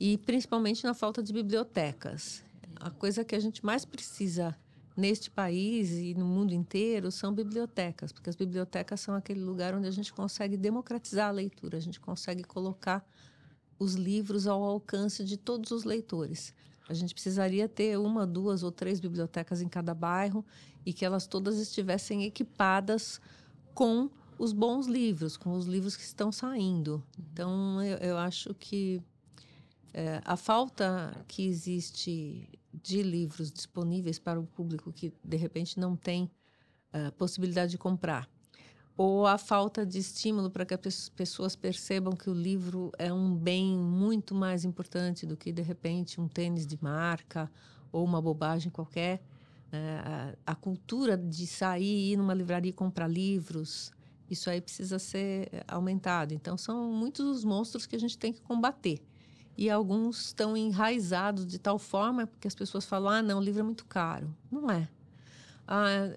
E 0.00 0.16
principalmente 0.18 0.82
na 0.84 0.94
falta 0.94 1.22
de 1.22 1.32
bibliotecas. 1.32 2.42
A 2.76 2.90
coisa 2.90 3.24
que 3.24 3.34
a 3.36 3.40
gente 3.40 3.64
mais 3.64 3.84
precisa 3.84 4.56
neste 4.96 5.30
país 5.30 5.90
e 5.92 6.14
no 6.14 6.24
mundo 6.24 6.52
inteiro 6.54 7.10
são 7.12 7.32
bibliotecas, 7.32 8.10
porque 8.10 8.30
as 8.30 8.36
bibliotecas 8.36 9.00
são 9.00 9.14
aquele 9.14 9.40
lugar 9.40 9.74
onde 9.74 9.86
a 9.86 9.90
gente 9.90 10.12
consegue 10.12 10.56
democratizar 10.56 11.28
a 11.28 11.30
leitura, 11.32 11.76
a 11.76 11.80
gente 11.80 12.00
consegue 12.00 12.42
colocar 12.42 13.04
os 13.78 13.94
livros 13.94 14.46
ao 14.46 14.62
alcance 14.62 15.24
de 15.24 15.36
todos 15.36 15.70
os 15.70 15.84
leitores. 15.84 16.54
A 16.88 16.94
gente 16.94 17.14
precisaria 17.14 17.68
ter 17.68 17.98
uma, 17.98 18.26
duas 18.26 18.62
ou 18.62 18.70
três 18.70 19.00
bibliotecas 19.00 19.62
em 19.62 19.68
cada 19.68 19.94
bairro 19.94 20.44
e 20.84 20.92
que 20.92 21.04
elas 21.04 21.26
todas 21.26 21.58
estivessem 21.58 22.24
equipadas 22.24 23.20
com 23.74 24.10
os 24.38 24.52
bons 24.52 24.86
livros, 24.86 25.36
com 25.36 25.54
os 25.54 25.66
livros 25.66 25.96
que 25.96 26.02
estão 26.02 26.30
saindo. 26.30 27.02
Então, 27.18 27.82
eu, 27.82 27.96
eu 27.98 28.18
acho 28.18 28.54
que 28.54 29.00
é, 29.92 30.20
a 30.24 30.36
falta 30.36 31.24
que 31.26 31.46
existe 31.46 32.48
de 32.82 33.02
livros 33.02 33.50
disponíveis 33.50 34.18
para 34.18 34.38
o 34.38 34.46
público 34.46 34.92
que, 34.92 35.12
de 35.22 35.36
repente, 35.36 35.78
não 35.78 35.94
tem 35.96 36.30
eh, 36.92 37.10
possibilidade 37.12 37.72
de 37.72 37.78
comprar, 37.78 38.28
ou 38.96 39.26
a 39.26 39.36
falta 39.36 39.84
de 39.84 39.98
estímulo 39.98 40.50
para 40.50 40.64
que 40.64 40.74
as 40.74 41.08
pessoas 41.08 41.56
percebam 41.56 42.12
que 42.14 42.30
o 42.30 42.34
livro 42.34 42.92
é 42.96 43.12
um 43.12 43.34
bem 43.34 43.76
muito 43.76 44.34
mais 44.34 44.64
importante 44.64 45.26
do 45.26 45.36
que, 45.36 45.52
de 45.52 45.62
repente, 45.62 46.20
um 46.20 46.28
tênis 46.28 46.66
de 46.66 46.78
marca 46.80 47.50
ou 47.90 48.04
uma 48.04 48.22
bobagem 48.22 48.70
qualquer. 48.70 49.20
Eh, 49.72 50.36
a, 50.46 50.54
cultura 50.54 51.16
de 51.16 51.46
sair, 51.46 52.12
ir 52.12 52.16
numa 52.16 52.32
livraria 52.32 52.70
e 52.70 52.72
comprar 52.72 53.08
livros, 53.08 53.92
isso 54.30 54.48
aí 54.48 54.60
precisa 54.60 55.00
ser 55.00 55.50
aumentado. 55.66 56.32
Então, 56.32 56.56
são 56.56 56.92
muitos 56.92 57.26
os 57.26 57.44
monstros 57.44 57.86
que 57.86 57.96
a 57.96 57.98
gente 57.98 58.16
tem 58.16 58.32
que 58.32 58.40
combater. 58.40 59.02
E 59.56 59.68
alguns 59.68 60.26
estão 60.26 60.56
enraizados 60.56 61.44
de 61.46 61.58
tal 61.58 61.78
forma 61.78 62.26
porque 62.26 62.46
as 62.46 62.54
pessoas 62.54 62.84
falam: 62.84 63.10
ah, 63.10 63.22
não, 63.22 63.38
o 63.38 63.42
livro 63.42 63.60
é 63.60 63.64
muito 63.64 63.84
caro. 63.86 64.32
Não 64.50 64.70
é. 64.70 64.88
Ah, 65.66 66.08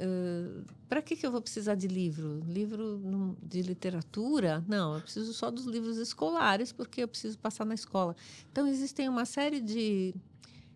para 0.90 1.02
que, 1.02 1.16
que 1.16 1.26
eu 1.26 1.32
vou 1.32 1.42
precisar 1.42 1.76
de 1.76 1.88
livro? 1.88 2.42
Livro 2.48 3.38
de 3.42 3.62
literatura? 3.62 4.64
Não, 4.68 4.96
eu 4.96 5.02
preciso 5.02 5.34
só 5.34 5.50
dos 5.50 5.66
livros 5.66 5.98
escolares, 5.98 6.72
porque 6.72 7.04
eu 7.04 7.08
preciso 7.08 7.38
passar 7.38 7.66
na 7.66 7.74
escola. 7.74 8.16
Então, 8.52 8.68
existem 8.68 9.08
uma 9.08 9.26
série 9.26 9.62
de 9.62 10.14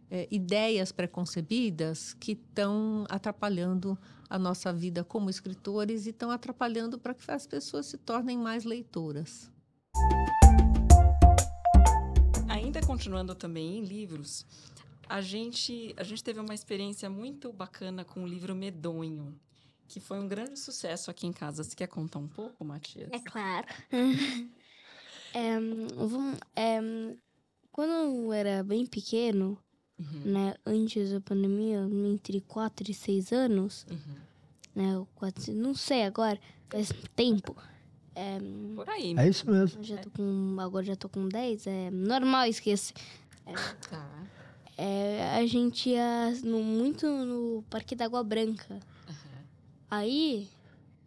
eh, 0.09 0.27
ideias 0.31 0.91
preconcebidas 0.91 2.13
que 2.13 2.33
estão 2.33 3.05
atrapalhando 3.09 3.97
a 4.29 4.39
nossa 4.39 4.71
vida 4.71 5.03
como 5.03 5.29
escritores 5.29 6.05
e 6.05 6.09
estão 6.09 6.31
atrapalhando 6.31 6.97
para 6.97 7.13
que 7.13 7.29
as 7.31 7.45
pessoas 7.45 7.85
se 7.85 7.97
tornem 7.97 8.37
mais 8.37 8.63
leitoras. 8.63 9.51
Ainda 12.47 12.81
continuando 12.81 13.35
também 13.35 13.79
em 13.79 13.85
livros, 13.85 14.45
a 15.07 15.21
gente, 15.21 15.93
a 15.97 16.03
gente 16.03 16.23
teve 16.23 16.39
uma 16.39 16.53
experiência 16.53 17.09
muito 17.09 17.51
bacana 17.51 18.03
com 18.05 18.23
o 18.23 18.27
livro 18.27 18.55
Medonho, 18.55 19.37
que 19.87 19.99
foi 19.99 20.19
um 20.19 20.27
grande 20.27 20.57
sucesso 20.59 21.11
aqui 21.11 21.27
em 21.27 21.33
casa. 21.33 21.63
Você 21.63 21.75
quer 21.75 21.87
contar 21.87 22.19
um 22.19 22.27
pouco, 22.27 22.63
Matias? 22.63 23.09
É 23.11 23.19
claro. 23.19 23.67
É, 25.33 25.57
vamos- 25.95 26.39
é, 26.57 26.79
quando 27.71 27.91
eu 27.91 28.33
era 28.33 28.63
bem 28.63 28.85
pequeno, 28.85 29.57
Uhum, 29.97 30.21
né, 30.31 30.55
antes 30.65 31.11
da 31.11 31.21
pandemia, 31.21 31.87
entre 32.11 32.41
4 32.41 32.89
e 32.91 32.93
6 32.93 33.31
anos, 33.31 33.85
uhum. 33.89 34.15
né, 34.75 35.05
quatro, 35.15 35.53
não 35.53 35.73
sei 35.73 36.03
agora, 36.03 36.37
faz 36.69 36.91
tempo. 37.15 37.55
É, 38.15 38.39
Por 38.75 38.89
aí. 38.89 39.15
É 39.17 39.29
isso 39.29 39.49
mesmo. 39.49 39.81
já 39.83 39.97
tô 39.99 40.09
com, 40.09 40.57
agora 40.59 40.83
já 40.83 40.95
tô 40.97 41.07
com 41.07 41.29
10, 41.29 41.65
é 41.67 41.89
normal 41.91 42.47
esquecer. 42.47 42.93
Tá. 43.89 44.27
É, 44.77 45.35
a 45.35 45.45
gente 45.45 45.89
ia 45.89 46.31
no- 46.43 46.63
muito 46.63 47.05
no 47.07 47.63
Parque 47.69 47.95
da 47.95 48.05
Água 48.05 48.23
Branca. 48.23 48.79
Aham. 49.07 49.43
Aí, 49.89 50.47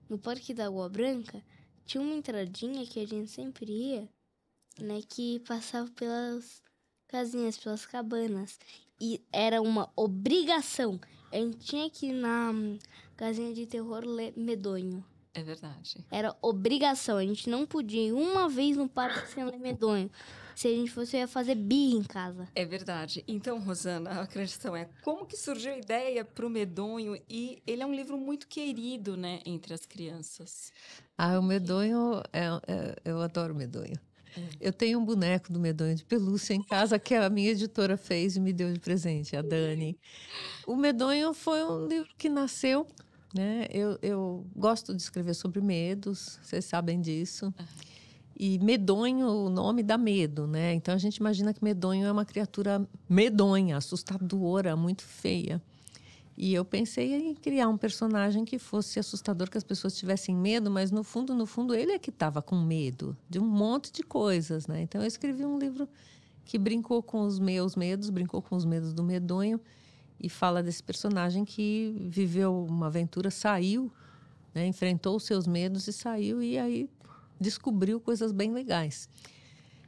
no 0.08 0.18
Parque 0.18 0.52
da 0.54 0.66
Água 0.66 0.88
Branca, 0.88 1.42
tinha 1.84 2.02
uma 2.02 2.14
entradinha 2.14 2.86
que 2.86 3.00
a 3.00 3.06
gente 3.06 3.30
sempre 3.30 3.70
ia, 3.72 4.08
né? 4.80 5.00
Que 5.08 5.40
passava 5.40 5.90
pelas 5.90 6.62
casinhas, 7.08 7.56
pelas 7.56 7.86
cabanas. 7.86 8.58
E 9.00 9.20
era 9.32 9.60
uma 9.60 9.90
obrigação. 9.96 11.00
A 11.32 11.36
gente 11.36 11.58
tinha 11.58 11.90
que 11.90 12.06
ir 12.06 12.12
na 12.12 12.50
hum, 12.52 12.78
casinha 13.16 13.52
de 13.52 13.66
terror 13.66 14.02
medonho. 14.36 15.04
É 15.32 15.42
verdade. 15.42 16.04
Era 16.12 16.36
obrigação. 16.40 17.16
A 17.16 17.24
gente 17.26 17.50
não 17.50 17.66
podia 17.66 18.08
ir 18.08 18.12
uma 18.12 18.48
vez 18.48 18.76
no 18.76 18.88
parque 18.88 19.28
sem 19.28 19.44
ler 19.44 19.58
medonho. 19.58 20.08
Se 20.54 20.68
a 20.68 20.70
gente 20.70 20.90
fosse, 20.90 21.16
eu 21.16 21.20
ia 21.20 21.28
fazer 21.28 21.54
birra 21.54 21.98
em 21.98 22.02
casa. 22.02 22.48
É 22.54 22.64
verdade. 22.64 23.24
Então, 23.26 23.58
Rosana, 23.58 24.22
a 24.22 24.26
questão 24.26 24.76
é 24.76 24.88
como 25.02 25.26
que 25.26 25.36
surgiu 25.36 25.72
a 25.72 25.78
ideia 25.78 26.24
para 26.24 26.46
o 26.46 26.50
Medonho? 26.50 27.16
E 27.28 27.62
ele 27.66 27.82
é 27.82 27.86
um 27.86 27.94
livro 27.94 28.16
muito 28.16 28.46
querido, 28.46 29.16
né, 29.16 29.40
entre 29.44 29.74
as 29.74 29.84
crianças. 29.84 30.72
Ah, 31.16 31.38
o 31.38 31.42
medonho, 31.42 32.22
é, 32.32 32.46
é- 32.66 32.96
eu 33.04 33.20
adoro 33.20 33.54
o 33.54 33.56
medonho. 33.56 33.98
Eu 34.60 34.72
tenho 34.72 34.98
um 34.98 35.04
boneco 35.04 35.52
do 35.52 35.60
medonho 35.60 35.94
de 35.94 36.04
pelúcia 36.04 36.54
em 36.54 36.62
casa 36.62 36.98
que 36.98 37.14
a 37.14 37.30
minha 37.30 37.50
editora 37.52 37.96
fez 37.96 38.36
e 38.36 38.40
me 38.40 38.52
deu 38.52 38.72
de 38.72 38.80
presente, 38.80 39.36
a 39.36 39.42
Dani. 39.42 39.96
O 40.66 40.74
medonho 40.74 41.32
foi 41.32 41.62
um 41.64 41.86
livro 41.86 42.08
que 42.18 42.28
nasceu, 42.28 42.84
né? 43.32 43.66
Eu, 43.70 43.96
eu 44.02 44.44
gosto 44.56 44.92
de 44.94 45.00
escrever 45.02 45.34
sobre 45.34 45.60
medos, 45.60 46.40
vocês 46.42 46.64
sabem 46.64 47.00
disso. 47.00 47.54
E 48.36 48.58
medonho, 48.58 49.28
o 49.28 49.48
nome 49.48 49.82
dá 49.82 49.96
medo, 49.96 50.46
né? 50.46 50.74
Então 50.74 50.94
a 50.94 50.98
gente 50.98 51.16
imagina 51.16 51.54
que 51.54 51.62
medonho 51.62 52.06
é 52.06 52.10
uma 52.10 52.24
criatura 52.24 52.86
medonha, 53.08 53.76
assustadora, 53.76 54.74
muito 54.74 55.02
feia. 55.02 55.62
E 56.36 56.52
eu 56.52 56.64
pensei 56.64 57.14
em 57.14 57.34
criar 57.34 57.68
um 57.68 57.76
personagem 57.76 58.44
que 58.44 58.58
fosse 58.58 58.98
assustador, 58.98 59.48
que 59.48 59.56
as 59.56 59.62
pessoas 59.62 59.96
tivessem 59.96 60.34
medo, 60.34 60.68
mas 60.68 60.90
no 60.90 61.04
fundo, 61.04 61.32
no 61.32 61.46
fundo, 61.46 61.74
ele 61.74 61.92
é 61.92 61.98
que 61.98 62.10
estava 62.10 62.42
com 62.42 62.56
medo 62.56 63.16
de 63.30 63.38
um 63.38 63.46
monte 63.46 63.92
de 63.92 64.02
coisas, 64.02 64.66
né? 64.66 64.82
Então 64.82 65.00
eu 65.00 65.06
escrevi 65.06 65.44
um 65.44 65.56
livro 65.56 65.88
que 66.44 66.58
brincou 66.58 67.02
com 67.02 67.22
os 67.22 67.38
meus 67.38 67.76
medos, 67.76 68.10
brincou 68.10 68.42
com 68.42 68.56
os 68.56 68.64
medos 68.64 68.92
do 68.92 69.04
medonho 69.04 69.60
e 70.20 70.28
fala 70.28 70.62
desse 70.62 70.82
personagem 70.82 71.44
que 71.44 71.94
viveu 72.10 72.64
uma 72.64 72.86
aventura, 72.86 73.30
saiu, 73.30 73.90
né? 74.52 74.66
enfrentou 74.66 75.16
os 75.16 75.24
seus 75.24 75.46
medos 75.46 75.86
e 75.86 75.92
saiu 75.92 76.42
e 76.42 76.58
aí 76.58 76.90
descobriu 77.44 78.00
coisas 78.00 78.32
bem 78.32 78.52
legais. 78.52 79.08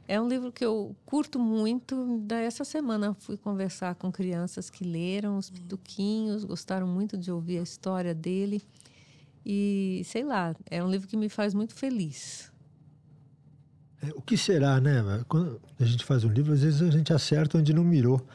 É 0.07 0.21
um 0.21 0.27
livro 0.27 0.51
que 0.51 0.63
eu 0.63 0.95
curto 1.05 1.37
muito. 1.37 2.21
Daí 2.25 2.45
essa 2.45 2.63
semana 2.63 3.13
fui 3.19 3.35
conversar 3.35 3.95
com 3.95 4.09
crianças 4.09 4.69
que 4.69 4.85
leram 4.85 5.37
os 5.37 5.49
pituquinhos, 5.49 6.45
gostaram 6.45 6.87
muito 6.87 7.17
de 7.17 7.29
ouvir 7.29 7.59
a 7.59 7.63
história 7.63 8.13
dele. 8.15 8.61
E 9.45 10.01
sei 10.05 10.23
lá, 10.23 10.55
é 10.69 10.81
um 10.81 10.89
livro 10.89 11.07
que 11.07 11.17
me 11.17 11.27
faz 11.27 11.53
muito 11.53 11.73
feliz. 11.73 12.51
É, 14.01 14.07
O 14.15 14.21
que 14.21 14.37
será, 14.37 14.79
né? 14.79 15.23
Quando 15.27 15.59
a 15.79 15.83
gente 15.83 16.05
faz 16.05 16.23
um 16.23 16.29
livro, 16.29 16.53
às 16.53 16.61
vezes 16.61 16.81
a 16.81 16.91
gente 16.91 17.11
acerta 17.11 17.57
onde 17.57 17.73
não 17.73 17.83
mirou. 17.83 18.25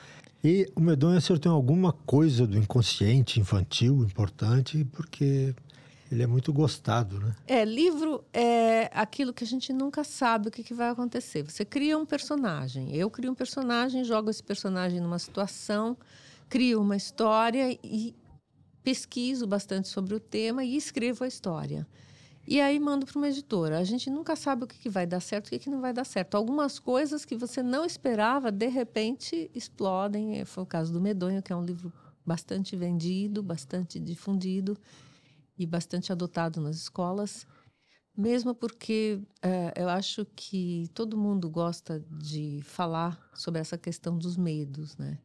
E 0.44 0.70
o 0.74 0.80
Medonho 0.80 1.16
acertou 1.16 1.52
em 1.52 1.54
alguma 1.54 1.92
coisa 1.92 2.46
do 2.46 2.58
inconsciente 2.58 3.38
infantil 3.40 4.02
importante, 4.02 4.84
porque 4.92 5.54
ele 6.12 6.22
é 6.22 6.26
muito 6.26 6.52
gostado, 6.52 7.18
né? 7.18 7.34
É, 7.46 7.64
livro 7.64 8.22
é 8.34 8.90
aquilo 8.92 9.32
que 9.32 9.42
a 9.42 9.46
gente 9.46 9.72
nunca 9.72 10.04
sabe 10.04 10.48
o 10.48 10.50
que, 10.50 10.62
que 10.62 10.74
vai 10.74 10.90
acontecer. 10.90 11.42
Você 11.42 11.64
cria 11.64 11.96
um 11.96 12.04
personagem. 12.04 12.94
Eu 12.94 13.08
crio 13.08 13.32
um 13.32 13.34
personagem, 13.34 14.04
jogo 14.04 14.28
esse 14.28 14.42
personagem 14.42 15.00
numa 15.00 15.18
situação, 15.18 15.96
crio 16.50 16.82
uma 16.82 16.96
história 16.96 17.78
e 17.82 18.14
pesquiso 18.82 19.46
bastante 19.46 19.88
sobre 19.88 20.14
o 20.14 20.20
tema 20.20 20.62
e 20.62 20.76
escrevo 20.76 21.24
a 21.24 21.26
história. 21.28 21.86
E 22.46 22.60
aí 22.60 22.78
mando 22.78 23.06
para 23.06 23.16
uma 23.16 23.28
editora. 23.28 23.78
A 23.78 23.84
gente 23.84 24.10
nunca 24.10 24.36
sabe 24.36 24.64
o 24.64 24.66
que, 24.66 24.78
que 24.78 24.90
vai 24.90 25.06
dar 25.06 25.20
certo 25.20 25.46
o 25.46 25.50
que, 25.50 25.60
que 25.60 25.70
não 25.70 25.80
vai 25.80 25.94
dar 25.94 26.04
certo. 26.04 26.34
Algumas 26.34 26.78
coisas 26.78 27.24
que 27.24 27.36
você 27.36 27.62
não 27.62 27.86
esperava, 27.86 28.52
de 28.52 28.68
repente, 28.68 29.50
explodem. 29.54 30.44
Foi 30.44 30.62
o 30.62 30.66
caso 30.66 30.92
do 30.92 31.00
Medonho, 31.00 31.42
que 31.42 31.54
é 31.54 31.56
um 31.56 31.64
livro 31.64 31.90
bastante 32.26 32.76
vendido, 32.76 33.42
bastante 33.42 33.98
difundido 33.98 34.76
e 35.58 35.66
bastante 35.66 36.12
adotado 36.12 36.60
nas 36.60 36.76
escolas. 36.76 37.46
Mesmo 38.16 38.54
porque 38.54 39.20
eh, 39.40 39.72
eu 39.74 39.88
acho 39.88 40.26
que 40.36 40.86
todo 40.92 41.16
mundo 41.16 41.48
gosta 41.48 42.04
de 42.10 42.60
falar 42.62 43.18
sobre 43.34 43.60
essa 43.60 43.78
questão 43.78 44.18
dos 44.18 44.36
medos, 44.36 44.96
né? 44.98 45.18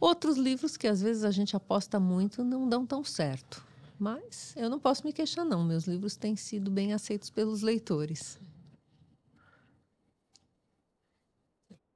Outros 0.00 0.36
livros 0.36 0.76
que 0.76 0.86
às 0.86 1.00
vezes 1.00 1.24
a 1.24 1.30
gente 1.30 1.54
aposta 1.54 2.00
muito 2.00 2.42
não 2.42 2.68
dão 2.68 2.86
tão 2.86 3.04
certo. 3.04 3.64
Mas 3.98 4.54
eu 4.56 4.68
não 4.68 4.80
posso 4.80 5.04
me 5.06 5.12
queixar, 5.12 5.44
não. 5.44 5.64
Meus 5.64 5.86
livros 5.86 6.16
têm 6.16 6.34
sido 6.34 6.70
bem 6.70 6.92
aceitos 6.92 7.30
pelos 7.30 7.62
leitores. 7.62 8.38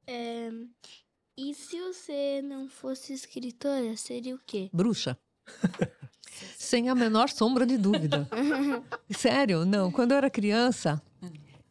É, 0.06 0.50
e 1.36 1.54
se 1.54 1.78
você 1.80 2.40
não 2.42 2.68
fosse 2.68 3.12
escritora, 3.12 3.96
seria 3.96 4.34
o 4.34 4.40
quê? 4.46 4.70
Bruxa. 4.72 5.18
Sem 6.56 6.88
a 6.88 6.94
menor 6.94 7.28
sombra 7.28 7.64
de 7.66 7.76
dúvida. 7.76 8.28
Sério, 9.10 9.64
não. 9.64 9.90
Quando 9.90 10.12
eu 10.12 10.18
era 10.18 10.30
criança, 10.30 11.00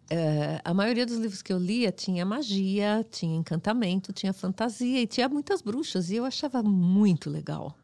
eh, 0.10 0.60
a 0.63 0.74
maioria 0.74 1.06
dos 1.06 1.17
livros 1.17 1.41
que 1.41 1.54
eu 1.54 1.58
lia 1.58 1.91
tinha 1.91 2.26
magia, 2.26 3.06
tinha 3.10 3.36
encantamento, 3.36 4.12
tinha 4.12 4.34
fantasia 4.34 5.02
e 5.02 5.08
tinha 5.08 5.30
muitas 5.30 5.62
bruxas. 5.62 6.10
E 6.10 6.15
eu 6.15 6.26
achava 6.26 6.63
muito 6.63 7.30
legal 7.30 7.76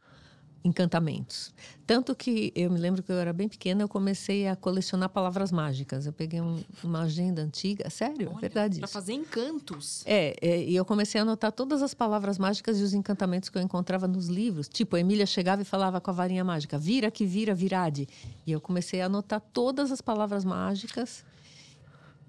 encantamentos. 0.63 1.53
Tanto 1.85 2.15
que 2.15 2.51
eu 2.55 2.71
me 2.71 2.79
lembro 2.79 3.03
que 3.03 3.11
eu 3.11 3.17
era 3.19 3.33
bem 3.33 3.49
pequena, 3.49 3.81
eu 3.83 3.89
comecei 3.89 4.47
a 4.47 4.55
colecionar 4.55 5.09
palavras 5.09 5.51
mágicas. 5.51 6.05
Eu 6.05 6.13
peguei 6.13 6.39
um- 6.39 6.63
uma 6.83 7.01
agenda 7.01 7.41
antiga, 7.41 7.89
sério, 7.89 8.31
é 8.37 8.39
verdade 8.39 8.77
Pra 8.79 8.85
isso. 8.85 8.93
fazer 8.93 9.13
encantos. 9.13 10.03
É, 10.05 10.35
é, 10.41 10.63
e 10.63 10.75
eu 10.75 10.85
comecei 10.85 11.19
a 11.19 11.23
anotar 11.23 11.51
todas 11.51 11.81
as 11.81 11.93
palavras 11.93 12.37
mágicas 12.37 12.79
e 12.79 12.83
os 12.83 12.93
encantamentos 12.93 13.49
que 13.49 13.57
eu 13.57 13.61
encontrava 13.61 14.07
nos 14.07 14.27
livros. 14.27 14.69
Tipo, 14.69 14.95
a 14.95 14.99
Emília 14.99 15.25
chegava 15.25 15.61
e 15.61 15.65
falava 15.65 15.99
com 15.99 16.09
a 16.09 16.13
varinha 16.13 16.43
mágica, 16.43 16.77
vira 16.77 17.11
que 17.11 17.25
vira, 17.25 17.53
virade. 17.53 18.07
E 18.47 18.51
eu 18.51 18.61
comecei 18.61 19.01
a 19.01 19.07
anotar 19.07 19.41
todas 19.51 19.91
as 19.91 19.99
palavras 19.99 20.45
mágicas 20.45 21.25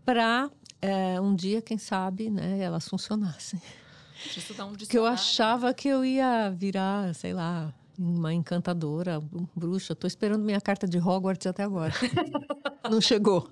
para 0.04 0.50
um 1.22 1.34
dia, 1.34 1.62
quem 1.62 1.78
sabe, 1.78 2.28
né, 2.28 2.58
elas 2.60 2.86
funcionassem. 2.88 3.60
Um 4.60 4.72
Porque 4.76 4.96
eu 4.98 5.06
achava 5.06 5.72
que 5.74 5.88
eu 5.88 6.04
ia 6.04 6.50
virar, 6.50 7.14
sei 7.14 7.32
lá, 7.32 7.72
uma 7.98 8.32
encantadora, 8.32 9.20
bruxa. 9.54 9.94
Tô 9.94 10.06
esperando 10.06 10.42
minha 10.42 10.60
carta 10.60 10.86
de 10.86 10.98
Hogwarts 10.98 11.46
até 11.46 11.62
agora. 11.62 11.92
Não 12.90 13.00
chegou. 13.00 13.48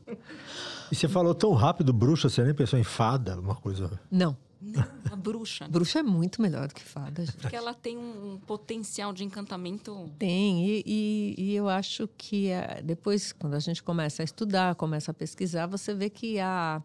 E 0.90 0.94
você 0.94 1.09
falou 1.09 1.35
tão 1.35 1.52
rápido, 1.55 1.92
bruxa, 1.92 2.28
você 2.28 2.42
nem 2.44 2.55
pensou 2.55 2.78
em 2.78 2.85
fada, 2.85 3.38
uma 3.40 3.55
coisa. 3.55 3.98
Não. 4.11 4.37
A 5.11 5.16
bruxa. 5.16 5.66
Bruxa 5.68 5.98
é 5.98 6.02
muito 6.05 6.40
melhor 6.40 6.68
do 6.68 6.74
que 6.74 6.83
fada. 6.85 7.24
gente. 7.24 7.37
Porque 7.37 7.57
ela 7.57 7.74
tem 7.74 7.96
um 7.98 8.38
potencial 8.46 9.12
de 9.12 9.24
encantamento. 9.24 10.09
Tem, 10.18 10.64
e, 10.68 10.83
e- 10.87 11.35
e 11.37 11.55
eu 11.57 11.68
acho 11.68 12.09
que 12.16 12.48
eh, 12.48 12.81
depois, 12.85 13.33
quando 13.33 13.55
a 13.55 13.59
gente 13.59 13.83
começa 13.83 14.22
a 14.22 14.24
estudar, 14.24 14.74
começa 14.76 15.11
a 15.11 15.14
pesquisar, 15.14 15.66
você 15.66 15.92
vê 15.92 16.09
que 16.09 16.38
a, 16.38 16.81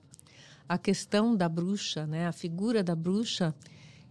a 0.67 0.77
questão 0.79 1.35
da 1.35 1.47
bruxa, 1.47 2.07
né, 2.07 2.25
a 2.27 2.31
figura 2.31 2.83
da 2.83 2.95
bruxa, 2.95 3.53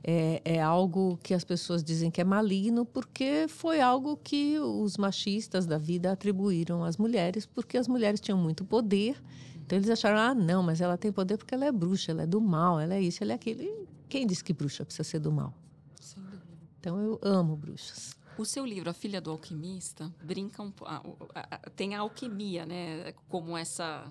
é, 0.06 0.40
é 0.44 0.62
algo 0.62 1.18
que 1.22 1.34
as 1.34 1.42
pessoas 1.42 1.82
dizem 1.82 2.10
que 2.12 2.20
é 2.20 2.24
maligno, 2.24 2.86
porque 2.86 3.46
foi 3.48 3.80
algo 3.80 4.16
que 4.16 4.56
os 4.60 4.96
machistas 4.96 5.66
da 5.66 5.76
vida 5.78 6.12
atribuíram 6.12 6.84
às 6.84 6.96
mulheres, 6.96 7.44
porque 7.44 7.76
as 7.76 7.88
mulheres 7.88 8.20
tinham 8.20 8.38
muito 8.38 8.64
poder. 8.64 9.20
Então 9.56 9.76
eles 9.76 9.90
acharam, 9.90 10.16
ah, 10.18 10.32
não, 10.34 10.62
mas 10.62 10.80
ela 10.80 10.96
tem 10.96 11.10
poder 11.10 11.36
porque 11.36 11.52
ela 11.54 11.64
é 11.64 11.72
bruxa, 11.72 12.12
ela 12.12 12.22
é 12.22 12.26
do 12.26 12.40
mal, 12.40 12.78
ela 12.78 12.94
é 12.94 13.00
isso, 13.02 13.22
ela 13.24 13.32
é 13.32 13.34
aquilo. 13.34 13.62
E 13.62 13.86
quem 14.08 14.24
disse 14.24 14.44
que 14.44 14.52
bruxa 14.52 14.84
precisa 14.84 15.02
ser 15.02 15.18
do 15.18 15.32
mal? 15.32 15.52
Sem 16.00 16.22
dúvida. 16.22 16.44
Então 16.78 17.00
eu 17.00 17.18
amo 17.20 17.56
bruxas. 17.56 18.16
O 18.38 18.44
seu 18.44 18.64
livro, 18.64 18.88
A 18.90 18.92
Filha 18.92 19.20
do 19.20 19.30
Alquimista, 19.30 20.12
brinca 20.22 20.62
um 20.62 20.70
a- 20.82 21.02
a- 21.34 21.48
a- 21.56 21.70
tem 21.70 21.94
a 21.96 22.00
alquimia, 22.00 22.64
né? 22.66 23.12
Como 23.28 23.56
essa 23.56 24.04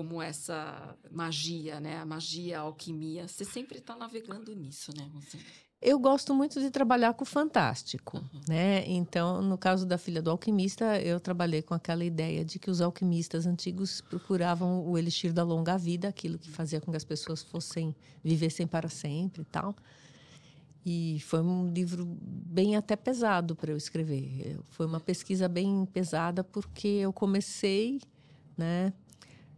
como 0.00 0.22
essa 0.22 0.96
magia, 1.10 1.78
né? 1.78 1.98
A 1.98 2.06
magia, 2.06 2.58
a 2.58 2.62
alquimia. 2.62 3.28
Você 3.28 3.44
sempre 3.44 3.78
está 3.78 3.94
navegando 3.94 4.56
nisso, 4.56 4.92
né? 4.96 5.06
Você... 5.12 5.38
Eu 5.82 5.98
gosto 5.98 6.34
muito 6.34 6.58
de 6.58 6.70
trabalhar 6.70 7.12
com 7.12 7.22
o 7.22 7.26
fantástico, 7.26 8.22
né? 8.48 8.82
Então, 8.86 9.42
no 9.42 9.58
caso 9.58 9.84
da 9.84 9.98
filha 9.98 10.22
do 10.22 10.30
alquimista, 10.30 10.98
eu 11.02 11.20
trabalhei 11.20 11.60
com 11.60 11.74
aquela 11.74 12.02
ideia 12.02 12.42
de 12.42 12.58
que 12.58 12.70
os 12.70 12.80
alquimistas 12.80 13.46
antigos 13.46 14.00
procuravam 14.00 14.86
o 14.86 14.96
elixir 14.96 15.34
da 15.34 15.42
longa 15.42 15.76
vida, 15.76 16.08
aquilo 16.08 16.38
que 16.38 16.50
fazia 16.50 16.80
com 16.80 16.90
que 16.90 16.96
as 16.96 17.04
pessoas 17.04 17.42
fossem 17.42 17.94
vivessem 18.24 18.66
para 18.66 18.88
sempre 18.88 19.42
e 19.42 19.44
tal. 19.44 19.76
E 20.84 21.20
foi 21.26 21.42
um 21.42 21.70
livro 21.70 22.06
bem 22.06 22.74
até 22.74 22.96
pesado 22.96 23.54
para 23.54 23.70
eu 23.70 23.76
escrever. 23.76 24.58
Foi 24.70 24.86
uma 24.86 25.00
pesquisa 25.00 25.46
bem 25.46 25.84
pesada 25.92 26.42
porque 26.42 26.88
eu 26.88 27.12
comecei, 27.12 28.00
né, 28.56 28.94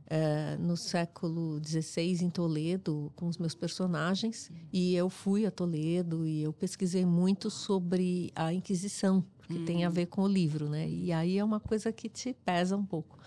eh, 0.09 0.57
no 0.59 0.77
século 0.77 1.61
XVI 1.65 2.25
em 2.25 2.31
Toledo 2.31 3.13
com 3.17 3.29
os 3.29 3.39
meus 3.39 3.55
personagens 3.55 4.51
e 4.73 4.95
eu 4.95 5.09
fui 5.09 5.47
a 5.47 5.51
Toledo 5.51 6.27
e 6.27 6.43
eu 6.43 6.53
pesquisei 6.53 7.05
muito 7.05 7.51
sobre 7.51 8.31
a 8.35 8.53
Inquisição 8.53 9.25
que 9.47 9.59
tem 9.61 9.85
a 9.85 9.89
ver 9.89 10.07
com 10.07 10.23
o 10.23 10.29
livro, 10.29 10.69
né? 10.69 10.89
E 10.89 11.13
aí 11.13 11.39
é 11.39 11.45
uma 11.45 11.61
coisa 11.61 11.93
que 11.93 12.09
te 12.09 12.35
pesa 12.45 12.77
um 12.77 12.85
pouco. 12.85 13.19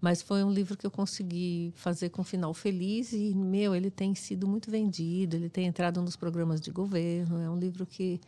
Mas 0.00 0.22
foi 0.22 0.42
um 0.42 0.50
livro 0.50 0.76
que 0.76 0.86
eu 0.86 0.90
consegui 0.90 1.72
fazer 1.76 2.08
com 2.08 2.22
um 2.22 2.24
final 2.24 2.54
feliz 2.54 3.12
e, 3.12 3.34
meu, 3.34 3.74
ele 3.74 3.90
tem 3.90 4.14
sido 4.14 4.48
muito 4.48 4.70
vendido, 4.70 5.36
ele 5.36 5.50
tem 5.50 5.66
entrado 5.66 6.00
nos 6.00 6.16
programas 6.16 6.60
de 6.60 6.70
governo. 6.70 7.38
É 7.38 7.50
um 7.50 7.58
livro 7.58 7.84
que 7.84 8.18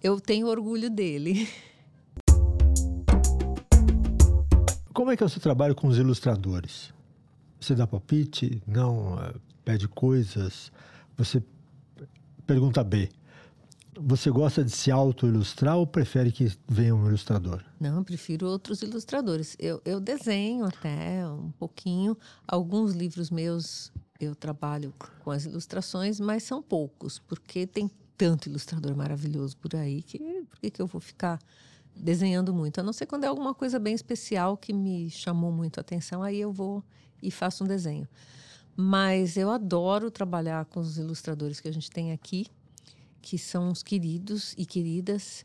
eu 0.00 0.20
tenho 0.20 0.46
orgulho 0.46 0.88
dele. 0.88 1.48
Como 4.94 5.10
é 5.10 5.16
que 5.16 5.22
é 5.22 5.26
o 5.26 5.28
seu 5.28 5.40
trabalho 5.40 5.74
com 5.74 5.88
os 5.88 5.98
ilustradores? 5.98 6.92
Você 7.62 7.76
dá 7.76 7.86
palpite? 7.86 8.60
Não? 8.66 9.16
eh, 9.22 9.34
Pede 9.64 9.86
coisas? 9.86 10.72
Você 11.16 11.40
pergunta 12.44 12.82
B. 12.82 13.08
Você 13.94 14.30
gosta 14.30 14.64
de 14.64 14.72
se 14.72 14.90
auto-ilustrar 14.90 15.76
ou 15.76 15.86
prefere 15.86 16.32
que 16.32 16.50
venha 16.66 16.92
um 16.92 17.06
ilustrador? 17.06 17.62
Não, 17.78 17.98
eu 17.98 18.04
prefiro 18.04 18.48
outros 18.48 18.82
ilustradores. 18.82 19.54
Eu, 19.60 19.80
eu 19.84 20.00
desenho 20.00 20.64
até 20.64 21.24
um 21.28 21.52
pouquinho. 21.52 22.18
Alguns 22.48 22.94
livros 22.94 23.30
meus 23.30 23.92
eu 24.18 24.34
trabalho 24.34 24.92
com 25.22 25.30
as 25.30 25.44
ilustrações, 25.44 26.18
mas 26.18 26.42
são 26.42 26.60
poucos, 26.60 27.20
porque 27.20 27.64
tem 27.64 27.88
tanto 28.18 28.48
ilustrador 28.48 28.96
maravilhoso 28.96 29.56
por 29.56 29.76
aí 29.76 30.02
que 30.02 30.18
por 30.50 30.58
que, 30.58 30.70
que 30.70 30.82
eu 30.82 30.86
vou 30.86 31.00
ficar 31.00 31.38
desenhando 31.94 32.52
muito? 32.52 32.80
A 32.80 32.82
não 32.82 32.92
ser 32.92 33.06
quando 33.06 33.24
é 33.24 33.28
alguma 33.28 33.54
coisa 33.54 33.78
bem 33.78 33.94
especial 33.94 34.56
que 34.56 34.72
me 34.72 35.10
chamou 35.10 35.52
muito 35.52 35.78
a 35.78 35.82
atenção, 35.82 36.22
aí 36.22 36.40
eu 36.40 36.52
vou 36.52 36.82
e 37.22 37.30
faço 37.30 37.64
um 37.64 37.66
desenho. 37.66 38.08
Mas 38.76 39.36
eu 39.36 39.50
adoro 39.50 40.10
trabalhar 40.10 40.64
com 40.64 40.80
os 40.80 40.98
ilustradores 40.98 41.60
que 41.60 41.68
a 41.68 41.72
gente 41.72 41.90
tem 41.90 42.12
aqui, 42.12 42.46
que 43.20 43.38
são 43.38 43.70
os 43.70 43.82
queridos 43.82 44.54
e 44.56 44.66
queridas 44.66 45.44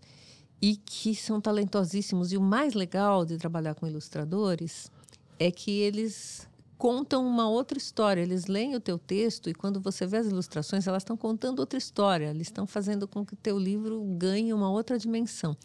e 0.61 0.75
que 0.77 1.13
são 1.13 1.39
talentosíssimos. 1.39 2.31
E 2.31 2.37
o 2.37 2.41
mais 2.41 2.73
legal 2.73 3.25
de 3.25 3.37
trabalhar 3.37 3.75
com 3.75 3.85
ilustradores 3.85 4.89
é 5.37 5.51
que 5.51 5.71
eles 5.71 6.47
contam 6.77 7.25
uma 7.27 7.49
outra 7.49 7.77
história. 7.77 8.21
Eles 8.21 8.45
leem 8.45 8.75
o 8.75 8.79
teu 8.79 8.97
texto 8.97 9.49
e 9.49 9.53
quando 9.53 9.79
você 9.79 10.05
vê 10.05 10.17
as 10.17 10.27
ilustrações, 10.27 10.87
elas 10.87 11.01
estão 11.01 11.17
contando 11.17 11.59
outra 11.59 11.77
história. 11.77 12.29
Eles 12.29 12.47
estão 12.47 12.65
fazendo 12.65 13.07
com 13.07 13.25
que 13.25 13.33
o 13.33 13.37
teu 13.37 13.59
livro 13.59 14.01
ganhe 14.17 14.53
uma 14.53 14.69
outra 14.69 14.97
dimensão. 14.97 15.55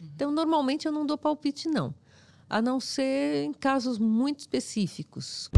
Então, 0.00 0.30
normalmente 0.30 0.86
eu 0.86 0.92
não 0.92 1.06
dou 1.06 1.16
palpite, 1.16 1.68
não. 1.68 1.94
A 2.48 2.62
não 2.62 2.78
ser 2.78 3.44
em 3.44 3.52
casos 3.52 3.98
muito 3.98 4.40
específicos. 4.40 5.50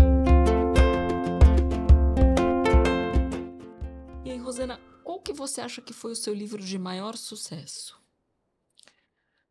E 4.25 4.31
aí, 4.31 4.39
Rosana, 4.39 4.81
qual 5.05 5.21
que 5.21 5.33
você 5.33 5.61
acha 5.61 5.83
que 5.83 5.93
foi 5.93 6.13
o 6.13 6.17
seu 6.17 6.33
livro 6.35 6.63
de 6.63 6.79
maior 6.79 7.17
sucesso? 7.17 7.99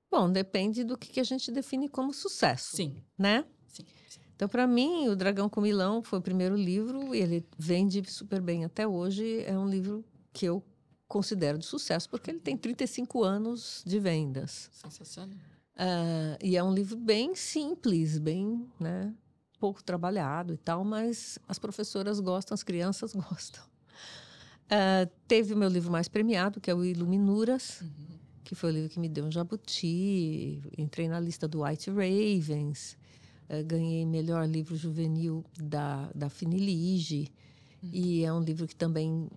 Bom, 0.09 0.31
depende 0.31 0.83
do 0.83 0.97
que 0.97 1.09
que 1.09 1.19
a 1.19 1.23
gente 1.23 1.51
define 1.51 1.87
como 1.89 2.13
sucesso, 2.13 2.75
Sim, 2.77 3.03
né? 3.17 3.45
sim. 3.67 3.83
sim. 4.07 4.19
Então, 4.35 4.47
para 4.47 4.65
mim, 4.65 5.07
O 5.09 5.15
Dragão 5.15 5.49
com 5.49 5.59
Milão 5.61 6.01
foi 6.01 6.19
o 6.19 6.21
primeiro 6.21 6.55
livro 6.55 7.13
e 7.13 7.19
ele 7.19 7.45
vende 7.57 8.03
super 8.09 8.41
bem 8.41 8.63
até 8.63 8.87
hoje. 8.87 9.43
É 9.45 9.57
um 9.57 9.67
livro 9.69 10.03
que 10.31 10.45
eu 10.45 10.63
considero 11.07 11.57
de 11.57 11.65
sucesso 11.65 12.09
porque 12.09 12.31
ele 12.31 12.39
tem 12.39 12.55
35 12.57 13.23
anos 13.23 13.83
de 13.85 13.99
vendas. 13.99 14.69
Sensacional. 14.71 15.37
Ah, 15.77 16.37
e 16.43 16.57
é 16.57 16.63
um 16.63 16.73
livro 16.73 16.97
bem 16.97 17.35
simples, 17.35 18.17
bem, 18.17 18.67
né, 18.79 19.13
pouco 19.59 19.83
trabalhado 19.83 20.53
e 20.53 20.57
tal, 20.57 20.83
mas 20.83 21.37
as 21.47 21.59
professoras 21.59 22.19
gostam, 22.19 22.55
as 22.55 22.63
crianças 22.63 23.13
gostam. 23.15 23.63
Ah, 24.69 25.07
teve 25.27 25.53
o 25.53 25.57
meu 25.57 25.69
livro 25.69 25.91
mais 25.91 26.07
premiado, 26.07 26.59
que 26.59 26.69
é 26.69 26.75
o 26.75 26.83
Iluminuras, 26.83 27.83
que 28.43 28.55
foi 28.55 28.71
o 28.71 28.73
livro 28.73 28.89
que 28.89 28.99
me 28.99 29.09
deu 29.09 29.25
um 29.25 29.31
jabuti. 29.31 30.61
Entrei 30.77 31.07
na 31.07 31.19
lista 31.19 31.47
do 31.47 31.63
White 31.63 31.89
Ravens. 31.91 32.97
eh, 33.49 33.63
ganhei 33.63 34.05
melhor 34.05 34.47
livro 34.47 34.75
juvenil 34.75 35.43
da, 35.59 36.09
da 36.15 36.29
Finilige. 36.29 37.31
E 37.93 38.23
é 38.25 38.33
um 38.33 38.41
livro 38.41 38.67
que 38.67 38.75
também 38.75 39.29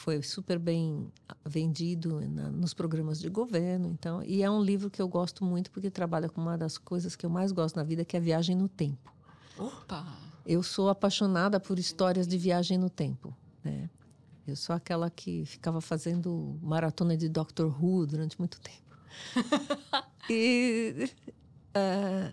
foi 0.00 0.22
super 0.22 0.58
bem 0.58 1.12
vendido 1.44 2.20
na- 2.26 2.50
nos 2.50 2.72
programas 2.72 3.20
de 3.20 3.28
governo. 3.28 3.86
Então, 3.88 4.22
e 4.22 4.42
é 4.42 4.50
um 4.50 4.62
livro 4.62 4.88
que 4.88 5.00
eu 5.00 5.06
gosto 5.06 5.44
muito 5.44 5.70
porque 5.70 5.90
trabalha 5.90 6.26
com 6.26 6.40
uma 6.40 6.56
das 6.56 6.78
coisas 6.78 7.14
que 7.14 7.26
eu 7.26 7.30
mais 7.30 7.52
gosto 7.52 7.76
na 7.76 7.82
vida, 7.82 8.02
que 8.02 8.16
é 8.16 8.18
a 8.18 8.22
viagem 8.22 8.56
no 8.56 8.66
tempo. 8.66 9.12
Opa! 9.58 10.06
Eu 10.46 10.62
sou 10.62 10.88
apaixonada 10.88 11.60
por 11.60 11.78
histórias 11.78 12.26
de 12.26 12.38
viagem 12.38 12.78
no 12.78 12.88
tempo, 12.88 13.36
né? 13.62 13.90
Eu 14.46 14.56
sou 14.56 14.74
aquela 14.74 15.10
que 15.10 15.44
ficava 15.44 15.82
fazendo 15.82 16.58
maratona 16.62 17.14
de 17.14 17.28
Doctor 17.28 17.66
Who 17.66 18.06
durante 18.06 18.38
muito 18.38 18.58
tempo. 18.58 18.96
e 20.30 21.10
ah, 21.74 22.32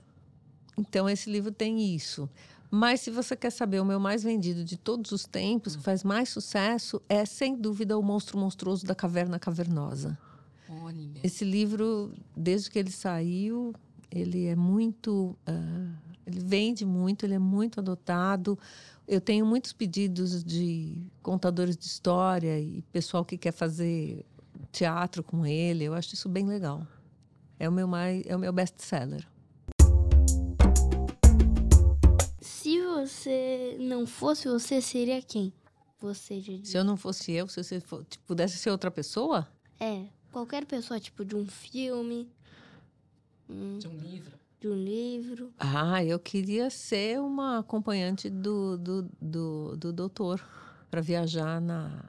então 0.78 1.10
esse 1.10 1.30
livro 1.30 1.52
tem 1.52 1.94
isso. 1.94 2.30
Mas 2.70 3.02
se 3.02 3.10
você 3.10 3.36
quer 3.36 3.50
saber 3.50 3.80
o 3.80 3.86
meu 3.86 4.00
mais 4.00 4.24
vendido 4.24 4.64
de 4.64 4.78
todos 4.78 5.12
os 5.12 5.26
tempos, 5.26 5.76
que 5.76 5.84
faz 5.84 6.04
mais 6.04 6.30
sucesso, 6.30 7.02
é 7.08 7.26
sem 7.26 7.56
dúvida 7.56 7.98
o 7.98 8.04
Monstro 8.04 8.38
Monstruoso 8.38 8.86
da 8.86 8.94
Caverna 8.94 9.40
Cavernosa. 9.40 10.18
Olha. 10.70 11.20
Esse 11.24 11.46
livro, 11.46 12.14
desde 12.36 12.70
que 12.70 12.78
ele 12.78 12.92
saiu, 12.92 13.74
ele 14.12 14.46
é 14.46 14.56
muito. 14.56 15.38
ah, 15.46 16.08
ele 16.26 16.42
vende 16.42 16.86
muito, 16.86 17.26
ele 17.26 17.36
é 17.36 17.40
muito 17.40 17.80
adotado. 17.80 18.60
Eu 19.08 19.22
tenho 19.22 19.46
muitos 19.46 19.72
pedidos 19.72 20.44
de 20.44 21.02
contadores 21.24 21.78
de 21.78 21.86
história 21.86 22.60
e 22.60 22.82
pessoal 22.92 23.24
que 23.24 23.38
quer 23.38 23.54
fazer 23.54 24.26
teatro 24.74 25.24
com 25.24 25.46
ele. 25.46 25.86
Eu 25.86 25.94
acho 25.94 26.14
isso 26.14 26.28
bem 26.28 26.46
legal. 26.46 26.86
É 27.58 27.70
o 27.70 27.72
meu 27.72 27.88
mais, 27.88 28.26
é 28.26 28.36
o 28.36 28.40
meu 28.40 28.52
best-seller. 28.52 29.22
Se 29.22 29.37
você 33.08 33.78
não 33.80 34.06
fosse 34.06 34.48
você, 34.48 34.82
seria 34.82 35.22
quem? 35.22 35.54
Você 36.00 36.40
disse. 36.40 36.72
Se 36.72 36.78
eu 36.78 36.84
não 36.84 36.96
fosse 36.98 37.32
eu, 37.32 37.48
se 37.48 37.64
você 37.64 37.80
fo- 37.80 38.04
tipo, 38.04 38.24
pudesse 38.26 38.58
ser 38.58 38.70
outra 38.70 38.92
pessoa, 38.92 39.48
É, 39.80 40.06
qualquer 40.32 40.66
pessoa, 40.66 41.00
tipo, 41.00 41.24
de 41.26 41.36
um 41.36 41.46
filme, 41.48 42.30
hum, 43.50 43.78
De 43.80 43.88
um 43.88 43.98
livro. 43.98 44.38
de 44.60 44.68
um 44.68 44.76
livro. 44.76 45.54
Ah, 45.58 46.04
eu 46.04 46.20
queria 46.20 46.70
ser 46.70 47.20
uma 47.20 47.60
acompanhante 47.60 48.30
do, 48.30 48.78
do, 48.78 49.10
do, 49.22 49.76
do 49.78 49.94
doutor 49.94 50.40
para 50.90 51.02
viajar 51.02 51.60
na, 51.62 52.06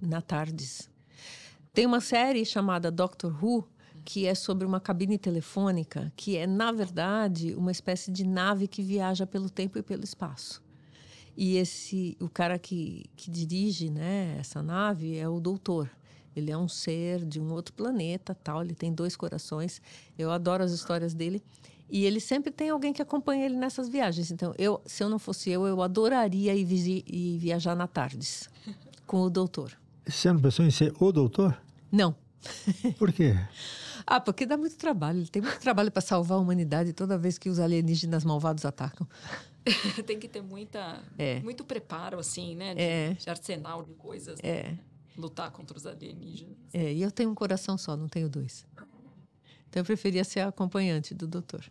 na 0.00 0.20
Tardes. 0.20 0.88
Tem 1.72 1.86
uma 1.86 2.00
série 2.00 2.44
chamada 2.44 2.90
Doctor 2.90 3.32
Who, 3.44 3.68
que 4.06 4.24
é 4.24 4.36
sobre 4.36 4.64
uma 4.64 4.78
cabine 4.80 5.18
telefônica, 5.18 6.12
que 6.14 6.36
é, 6.36 6.46
na 6.46 6.70
verdade, 6.70 7.54
uma 7.56 7.72
espécie 7.72 8.08
de 8.12 8.24
nave 8.24 8.68
que 8.68 8.80
viaja 8.80 9.26
pelo 9.26 9.50
tempo 9.50 9.76
e 9.78 9.82
pelo 9.82 10.04
espaço. 10.04 10.62
E 11.36 11.56
esse, 11.56 12.16
o 12.20 12.28
cara 12.28 12.56
que, 12.56 13.04
que 13.16 13.28
dirige 13.28 13.90
né, 13.90 14.36
essa 14.38 14.62
nave 14.62 15.16
é 15.18 15.28
o 15.28 15.40
doutor. 15.40 15.90
Ele 16.36 16.52
é 16.52 16.56
um 16.56 16.68
ser 16.68 17.24
de 17.26 17.40
um 17.40 17.50
outro 17.52 17.74
planeta, 17.74 18.32
tal. 18.32 18.62
Ele 18.62 18.74
tem 18.76 18.92
dois 18.92 19.16
corações. 19.16 19.82
Eu 20.16 20.30
adoro 20.30 20.62
as 20.62 20.70
histórias 20.70 21.12
dele. 21.12 21.42
E 21.90 22.04
ele 22.04 22.20
sempre 22.20 22.52
tem 22.52 22.70
alguém 22.70 22.92
que 22.92 23.02
acompanha 23.02 23.44
ele 23.44 23.56
nessas 23.56 23.88
viagens. 23.88 24.30
Então, 24.30 24.54
eu, 24.56 24.80
se 24.86 25.02
eu 25.02 25.08
não 25.08 25.18
fosse 25.18 25.50
eu, 25.50 25.66
eu 25.66 25.82
adoraria 25.82 26.54
ir, 26.54 26.64
visi- 26.64 27.04
ir 27.06 27.38
viajar 27.38 27.74
na 27.74 27.86
Tardes 27.88 28.48
com 29.04 29.22
o 29.22 29.28
doutor. 29.30 29.72
Você 30.06 30.32
não 30.32 30.40
pensou 30.40 30.64
em 30.64 30.70
ser 30.70 30.94
o 31.00 31.10
doutor? 31.10 31.60
Não. 31.90 32.14
Por 32.98 33.12
quê? 33.12 33.34
Ah, 34.06 34.20
porque 34.20 34.46
dá 34.46 34.56
muito 34.56 34.76
trabalho. 34.76 35.18
Ele 35.18 35.28
tem 35.28 35.42
muito 35.42 35.58
trabalho 35.58 35.90
para 35.90 36.00
salvar 36.00 36.38
a 36.38 36.40
humanidade 36.40 36.92
toda 36.92 37.18
vez 37.18 37.38
que 37.38 37.48
os 37.48 37.58
alienígenas 37.58 38.24
malvados 38.24 38.64
atacam. 38.64 39.06
Tem 40.06 40.18
que 40.18 40.28
ter 40.28 40.42
muita, 40.42 41.02
É. 41.18 41.40
muito 41.40 41.64
preparo, 41.64 42.18
assim, 42.20 42.54
né? 42.54 42.74
De, 42.74 42.80
É. 42.80 43.12
de 43.14 43.28
arsenal 43.28 43.82
de 43.82 43.94
coisas. 43.94 44.38
É. 44.44 44.78
Lutar 45.16 45.50
contra 45.50 45.76
os 45.76 45.86
alienígenas. 45.86 46.56
É, 46.72 46.92
e 46.92 47.02
eu 47.02 47.10
tenho 47.10 47.30
um 47.30 47.34
coração 47.34 47.76
só, 47.76 47.96
não 47.96 48.08
tenho 48.08 48.28
dois. 48.28 48.64
Então 49.68 49.80
eu 49.80 49.84
preferia 49.84 50.22
ser 50.22 50.40
a 50.40 50.48
acompanhante 50.48 51.12
do 51.14 51.26
doutor. 51.26 51.64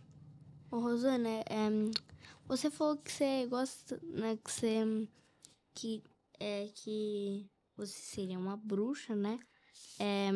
Ô, 0.70 0.78
Rosana, 0.80 1.28
é, 1.28 1.68
você 2.46 2.70
falou 2.70 2.96
que 2.98 3.10
você 3.10 3.46
gosta, 3.46 3.98
né, 4.02 4.36
que 4.44 4.50
você, 4.52 5.08
que, 5.72 6.02
é, 6.38 6.68
que 6.74 7.46
você 7.76 7.94
seria 7.94 8.38
uma 8.38 8.56
bruxa, 8.58 9.14
né? 9.14 9.38
É, 9.98 10.28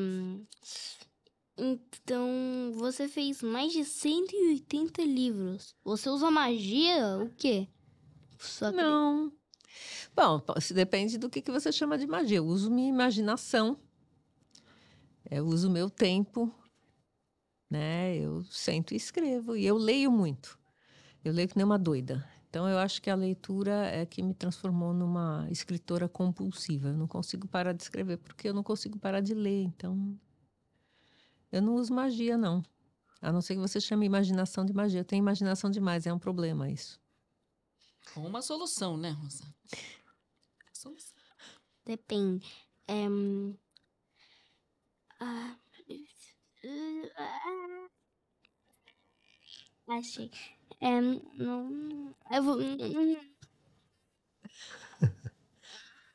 então, 1.62 2.72
você 2.74 3.06
fez 3.06 3.42
mais 3.42 3.72
de 3.72 3.84
180 3.84 5.02
livros. 5.02 5.76
Você 5.84 6.08
usa 6.08 6.30
magia, 6.30 7.18
o 7.18 7.28
quê? 7.36 7.68
Só 8.38 8.72
Não. 8.72 9.30
Bom, 10.16 10.42
se 10.58 10.72
depende 10.72 11.18
do 11.18 11.28
que, 11.28 11.42
que 11.42 11.50
você 11.50 11.70
chama 11.70 11.98
de 11.98 12.06
magia. 12.06 12.38
Eu 12.38 12.46
uso 12.46 12.70
minha 12.70 12.88
imaginação, 12.88 13.78
eu 15.30 15.46
uso 15.46 15.70
meu 15.70 15.90
tempo, 15.90 16.52
né? 17.70 18.16
Eu 18.16 18.42
sento 18.44 18.94
e 18.94 18.96
escrevo. 18.96 19.54
E 19.54 19.66
eu 19.66 19.76
leio 19.76 20.10
muito. 20.10 20.58
Eu 21.22 21.32
leio 21.32 21.48
que 21.48 21.56
nem 21.56 21.64
uma 21.64 21.78
doida. 21.78 22.26
Então, 22.48 22.66
eu 22.68 22.78
acho 22.78 23.00
que 23.00 23.10
a 23.10 23.14
leitura 23.14 23.86
é 23.86 24.04
que 24.04 24.22
me 24.22 24.34
transformou 24.34 24.92
numa 24.92 25.46
escritora 25.50 26.08
compulsiva. 26.08 26.88
Eu 26.88 26.96
não 26.96 27.06
consigo 27.06 27.46
parar 27.46 27.72
de 27.72 27.82
escrever 27.82 28.16
porque 28.16 28.48
eu 28.48 28.54
não 28.54 28.62
consigo 28.62 28.98
parar 28.98 29.20
de 29.20 29.34
ler. 29.34 29.62
Então, 29.62 30.18
eu 31.52 31.60
não 31.62 31.74
uso 31.74 31.92
magia, 31.92 32.36
não. 32.36 32.62
A 33.20 33.30
não 33.32 33.42
ser 33.42 33.54
que 33.54 33.60
você 33.60 33.80
chame 33.80 34.06
imaginação 34.06 34.64
de 34.64 34.72
magia. 34.72 35.00
Eu 35.00 35.04
tenho 35.04 35.20
imaginação 35.20 35.70
demais, 35.70 36.06
é 36.06 36.12
um 36.12 36.18
problema 36.18 36.70
isso. 36.70 37.00
Com 38.14 38.26
uma 38.26 38.40
solução, 38.42 38.96
né, 38.96 39.10
Rosa? 39.10 39.44
Solução. 40.72 41.20
Depende. 41.84 42.46
É, 42.88 43.06
ah, 45.20 45.56
achei. 49.88 50.30
É, 50.80 51.00
não, 51.00 52.14
eu 52.30 52.42
vou. 52.42 52.58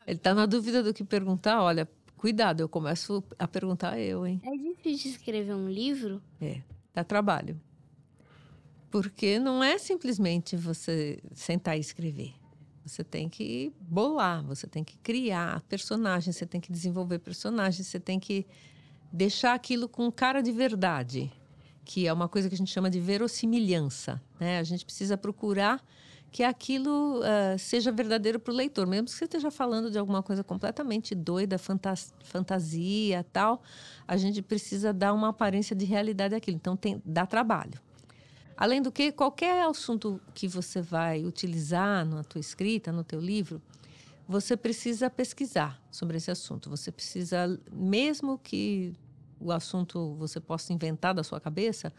Ele 0.08 0.20
tá 0.20 0.34
na 0.34 0.46
dúvida 0.46 0.82
do 0.84 0.94
que 0.94 1.04
perguntar, 1.04 1.62
olha, 1.62 1.90
cuidado, 2.18 2.62
eu 2.62 2.70
começo 2.70 3.24
a 3.38 3.48
perguntar 3.48 4.00
eu, 4.00 4.26
hein? 4.26 4.42
É 4.44 4.52
difícil 4.52 5.12
escrever 5.12 5.54
um 5.54 5.70
livro? 5.70 6.22
É, 6.42 6.62
dá 6.94 7.04
trabalho. 7.04 7.60
Porque 8.90 9.40
não 9.40 9.64
é 9.64 9.78
simplesmente 9.78 10.56
você 10.56 11.20
sentar 11.34 11.78
e 11.78 11.80
escrever. 11.80 12.34
Você 12.86 13.04
tem 13.04 13.28
que 13.28 13.74
bolar, 13.80 14.44
você 14.44 14.68
tem 14.68 14.84
que 14.84 14.98
criar 15.00 15.62
personagens, 15.62 16.36
você 16.36 16.46
tem 16.46 16.62
que 16.62 16.72
desenvolver 16.72 17.20
personagens, 17.20 17.88
você 17.88 18.00
tem 18.00 18.20
que 18.20 18.46
deixar 19.12 19.54
aquilo 19.54 19.90
com 19.90 20.12
cara 20.12 20.42
de 20.42 20.52
verdade, 20.52 21.32
que 21.84 22.08
é 22.08 22.14
uma 22.14 22.28
coisa 22.30 22.48
que 22.48 22.56
a 22.56 22.58
gente 22.58 22.72
chama 22.72 22.90
de 22.90 23.00
verossimilhança. 23.00 24.22
Né? 24.40 24.60
A 24.60 24.64
gente 24.64 24.86
precisa 24.86 25.18
procurar 25.18 25.84
que 26.36 26.44
aquilo 26.44 27.22
ah, 27.24 27.58
seja 27.58 27.94
verdadeiro 27.94 28.38
para 28.42 28.52
o 28.52 28.58
leitor, 28.58 28.86
mesmo 28.86 29.06
que 29.06 29.14
você 29.14 29.24
esteja 29.24 29.50
falando 29.50 29.90
de 29.90 29.98
alguma 29.98 30.22
coisa 30.22 30.44
completamente 30.44 31.16
doida, 31.16 31.58
fantas- 31.58 32.14
fantasia, 32.26 33.26
tal, 33.32 33.64
a 34.06 34.18
gente 34.18 34.42
precisa 34.42 34.92
dar 34.92 35.14
uma 35.14 35.30
aparência 35.30 35.74
de 35.74 35.86
realidade 35.86 36.36
àquilo. 36.36 36.58
Então 36.58 36.76
tem, 36.76 37.02
dá 37.06 37.26
trabalho. 37.26 37.80
Além 38.58 38.82
do 38.82 38.92
que, 38.92 39.14
qualquer 39.14 39.66
assunto 39.66 40.20
que 40.34 40.46
você 40.46 40.82
vai 40.82 41.24
utilizar 41.24 42.06
na 42.06 42.22
tua 42.22 42.42
escrita, 42.42 42.92
no 42.92 43.06
teu 43.06 43.22
livro, 43.22 43.62
você 44.28 44.58
precisa 44.58 45.10
pesquisar 45.10 45.82
sobre 45.90 46.18
esse 46.18 46.30
assunto. 46.30 46.70
Você 46.70 46.92
precisa, 46.92 47.58
mesmo 47.72 48.38
que 48.38 48.94
o 49.40 49.54
assunto 49.54 50.16
você 50.16 50.42
possa 50.42 50.74
inventar 50.74 51.14
da 51.14 51.24
sua 51.24 51.40
cabeça, 51.40 51.94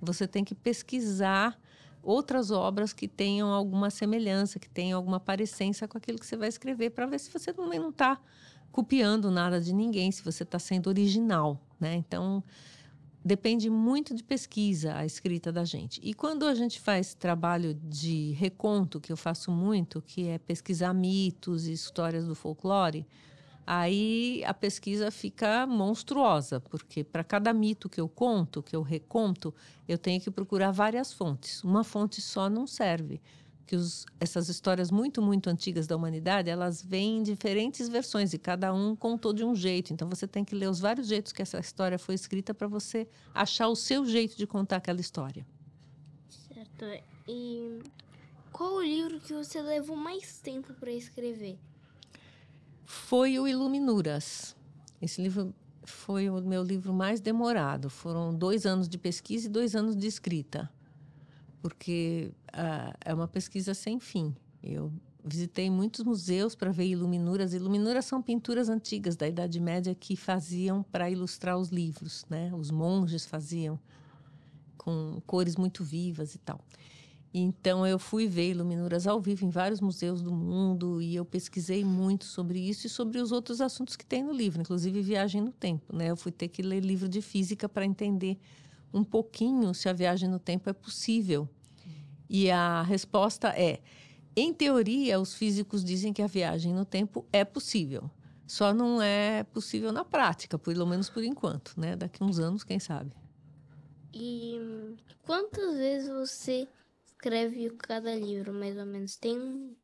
você 0.00 0.26
tem 0.26 0.42
que 0.42 0.54
pesquisar 0.54 1.60
outras 2.02 2.50
obras 2.50 2.92
que 2.92 3.06
tenham 3.06 3.48
alguma 3.50 3.90
semelhança, 3.90 4.58
que 4.58 4.68
tenham 4.68 4.96
alguma 4.96 5.20
parecência 5.20 5.86
com 5.86 5.96
aquilo 5.96 6.18
que 6.18 6.26
você 6.26 6.36
vai 6.36 6.48
escrever, 6.48 6.90
para 6.90 7.06
ver 7.06 7.20
se 7.20 7.30
você 7.30 7.52
também 7.52 7.78
não 7.78 7.90
está 7.90 8.20
copiando 8.70 9.30
nada 9.30 9.60
de 9.60 9.72
ninguém, 9.72 10.10
se 10.10 10.22
você 10.22 10.42
está 10.42 10.58
sendo 10.58 10.88
original, 10.88 11.60
né? 11.78 11.94
Então, 11.94 12.42
depende 13.24 13.70
muito 13.70 14.14
de 14.14 14.24
pesquisa 14.24 14.96
a 14.96 15.06
escrita 15.06 15.52
da 15.52 15.64
gente. 15.64 16.00
E 16.02 16.12
quando 16.12 16.46
a 16.46 16.54
gente 16.54 16.80
faz 16.80 17.14
trabalho 17.14 17.74
de 17.74 18.32
reconto, 18.32 19.00
que 19.00 19.12
eu 19.12 19.16
faço 19.16 19.50
muito, 19.50 20.02
que 20.02 20.26
é 20.26 20.38
pesquisar 20.38 20.92
mitos 20.92 21.66
e 21.66 21.72
histórias 21.72 22.26
do 22.26 22.34
folclore, 22.34 23.06
aí 23.66 24.42
a 24.44 24.52
pesquisa 24.52 25.10
fica 25.10 25.66
monstruosa, 25.66 26.60
porque 26.60 27.04
para 27.04 27.22
cada 27.22 27.52
mito 27.52 27.88
que 27.88 28.00
eu 28.00 28.08
conto, 28.08 28.62
que 28.62 28.74
eu 28.74 28.82
reconto, 28.82 29.54
eu 29.88 29.96
tenho 29.96 30.20
que 30.20 30.30
procurar 30.30 30.70
várias 30.70 31.12
fontes. 31.12 31.62
Uma 31.62 31.84
fonte 31.84 32.20
só 32.20 32.48
não 32.50 32.66
serve. 32.66 33.20
Que 33.66 33.76
os, 33.76 34.04
essas 34.20 34.48
histórias 34.48 34.90
muito, 34.90 35.22
muito 35.22 35.48
antigas 35.48 35.86
da 35.86 35.96
humanidade, 35.96 36.50
elas 36.50 36.82
vêm 36.82 37.18
em 37.18 37.22
diferentes 37.22 37.88
versões 37.88 38.34
e 38.34 38.38
cada 38.38 38.74
um 38.74 38.94
contou 38.96 39.32
de 39.32 39.44
um 39.44 39.54
jeito. 39.54 39.92
Então 39.92 40.08
você 40.08 40.26
tem 40.26 40.44
que 40.44 40.54
ler 40.54 40.68
os 40.68 40.80
vários 40.80 41.06
jeitos 41.06 41.32
que 41.32 41.40
essa 41.40 41.58
história 41.58 41.98
foi 41.98 42.14
escrita 42.14 42.52
para 42.52 42.66
você 42.66 43.08
achar 43.32 43.68
o 43.68 43.76
seu 43.76 44.04
jeito 44.04 44.36
de 44.36 44.46
contar 44.46 44.76
aquela 44.76 45.00
história. 45.00 45.46
Certo. 46.28 46.84
E 47.28 47.78
qual 48.52 48.74
o 48.74 48.82
livro 48.82 49.20
que 49.20 49.32
você 49.32 49.62
levou 49.62 49.96
mais 49.96 50.38
tempo 50.40 50.74
para 50.74 50.90
escrever? 50.90 51.56
Foi 52.84 53.38
o 53.38 53.46
Iluminuras. 53.46 54.56
Esse 55.00 55.22
livro 55.22 55.54
foi 55.84 56.30
o 56.30 56.40
meu 56.42 56.62
livro 56.62 56.92
mais 56.92 57.20
demorado. 57.20 57.90
Foram 57.90 58.34
dois 58.34 58.66
anos 58.66 58.88
de 58.88 58.98
pesquisa 58.98 59.46
e 59.46 59.50
dois 59.50 59.74
anos 59.74 59.96
de 59.96 60.06
escrita, 60.06 60.70
porque 61.60 62.32
ah, 62.52 62.94
é 63.04 63.12
uma 63.12 63.28
pesquisa 63.28 63.74
sem 63.74 63.98
fim. 63.98 64.34
Eu 64.62 64.92
visitei 65.24 65.70
muitos 65.70 66.04
museus 66.04 66.54
para 66.54 66.70
ver 66.70 66.86
iluminuras. 66.86 67.52
Iluminuras 67.52 68.04
são 68.04 68.22
pinturas 68.22 68.68
antigas 68.68 69.16
da 69.16 69.26
Idade 69.26 69.60
Média 69.60 69.94
que 69.94 70.16
faziam 70.16 70.82
para 70.82 71.10
ilustrar 71.10 71.56
os 71.58 71.68
livros, 71.68 72.24
né? 72.28 72.52
Os 72.54 72.70
monges 72.70 73.24
faziam 73.26 73.78
com 74.76 75.22
cores 75.26 75.56
muito 75.56 75.84
vivas 75.84 76.34
e 76.34 76.38
tal. 76.38 76.60
Então 77.34 77.86
eu 77.86 77.98
fui 77.98 78.26
ver 78.26 78.50
iluminuras 78.50 79.06
ao 79.06 79.18
vivo 79.18 79.46
em 79.46 79.48
vários 79.48 79.80
museus 79.80 80.20
do 80.20 80.32
mundo 80.32 81.00
e 81.00 81.16
eu 81.16 81.24
pesquisei 81.24 81.82
muito 81.82 82.26
sobre 82.26 82.58
isso 82.58 82.86
e 82.86 82.90
sobre 82.90 83.18
os 83.18 83.32
outros 83.32 83.60
assuntos 83.62 83.96
que 83.96 84.04
tem 84.04 84.22
no 84.22 84.32
livro, 84.32 84.60
inclusive 84.60 85.00
viagem 85.00 85.40
no 85.40 85.50
tempo, 85.50 85.96
né? 85.96 86.10
Eu 86.10 86.16
fui 86.16 86.30
ter 86.30 86.48
que 86.48 86.60
ler 86.60 86.80
livro 86.84 87.08
de 87.08 87.22
física 87.22 87.68
para 87.68 87.86
entender 87.86 88.38
um 88.92 89.02
pouquinho 89.02 89.72
se 89.72 89.88
a 89.88 89.94
viagem 89.94 90.28
no 90.28 90.38
tempo 90.38 90.68
é 90.68 90.74
possível. 90.74 91.48
E 92.28 92.50
a 92.50 92.82
resposta 92.82 93.48
é: 93.48 93.80
em 94.36 94.52
teoria, 94.52 95.18
os 95.18 95.34
físicos 95.34 95.82
dizem 95.82 96.12
que 96.12 96.20
a 96.20 96.26
viagem 96.26 96.74
no 96.74 96.84
tempo 96.84 97.26
é 97.32 97.44
possível. 97.44 98.10
Só 98.46 98.74
não 98.74 99.00
é 99.00 99.44
possível 99.44 99.90
na 99.92 100.04
prática, 100.04 100.58
pelo 100.58 100.86
menos 100.86 101.08
por 101.08 101.24
enquanto, 101.24 101.72
né? 101.78 101.96
Daqui 101.96 102.22
uns 102.22 102.38
anos, 102.38 102.62
quem 102.62 102.78
sabe. 102.78 103.12
E 104.12 104.60
quantas 105.22 105.76
vezes 105.76 106.10
você 106.10 106.68
escreve 107.26 107.70
cada 107.78 108.14
livro, 108.16 108.52
mais 108.52 108.76
ou 108.76 108.84
menos? 108.84 109.16
Tem 109.16 109.38
um. 109.38 109.74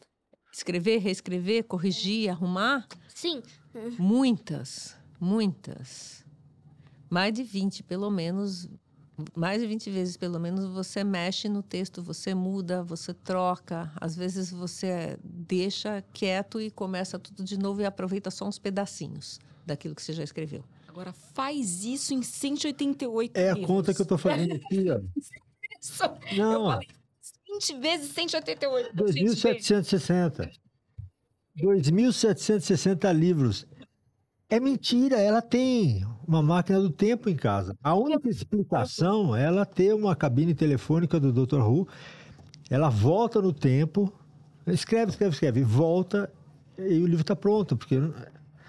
Escrever, 0.52 0.98
reescrever, 0.98 1.62
corrigir, 1.64 2.30
arrumar? 2.30 2.86
Sim, 3.14 3.42
Muitas, 3.98 4.96
muitas. 5.20 6.24
Mais 7.08 7.32
de 7.32 7.42
20, 7.44 7.82
pelo 7.84 8.10
menos. 8.10 8.68
Mais 9.36 9.60
de 9.60 9.66
20 9.66 9.90
vezes, 9.90 10.16
pelo 10.16 10.38
menos, 10.38 10.64
você 10.66 11.02
mexe 11.04 11.48
no 11.48 11.62
texto, 11.62 12.02
você 12.02 12.34
muda, 12.34 12.82
você 12.82 13.12
troca. 13.12 13.90
Às 14.00 14.16
vezes 14.16 14.50
você 14.50 15.18
deixa 15.22 16.02
quieto 16.12 16.60
e 16.60 16.70
começa 16.70 17.18
tudo 17.18 17.44
de 17.44 17.58
novo 17.58 17.80
e 17.80 17.84
aproveita 17.84 18.30
só 18.30 18.46
uns 18.46 18.58
pedacinhos 18.58 19.38
daquilo 19.66 19.94
que 19.94 20.02
você 20.02 20.12
já 20.12 20.22
escreveu. 20.24 20.64
Agora 20.88 21.12
faz 21.12 21.84
isso 21.84 22.14
em 22.14 22.22
188 22.22 23.36
É 23.36 23.50
a 23.50 23.54
livros. 23.54 23.66
conta 23.66 23.94
que 23.94 24.00
eu 24.02 24.06
tô 24.06 24.16
fazendo 24.18 24.54
aqui, 24.54 24.86
ó. 24.90 25.00
Isso. 25.80 26.02
Não, 26.36 26.52
Eu 26.52 26.60
ó. 26.62 26.72
falei 26.72 26.88
20 27.58 27.80
vezes 27.80 28.12
188. 28.12 29.12
Gente, 29.12 29.24
2.760. 29.24 30.50
2.760 31.60 33.12
livros. 33.12 33.66
É 34.48 34.58
mentira, 34.58 35.20
ela 35.20 35.42
tem 35.42 36.06
uma 36.26 36.42
máquina 36.42 36.80
do 36.80 36.90
tempo 36.90 37.28
em 37.28 37.36
casa. 37.36 37.76
A 37.82 37.94
única 37.94 38.28
explicação 38.28 39.36
é 39.36 39.44
ela 39.44 39.66
ter 39.66 39.92
uma 39.94 40.16
cabine 40.16 40.54
telefônica 40.54 41.20
do 41.20 41.32
Dr. 41.32 41.60
Who. 41.60 41.86
Ela 42.70 42.88
volta 42.88 43.42
no 43.42 43.52
tempo, 43.52 44.12
escreve, 44.66 45.10
escreve, 45.10 45.34
escreve, 45.34 45.62
volta 45.62 46.32
e 46.78 47.00
o 47.00 47.06
livro 47.06 47.22
está 47.22 47.34
pronto, 47.34 47.76
porque 47.76 47.96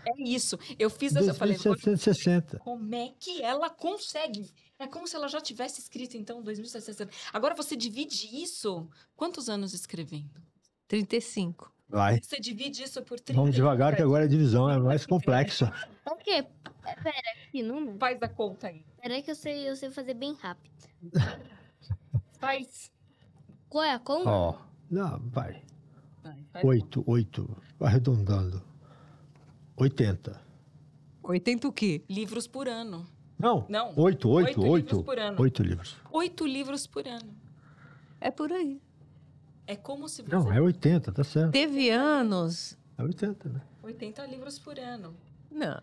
É 0.06 0.22
isso. 0.22 0.58
Eu 0.78 0.90
fiz 0.90 1.16
essa. 1.16 1.32
Eu 1.32 1.34
falei, 1.34 1.56
2.760. 1.56 2.58
como 2.60 2.96
é 2.96 3.12
que 3.20 3.42
ela 3.42 3.70
consegue? 3.70 4.52
É 4.78 4.88
como 4.88 5.08
se 5.08 5.16
ela 5.16 5.28
já 5.28 5.42
tivesse 5.42 5.82
escrito, 5.82 6.16
então, 6.16 6.42
2760. 6.42 7.12
Agora 7.34 7.54
você 7.54 7.76
divide 7.76 8.30
isso. 8.32 8.88
Quantos 9.16 9.50
anos 9.50 9.74
escrevendo? 9.74 10.42
35. 10.88 11.74
Vai. 11.90 12.20
Você 12.22 12.40
divide 12.40 12.84
isso 12.84 13.02
por 13.02 13.20
30. 13.20 13.40
Vamos 13.40 13.56
devagar, 13.56 13.96
que 13.96 14.02
agora 14.02 14.26
a 14.26 14.28
divisão 14.28 14.70
é 14.70 14.78
mais 14.78 15.06
complexa. 15.06 15.74
o 16.06 16.16
quê? 16.16 16.46
É, 16.86 16.96
Pera, 16.96 17.36
que 17.52 17.64
número? 17.64 17.98
Faz 17.98 18.22
a 18.22 18.30
conta 18.30 18.68
aí. 18.68 18.86
Pera 19.02 19.22
que 19.22 19.32
eu 19.32 19.36
sei, 19.36 19.70
eu 19.70 19.76
sei 19.76 19.90
fazer 19.90 20.14
bem 20.14 20.34
rápido. 20.36 20.72
Faz. 22.40 22.92
Qual 23.68 23.84
é 23.84 23.94
a 23.94 24.00
conta? 24.00 24.30
Ó, 24.30 24.56
não, 24.90 25.20
vai. 25.30 25.62
Vai, 26.24 26.44
faz. 26.52 26.66
Oito, 26.66 27.04
oito, 27.06 27.62
arredondando. 27.80 28.64
80. 29.80 30.42
80 31.24 31.68
o 31.68 31.72
quê? 31.72 32.04
Livros 32.10 32.48
por 32.48 32.68
ano. 32.68 33.08
Não, 33.38 33.66
Não. 33.70 33.94
oito, 33.96 34.28
oito, 34.30 34.48
Oito 34.48 34.62
livros 34.62 34.74
oito. 34.74 35.04
por 35.04 35.18
ano. 35.18 35.42
Oito 35.42 35.64
livros. 35.64 35.96
Oito 36.12 36.46
livros 36.46 36.86
por 36.88 37.08
ano. 37.08 37.34
É 38.20 38.30
por 38.30 38.52
aí. 38.52 38.82
É 39.66 39.76
como 39.78 40.10
se 40.10 40.22
você... 40.22 40.36
Não, 40.36 40.52
é 40.52 40.60
80, 40.60 41.12
tá 41.12 41.24
certo. 41.24 41.52
Teve 41.52 41.90
anos. 41.90 42.78
É 42.98 43.04
80, 43.04 43.48
né? 43.50 43.62
80 43.82 44.26
livros 44.26 44.60
por 44.60 44.78
ano. 44.78 45.16
Não. 45.50 45.82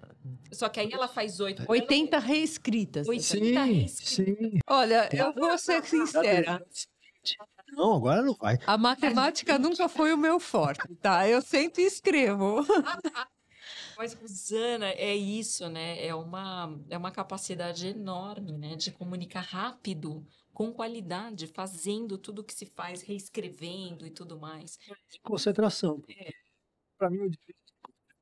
Só 0.52 0.68
que 0.68 0.80
aí 0.80 0.92
ela 0.92 1.08
faz 1.08 1.40
oito. 1.40 1.64
80 1.66 2.18
reescritas. 2.18 3.08
80 3.08 3.62
reescritas. 3.64 4.08
sim. 4.08 4.58
Olha, 4.68 5.08
eu 5.12 5.32
vou 5.32 5.56
ser 5.56 5.82
sincera. 5.84 6.62
Não, 7.72 7.94
agora 7.94 8.22
não 8.22 8.34
vai. 8.34 8.58
A 8.66 8.76
matemática 8.76 9.58
nunca 9.58 9.88
foi 9.88 10.12
o 10.12 10.18
meu 10.18 10.38
forte, 10.38 10.94
tá? 10.96 11.26
Eu 11.28 11.40
sempre 11.40 11.82
escrevo. 11.82 12.64
Mas, 13.96 14.12
Rosana, 14.14 14.90
é 14.90 15.14
isso, 15.14 15.68
né? 15.68 16.04
É 16.04 16.14
uma, 16.14 16.78
é 16.90 16.98
uma 16.98 17.10
capacidade 17.10 17.86
enorme, 17.88 18.58
né? 18.58 18.76
De 18.76 18.92
comunicar 18.92 19.40
rápido, 19.40 20.26
com 20.52 20.72
qualidade, 20.72 21.46
fazendo 21.46 22.18
tudo 22.18 22.44
que 22.44 22.54
se 22.54 22.66
faz, 22.66 23.02
reescrevendo 23.02 24.06
e 24.06 24.10
tudo 24.10 24.38
mais. 24.38 24.78
Concentração. 25.22 26.02
Pra 26.98 27.10
mim, 27.10 27.20
o 27.20 27.30
difícil 27.30 27.54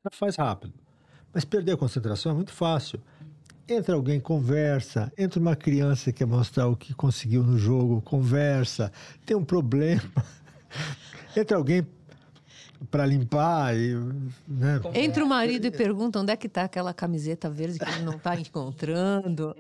é 0.05 0.15
faz 0.15 0.37
rápido. 0.37 0.75
Mas 1.33 1.45
perder 1.45 1.73
a 1.73 1.77
concentração 1.77 2.33
é 2.33 2.35
muito 2.35 2.53
fácil. 2.53 3.01
Entra 3.69 3.95
alguém, 3.95 4.21
conversa. 4.21 5.13
Entra 5.17 5.41
uma 5.41 5.57
criança 5.57 6.13
que 6.13 6.19
quer 6.19 6.27
mostrar 6.27 6.69
o 6.69 6.77
que 6.77 6.95
conseguiu 6.95 7.43
no 7.43 7.57
jogo, 7.57 8.03
conversa. 8.03 8.93
Tem 9.25 9.37
um 9.37 9.45
problema. 9.45 10.03
Entra 11.37 11.57
alguém 11.57 11.87
para 12.91 13.07
limpar 13.07 13.77
e, 13.77 13.95
né? 14.47 14.81
Entra 14.95 15.25
o 15.25 15.29
marido 15.29 15.67
e 15.67 15.71
pergunta 15.71 16.19
onde 16.21 16.33
é 16.33 16.37
que 16.37 16.49
tá 16.49 16.65
aquela 16.65 16.93
camiseta 16.95 17.49
verde 17.51 17.79
que 17.79 17.85
ele 17.89 18.03
não 18.03 18.19
tá 18.19 18.39
encontrando. 18.39 19.55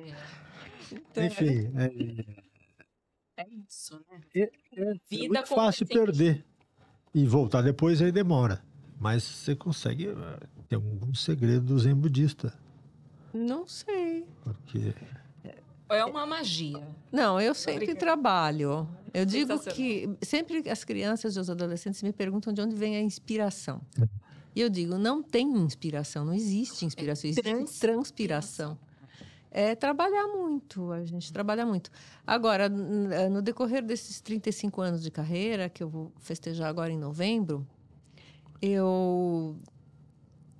Então, 0.92 1.24
Enfim, 1.24 1.70
é, 1.76 3.42
É 3.42 3.46
isso, 3.68 4.00
né? 4.10 4.20
é, 4.36 4.42
é 4.42 4.94
Vida 5.10 5.28
muito 5.28 5.46
fácil 5.48 5.86
perder. 5.86 6.44
E 7.14 7.26
voltar 7.26 7.62
depois 7.62 8.00
aí 8.02 8.10
demora. 8.12 8.62
Mas 8.98 9.22
você 9.22 9.54
consegue. 9.56 10.08
eh, 10.08 10.46
Tem 10.68 10.76
algum 10.76 11.14
segredo 11.14 11.66
do 11.66 11.78
Zen 11.78 11.94
budista. 11.94 12.52
Não 13.32 13.66
sei. 13.66 14.24
Porque 14.42 14.94
É 15.88 16.04
uma 16.04 16.24
magia. 16.26 16.86
Não, 17.12 17.40
eu 17.40 17.54
sempre 17.54 17.86
brincando. 17.86 18.00
trabalho. 18.00 18.88
Eu 19.12 19.24
digo 19.24 19.52
Sensacional. 19.52 19.76
que 19.76 20.26
sempre 20.26 20.68
as 20.68 20.82
crianças 20.82 21.36
e 21.36 21.38
os 21.40 21.48
adolescentes 21.48 22.02
me 22.02 22.12
perguntam 22.12 22.52
de 22.52 22.60
onde 22.60 22.74
vem 22.74 22.96
a 22.96 23.00
inspiração. 23.00 23.80
E 24.56 24.60
eu 24.60 24.68
digo, 24.68 24.96
não 24.96 25.22
tem 25.22 25.46
inspiração, 25.48 26.24
não 26.24 26.34
existe 26.34 26.84
inspiração, 26.84 27.28
existe 27.28 27.42
transpiração. 27.42 27.78
transpiração. 27.78 28.78
É 29.50 29.76
trabalhar 29.76 30.26
muito, 30.28 30.90
a 30.90 31.04
gente 31.04 31.32
trabalha 31.32 31.64
muito. 31.64 31.90
Agora, 32.26 32.68
no 32.68 33.40
decorrer 33.40 33.84
desses 33.84 34.20
35 34.20 34.80
anos 34.80 35.02
de 35.02 35.12
carreira, 35.12 35.68
que 35.68 35.80
eu 35.80 35.88
vou 35.88 36.12
festejar 36.18 36.68
agora 36.68 36.90
em 36.90 36.98
novembro, 36.98 37.64
eu 38.60 39.56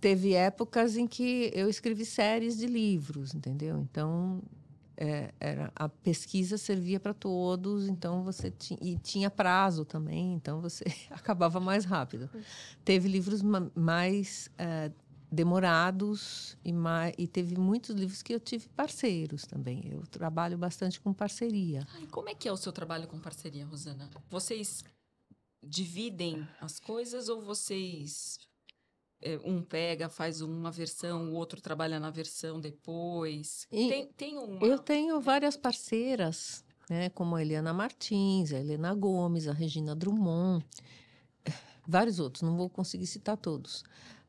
teve 0.01 0.35
épocas 0.35 0.97
em 0.97 1.09
que 1.09 1.51
eu 1.55 1.69
escrevi 1.69 2.05
séries 2.05 2.57
de 2.57 2.67
livros, 2.67 3.35
entendeu? 3.35 3.79
Então, 3.81 4.41
é, 4.97 5.33
era 5.41 5.73
a 5.75 5.89
pesquisa 5.89 6.57
servia 6.59 7.01
para 7.01 7.13
todos, 7.15 7.89
então 7.89 8.23
você 8.23 8.53
e 8.81 8.97
tinha 8.99 9.31
prazo 9.31 9.85
também, 9.85 10.35
então 10.35 10.61
você 10.61 10.85
acabava 11.11 11.59
mais 11.61 11.85
rápido. 11.85 12.31
Teve 12.85 13.09
livros 13.09 13.43
ma- 13.43 13.71
mais 13.75 14.49
eh, 14.59 14.91
demorados 15.31 16.57
e, 16.65 16.73
mais, 16.73 17.13
e 17.19 17.27
teve 17.27 17.57
muitos 17.59 17.95
livros 17.95 18.23
que 18.23 18.33
eu 18.35 18.41
tive 18.41 18.69
parceiros 18.69 19.43
também. 19.43 19.83
Eu 19.91 20.07
trabalho 20.07 20.57
bastante 20.57 21.01
com 21.01 21.13
parceria. 21.13 21.87
Ai, 21.95 22.07
como 22.07 22.29
é 22.29 22.35
que 22.35 22.49
é 22.49 22.53
o 22.53 22.57
seu 22.57 22.73
trabalho 22.73 23.07
com 23.09 23.19
parceria, 23.19 23.67
Rosana? 23.67 24.09
Vocês 24.31 24.85
dividem 25.63 26.47
as 26.61 26.79
coisas 26.79 27.29
ou 27.29 27.43
vocês 27.43 28.39
é, 29.25 29.41
um 29.45 29.63
pega, 29.63 30.09
faz 30.09 30.41
uma 30.41 30.71
versão, 30.71 31.31
o 31.31 31.35
outro 31.35 31.61
trabalha 31.61 31.99
na 31.99 32.11
versão 32.11 32.61
depois? 32.61 33.67
E 33.73 33.89
tem, 33.89 34.07
tem 34.17 34.39
uma. 34.39 34.65
Eu 34.65 34.79
tenho 34.79 35.21
várias 35.21 35.57
parceiras, 35.57 36.65
né, 36.89 37.09
como 37.09 37.35
a 37.35 37.43
Eliana 37.43 37.73
Martins, 37.73 38.53
a 38.53 38.61
Helena 38.61 38.95
Gomes, 38.95 39.49
a 39.49 39.53
Regina 39.53 39.95
Drummond, 39.97 40.65
vários 41.87 42.21
outros, 42.21 42.43
não 42.43 42.57
vou 42.57 42.69
conseguir 42.69 43.07
citar 43.07 43.37
todos. 43.37 43.83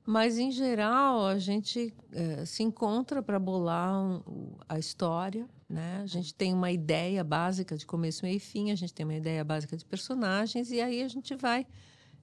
Mas, 0.08 0.38
em 0.38 0.52
geral, 0.52 1.26
a 1.26 1.40
gente 1.40 1.94
eh, 2.12 2.46
se 2.46 2.62
encontra 2.62 3.24
para 3.24 3.40
bolar 3.40 4.02
um- 4.04 4.56
a 4.70 4.78
história 4.78 5.48
né? 5.68 6.02
A 6.04 6.06
gente 6.06 6.32
tem 6.34 6.54
uma 6.54 6.72
ideia 6.72 7.24
básica 7.24 7.76
de 7.76 7.88
começo, 7.88 8.24
meio 8.24 8.38
e 8.38 8.40
fim, 8.40 8.70
a 8.72 8.76
gente 8.76 8.94
tem 8.94 9.04
uma 9.04 9.16
ideia 9.16 9.44
básica 9.44 9.76
de 9.76 9.84
personagens 9.84 10.70
e 10.72 10.80
aí 10.80 11.02
a 11.02 11.08
gente 11.08 11.34
vai 11.36 11.66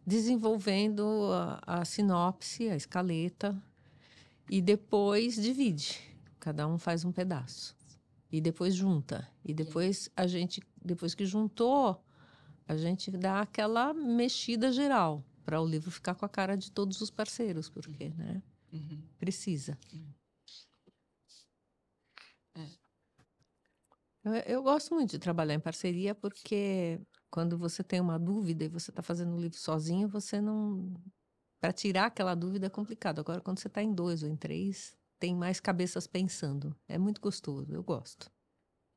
desenvolvendo 0.06 1.30
a, 1.32 1.80
a 1.80 1.84
sinopse, 1.84 2.68
a 2.68 2.76
escaleta 2.76 3.60
e 4.50 4.60
depois 4.60 5.36
divide. 5.36 6.00
Cada 6.40 6.66
um 6.66 6.78
faz 6.78 7.04
um 7.04 7.12
pedaço 7.12 7.76
e 8.30 8.40
depois 8.40 8.74
junta 8.74 9.28
e 9.44 9.54
depois 9.54 10.08
a 10.16 10.26
gente, 10.26 10.60
depois 10.82 11.14
que 11.14 11.24
juntou, 11.24 12.02
a 12.66 12.76
gente 12.76 13.10
dá 13.10 13.40
aquela 13.40 13.92
mexida 13.92 14.72
geral 14.72 15.24
para 15.44 15.60
o 15.60 15.66
livro 15.66 15.90
ficar 15.90 16.14
com 16.14 16.24
a 16.24 16.28
cara 16.28 16.56
de 16.56 16.70
todos 16.70 17.00
os 17.00 17.10
parceiros, 17.10 17.68
porque, 17.68 18.08
né? 18.10 18.42
Uhum. 18.72 19.02
Precisa. 19.18 19.78
É. 22.54 22.66
Eu, 24.24 24.32
eu 24.46 24.62
gosto 24.62 24.94
muito 24.94 25.10
de 25.10 25.18
trabalhar 25.18 25.54
em 25.54 25.60
parceria 25.60 26.14
porque 26.14 27.00
quando 27.32 27.56
você 27.56 27.82
tem 27.82 27.98
uma 27.98 28.18
dúvida 28.18 28.62
e 28.64 28.68
você 28.68 28.90
está 28.90 29.02
fazendo 29.02 29.32
um 29.32 29.40
livro 29.40 29.56
sozinho, 29.56 30.06
você 30.06 30.40
não. 30.40 30.94
Para 31.60 31.72
tirar 31.72 32.06
aquela 32.06 32.34
dúvida 32.34 32.66
é 32.66 32.70
complicado. 32.70 33.20
Agora, 33.20 33.40
quando 33.40 33.58
você 33.58 33.68
está 33.68 33.82
em 33.82 33.92
dois 33.92 34.22
ou 34.22 34.28
em 34.28 34.36
três, 34.36 34.94
tem 35.18 35.34
mais 35.34 35.58
cabeças 35.58 36.06
pensando. 36.06 36.76
É 36.86 36.98
muito 36.98 37.20
gostoso, 37.20 37.72
eu 37.72 37.82
gosto. 37.82 38.30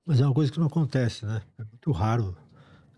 Mas 0.06 0.20
é 0.20 0.26
uma 0.26 0.34
coisa 0.34 0.52
que 0.52 0.60
não 0.60 0.68
acontece, 0.68 1.26
né? 1.26 1.42
É 1.58 1.64
muito 1.64 1.92
raro 1.92 2.38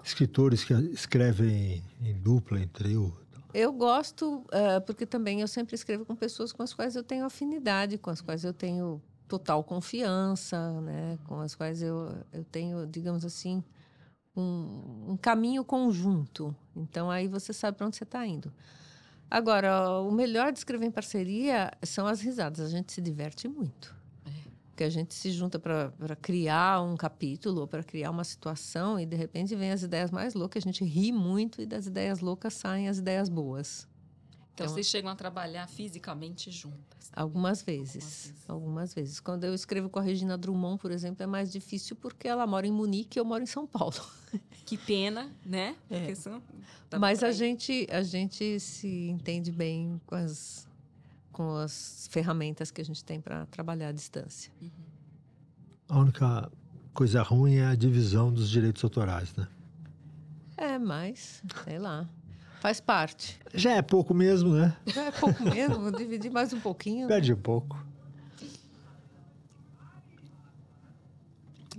escritores 0.04 0.64
que 0.64 0.74
escrevem 0.74 1.84
em 2.02 2.20
dupla, 2.20 2.60
em 2.60 2.68
trio. 2.68 3.16
Eu 3.54 3.72
gosto, 3.72 4.44
eh, 4.52 4.80
porque 4.80 5.06
também 5.06 5.42
eu 5.42 5.48
sempre 5.48 5.76
escrevo 5.76 6.06
com 6.06 6.16
pessoas 6.16 6.52
com 6.52 6.64
as 6.64 6.74
quais 6.74 6.96
eu 6.96 7.04
tenho 7.04 7.26
afinidade, 7.26 7.98
com 7.98 8.10
as 8.10 8.22
quais 8.22 8.44
eu 8.44 8.54
tenho 8.54 9.02
total 9.28 9.64
confiança, 9.64 10.82
né? 10.82 11.20
com 11.26 11.40
as 11.42 11.54
quais 11.54 11.82
eu, 11.82 12.16
eu 12.32 12.44
tenho, 12.46 12.88
digamos 12.88 13.26
assim, 13.26 13.64
um, 14.38 15.12
um 15.14 15.18
caminho 15.18 15.64
conjunto. 15.64 16.56
Então, 16.76 17.10
aí 17.10 17.28
você 17.28 17.52
sabe 17.52 17.78
para 17.78 17.88
onde 17.88 17.98
você 17.98 18.04
está 18.04 18.26
indo. 18.26 18.54
Agora, 19.30 20.00
o 20.00 20.12
melhor 20.12 20.54
de 20.54 20.60
escrever 20.60 20.86
em 20.86 20.92
parceria 20.92 21.72
são 21.84 22.08
as 22.08 22.22
risadas. 22.22 22.62
A 22.62 22.70
gente 22.70 22.94
se 22.94 23.02
diverte 23.02 23.48
muito. 23.48 23.96
Porque 24.70 24.84
a 24.84 24.90
gente 24.92 25.16
se 25.16 25.32
junta 25.32 25.58
para 25.58 26.16
criar 26.22 26.84
um 26.84 26.96
capítulo, 26.96 27.62
ou 27.62 27.68
para 27.68 27.84
criar 27.84 28.12
uma 28.12 28.24
situação, 28.24 29.00
e 29.00 29.08
de 29.08 29.16
repente 29.16 29.56
vem 29.56 29.72
as 29.72 29.82
ideias 29.82 30.12
mais 30.12 30.36
loucas. 30.36 30.64
A 30.64 30.66
gente 30.66 30.86
ri 30.86 31.12
muito, 31.12 31.60
e 31.60 31.66
das 31.66 31.88
ideias 31.88 32.20
loucas 32.20 32.54
saem 32.54 32.88
as 32.88 33.00
ideias 33.00 33.28
boas. 33.28 33.88
Então, 34.58 34.66
Então- 34.66 34.74
vocês 34.74 34.88
chegam 34.88 35.12
a 35.12 35.16
trabalhar 35.16 35.68
fisicamente 35.68 36.50
juntas. 36.50 37.12
Algumas 37.16 37.62
vezes. 37.62 38.34
Algumas 38.48 38.92
vezes. 38.92 39.20
Quando 39.20 39.44
eu 39.44 39.54
escrevo 39.54 39.88
com 39.88 40.00
a 40.00 40.02
Regina 40.02 40.36
Drummond, 40.36 40.80
por 40.82 40.90
exemplo, 40.90 41.22
é 41.22 41.28
mais 41.28 41.52
difícil 41.52 41.96
porque 41.96 42.28
ela 42.28 42.48
mora 42.48 42.66
em 42.66 42.72
Munique 42.72 43.18
e 43.18 43.20
eu 43.20 43.26
moro 43.26 43.44
em 43.44 43.46
São 43.48 43.68
Paulo. 43.68 43.94
Que 44.66 44.76
pena, 44.78 45.32
né? 45.46 45.78
É. 45.90 46.14
São- 46.16 46.42
tá 46.90 46.98
Mas 47.00 47.24
a 47.24 47.32
gente, 47.32 47.88
a 47.90 48.02
gente 48.04 48.60
se 48.60 49.08
entende 49.10 49.50
bem 49.52 50.02
com 50.06 50.16
as, 50.16 50.68
com 51.32 51.56
as 51.56 52.08
ferramentas 52.12 52.70
que 52.72 52.82
a 52.82 52.84
gente 52.84 53.02
tem 53.06 53.22
para 53.22 53.46
trabalhar 53.46 53.88
à 53.90 53.92
distância. 53.94 54.52
A 55.88 55.98
única 56.00 56.52
coisa 56.94 57.22
ruim 57.22 57.56
é 57.58 57.66
a 57.68 57.76
divisão 57.76 58.34
dos 58.34 58.50
direitos 58.50 58.84
autorais, 58.84 59.34
né? 59.36 59.48
É, 60.58 60.78
mas, 60.78 61.42
sei 61.64 61.78
lá. 61.80 62.10
Faz 62.60 62.80
parte. 62.80 63.40
Já 63.54 63.74
é 63.74 63.82
pouco 63.82 64.14
mesmo, 64.14 64.54
né? 64.54 64.76
Já 64.86 65.06
é 65.06 65.12
pouco 65.12 65.44
mesmo, 65.44 65.80
vou 65.80 65.92
dividir 65.92 66.32
mais 66.32 66.52
um 66.54 66.60
pouquinho. 66.60 67.08
Perde 67.08 67.34
um 67.34 67.38
pouco. 67.38 67.86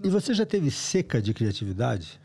E 0.03 0.09
você 0.09 0.33
já 0.33 0.47
teve 0.47 0.70
seca 0.70 1.20
de 1.20 1.35
criatividade? 1.35 2.20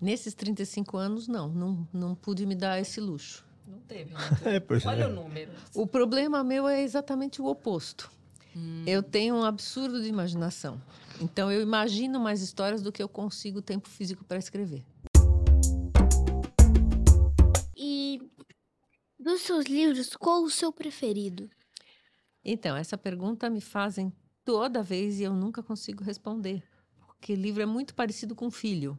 Nesses 0.00 0.32
35 0.34 0.96
anos, 0.96 1.26
não, 1.26 1.48
não, 1.48 1.88
não 1.92 2.14
pude 2.14 2.46
me 2.46 2.54
dar 2.54 2.80
esse 2.80 3.00
luxo. 3.00 3.44
Não 3.66 3.80
teve, 3.80 4.14
né? 4.14 4.20
É, 4.44 4.60
pois 4.60 4.86
Olha 4.86 5.04
é. 5.04 5.06
o 5.06 5.12
número. 5.12 5.50
O 5.74 5.86
problema 5.86 6.44
meu 6.44 6.68
é 6.68 6.82
exatamente 6.82 7.42
o 7.42 7.46
oposto. 7.46 8.10
Eu 8.86 9.02
tenho 9.02 9.36
um 9.36 9.44
absurdo 9.44 10.02
de 10.02 10.08
imaginação. 10.08 10.80
Então, 11.20 11.50
eu 11.50 11.60
imagino 11.60 12.18
mais 12.18 12.42
histórias 12.42 12.82
do 12.82 12.90
que 12.90 13.02
eu 13.02 13.08
consigo 13.08 13.62
tempo 13.62 13.88
físico 13.88 14.24
para 14.24 14.38
escrever. 14.38 14.84
Dos 19.28 19.42
seus 19.42 19.66
livros, 19.66 20.16
qual 20.16 20.42
o 20.42 20.50
seu 20.50 20.72
preferido? 20.72 21.48
Então, 22.44 22.76
essa 22.76 22.96
pergunta 22.96 23.50
me 23.50 23.60
fazem 23.60 24.12
toda 24.44 24.82
vez 24.82 25.20
e 25.20 25.24
eu 25.24 25.34
nunca 25.34 25.62
consigo 25.62 26.02
responder. 26.02 26.62
Porque 27.06 27.34
livro 27.34 27.62
é 27.62 27.66
muito 27.66 27.94
parecido 27.94 28.34
com 28.34 28.50
filho. 28.50 28.98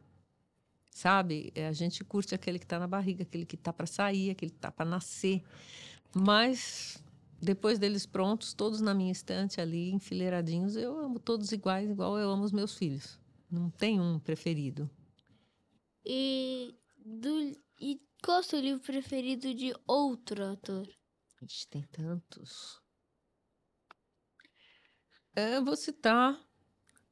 Sabe? 0.90 1.52
É, 1.54 1.66
A 1.66 1.72
gente 1.72 2.04
curte 2.04 2.34
aquele 2.34 2.58
que 2.58 2.64
está 2.64 2.78
na 2.78 2.86
barriga, 2.86 3.22
aquele 3.22 3.44
que 3.44 3.56
está 3.56 3.72
para 3.72 3.86
sair, 3.86 4.30
aquele 4.30 4.52
que 4.52 4.58
está 4.58 4.70
para 4.70 4.88
nascer. 4.88 5.42
Mas 6.14 7.02
depois 7.42 7.78
deles 7.78 8.06
prontos, 8.06 8.52
todos 8.52 8.80
na 8.80 8.94
minha 8.94 9.10
estante 9.10 9.60
ali, 9.60 9.90
enfileiradinhos, 9.90 10.76
eu 10.76 10.98
amo 10.98 11.18
todos 11.18 11.52
iguais, 11.52 11.90
igual 11.90 12.18
eu 12.18 12.30
amo 12.30 12.44
os 12.44 12.52
meus 12.52 12.76
filhos. 12.76 13.18
Não 13.50 13.70
tem 13.70 14.00
um 14.00 14.18
preferido. 14.18 14.88
E, 16.04 16.74
do, 17.04 17.52
e 17.80 18.00
qual 18.22 18.38
é 18.38 18.40
o 18.40 18.44
seu 18.44 18.60
livro 18.60 18.82
preferido 18.82 19.54
de 19.54 19.74
outro 19.86 20.44
autor? 20.44 20.86
Ixi, 21.42 21.68
tem 21.68 21.82
tantos. 21.84 22.80
É, 25.34 25.60
vou 25.60 25.76
citar 25.76 26.38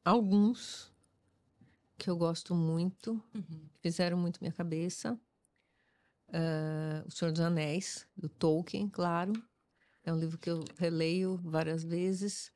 alguns 0.05 0.93
que 1.97 2.11
eu 2.11 2.17
gosto 2.17 2.55
muito, 2.55 3.13
Uhum. 3.35 3.69
que 3.75 3.81
fizeram 3.81 4.19
muito 4.19 4.41
minha 4.41 4.53
cabeça. 4.53 5.19
É, 6.31 7.03
o 7.07 7.11
Senhor 7.11 7.33
dos 7.33 7.41
Anéis, 7.41 8.07
do 8.17 8.29
Tolkien, 8.29 8.89
claro. 8.89 9.33
É 10.05 10.13
um 10.13 10.19
livro 10.19 10.39
que 10.39 10.51
eu 10.51 10.63
releio 10.77 11.37
várias 11.39 11.83
vezes. 11.83 12.53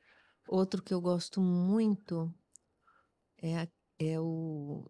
Outro 0.47 0.81
que 0.81 0.93
eu 0.93 1.01
gosto 1.01 1.41
muito 1.41 2.33
é, 3.37 3.59
a- 3.61 3.67
é 3.99 4.19
o 4.19 4.85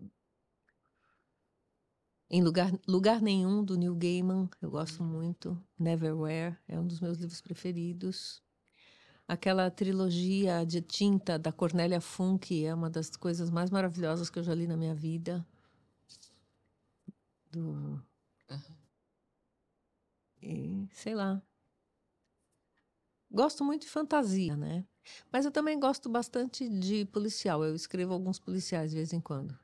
Em 2.36 2.42
Lugar, 2.42 2.72
Lugar 2.88 3.22
Nenhum, 3.22 3.64
do 3.64 3.78
Neil 3.78 3.94
Gaiman, 3.94 4.50
eu 4.60 4.72
gosto 4.72 5.04
muito. 5.04 5.56
Neverwhere 5.78 6.58
é 6.68 6.80
um 6.80 6.88
dos 6.88 7.00
meus 7.00 7.20
livros 7.20 7.40
preferidos. 7.40 8.42
Aquela 9.28 9.70
trilogia 9.70 10.66
de 10.66 10.82
tinta 10.82 11.38
da 11.38 11.52
Cornélia 11.52 12.02
Funk 12.02 12.66
é 12.66 12.74
uma 12.74 12.90
das 12.90 13.16
coisas 13.16 13.52
mais 13.52 13.70
maravilhosas 13.70 14.32
que 14.32 14.40
eu 14.40 14.44
já 14.44 14.56
li 14.56 14.66
na 14.66 14.76
minha 14.76 14.96
vida. 14.96 15.46
Do... 17.52 18.04
E, 20.42 20.88
sei 20.92 21.14
lá. 21.14 21.40
Gosto 23.30 23.64
muito 23.64 23.84
de 23.84 23.92
fantasia, 23.92 24.58
né? 24.58 24.84
Mas 25.32 25.46
eu 25.46 25.52
também 25.52 25.80
gosto 25.80 26.10
bastante 26.10 26.68
de 26.68 27.06
policial. 27.06 27.64
Eu 27.64 27.76
escrevo 27.76 28.12
alguns 28.12 28.40
policiais 28.40 28.90
de 28.90 28.98
vez 28.98 29.14
em 29.14 29.22
quando. 29.22 29.56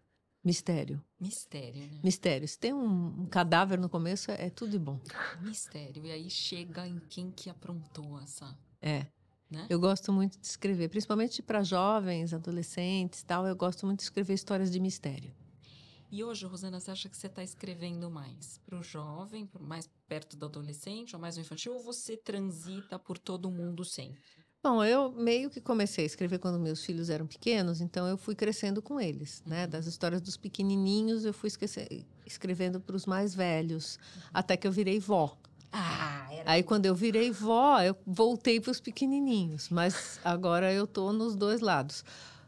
Mistério. 0.43 1.03
Mistério, 1.19 1.81
né? 1.91 1.99
Mistério. 2.03 2.47
Se 2.47 2.57
tem 2.57 2.73
um, 2.73 3.21
um 3.21 3.25
cadáver 3.25 3.77
no 3.79 3.89
começo, 3.89 4.31
é, 4.31 4.49
tudo 4.49 4.71
de 4.71 4.79
bom. 4.79 4.99
Mistério. 5.41 6.05
E 6.05 6.11
aí 6.11 6.29
chega 6.29 6.87
em 6.87 6.99
quem 7.09 7.29
que 7.31 7.49
aprontou 7.49 8.19
essa, 8.21 8.57
É. 8.81 9.05
né? 9.51 9.67
Eu 9.69 9.79
gosto 9.79 10.13
muito 10.13 10.39
de 10.39 10.47
escrever, 10.47 10.87
principalmente 10.89 11.41
para 11.41 11.61
jovens, 11.63 12.33
adolescentes, 12.33 13.21
tal. 13.23 13.45
Eu 13.45 13.55
gosto 13.55 13.85
muito 13.85 13.99
de 13.99 14.03
escrever 14.05 14.33
histórias 14.33 14.71
de 14.71 14.79
mistério. 14.79 15.33
E 16.11 16.23
hoje, 16.23 16.45
Rosana, 16.45 16.79
você 16.79 16.89
acha 16.89 17.07
que 17.09 17.15
você 17.17 17.27
está 17.27 17.43
escrevendo 17.43 18.09
mais 18.09 18.57
para 18.65 18.79
o 18.79 18.81
jovem, 18.81 19.47
mais 19.59 19.87
perto 20.07 20.35
do 20.35 20.45
adolescente, 20.45 21.15
ou 21.15 21.21
mais 21.21 21.35
no 21.35 21.41
infantil, 21.41 21.73
ou 21.73 21.83
você 21.83 22.17
transita 22.17 22.97
por 22.97 23.17
todo 23.19 23.51
mundo 23.51 23.85
sempre? 23.85 24.19
Bom, 24.62 24.84
eu 24.84 25.10
meio 25.14 25.49
que 25.49 25.62
comecei 25.62 26.03
a 26.03 26.05
escrever 26.05 26.38
quando 26.38 26.60
meus 26.60 26.84
filhos 26.84 27.10
eram 27.10 27.26
pequenos, 27.26 27.80
então 27.80 28.05
eu 28.05 28.18
fui 28.18 28.36
crescendo 28.36 28.82
com 28.82 28.99
eles, 28.99 29.41
né? 29.45 29.66
Das 29.66 29.86
histórias 29.88 30.20
dos 30.22 30.36
pequenininhos, 30.36 31.24
eu 31.24 31.34
fui 31.34 31.47
esquece- 31.47 32.05
escrevendo 32.26 32.78
para 32.82 32.93
os 32.93 33.05
mais 33.05 33.34
velhos, 33.34 33.97
até 34.34 34.57
que 34.57 34.68
eu 34.68 34.72
virei 34.72 34.99
vó. 34.99 35.38
Ah, 35.72 36.28
era 36.30 36.51
Aí 36.51 36.62
quando 36.62 36.86
eu 36.86 36.93
virei 36.93 37.32
vó, 37.32 37.80
eu 37.82 37.95
voltei 38.05 38.60
para 38.60 38.72
os 38.72 38.82
pequenininhos, 38.82 39.70
mas 39.70 40.20
agora 40.26 40.74
eu 40.74 40.86
tô 40.86 41.14
nos 41.14 41.38
dois 41.38 41.62
lados. 41.62 42.03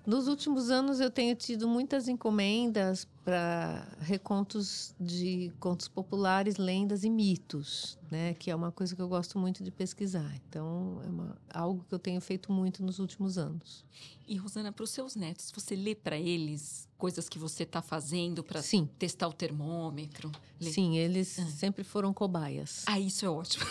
Nos 0.05 0.27
últimos 0.27 0.71
anos 0.71 0.99
eu 0.99 1.11
tenho 1.11 1.35
tido 1.35 1.67
muitas 1.67 2.07
encomendas 2.07 3.07
para 3.23 3.87
recontos 3.99 4.95
de 4.99 5.53
contos 5.59 5.87
populares, 5.87 6.57
lendas 6.57 7.03
e 7.03 7.09
mitos, 7.09 7.99
né? 8.09 8.33
Que 8.33 8.49
é 8.49 8.55
uma 8.55 8.71
coisa 8.71 8.95
que 8.95 9.01
eu 9.01 9.07
gosto 9.07 9.37
muito 9.37 9.63
de 9.63 9.69
pesquisar. 9.69 10.35
Então 10.49 10.99
é 11.05 11.07
uma- 11.07 11.37
algo 11.53 11.85
que 11.87 11.93
eu 11.93 11.99
tenho 11.99 12.19
feito 12.19 12.51
muito 12.51 12.83
nos 12.83 12.97
últimos 12.97 13.37
anos. 13.37 13.85
E, 14.27 14.35
Rosana, 14.37 14.71
para 14.71 14.83
os 14.83 14.89
seus 14.89 15.15
netos, 15.15 15.51
você 15.53 15.75
lê 15.75 15.93
para 15.93 16.17
eles 16.17 16.89
coisas 16.97 17.29
que 17.29 17.37
você 17.37 17.61
está 17.61 17.81
fazendo 17.81 18.43
para 18.43 18.59
testar 18.97 19.27
o 19.27 19.33
termômetro? 19.33 20.31
Lê. 20.59 20.71
sim, 20.71 20.97
eles 20.97 21.37
Ah. 21.37 21.45
sempre 21.45 21.83
foram 21.83 22.11
cobaias. 22.11 22.83
Ah, 22.87 22.99
isso 22.99 23.23
é 23.23 23.29
ótimo. 23.29 23.65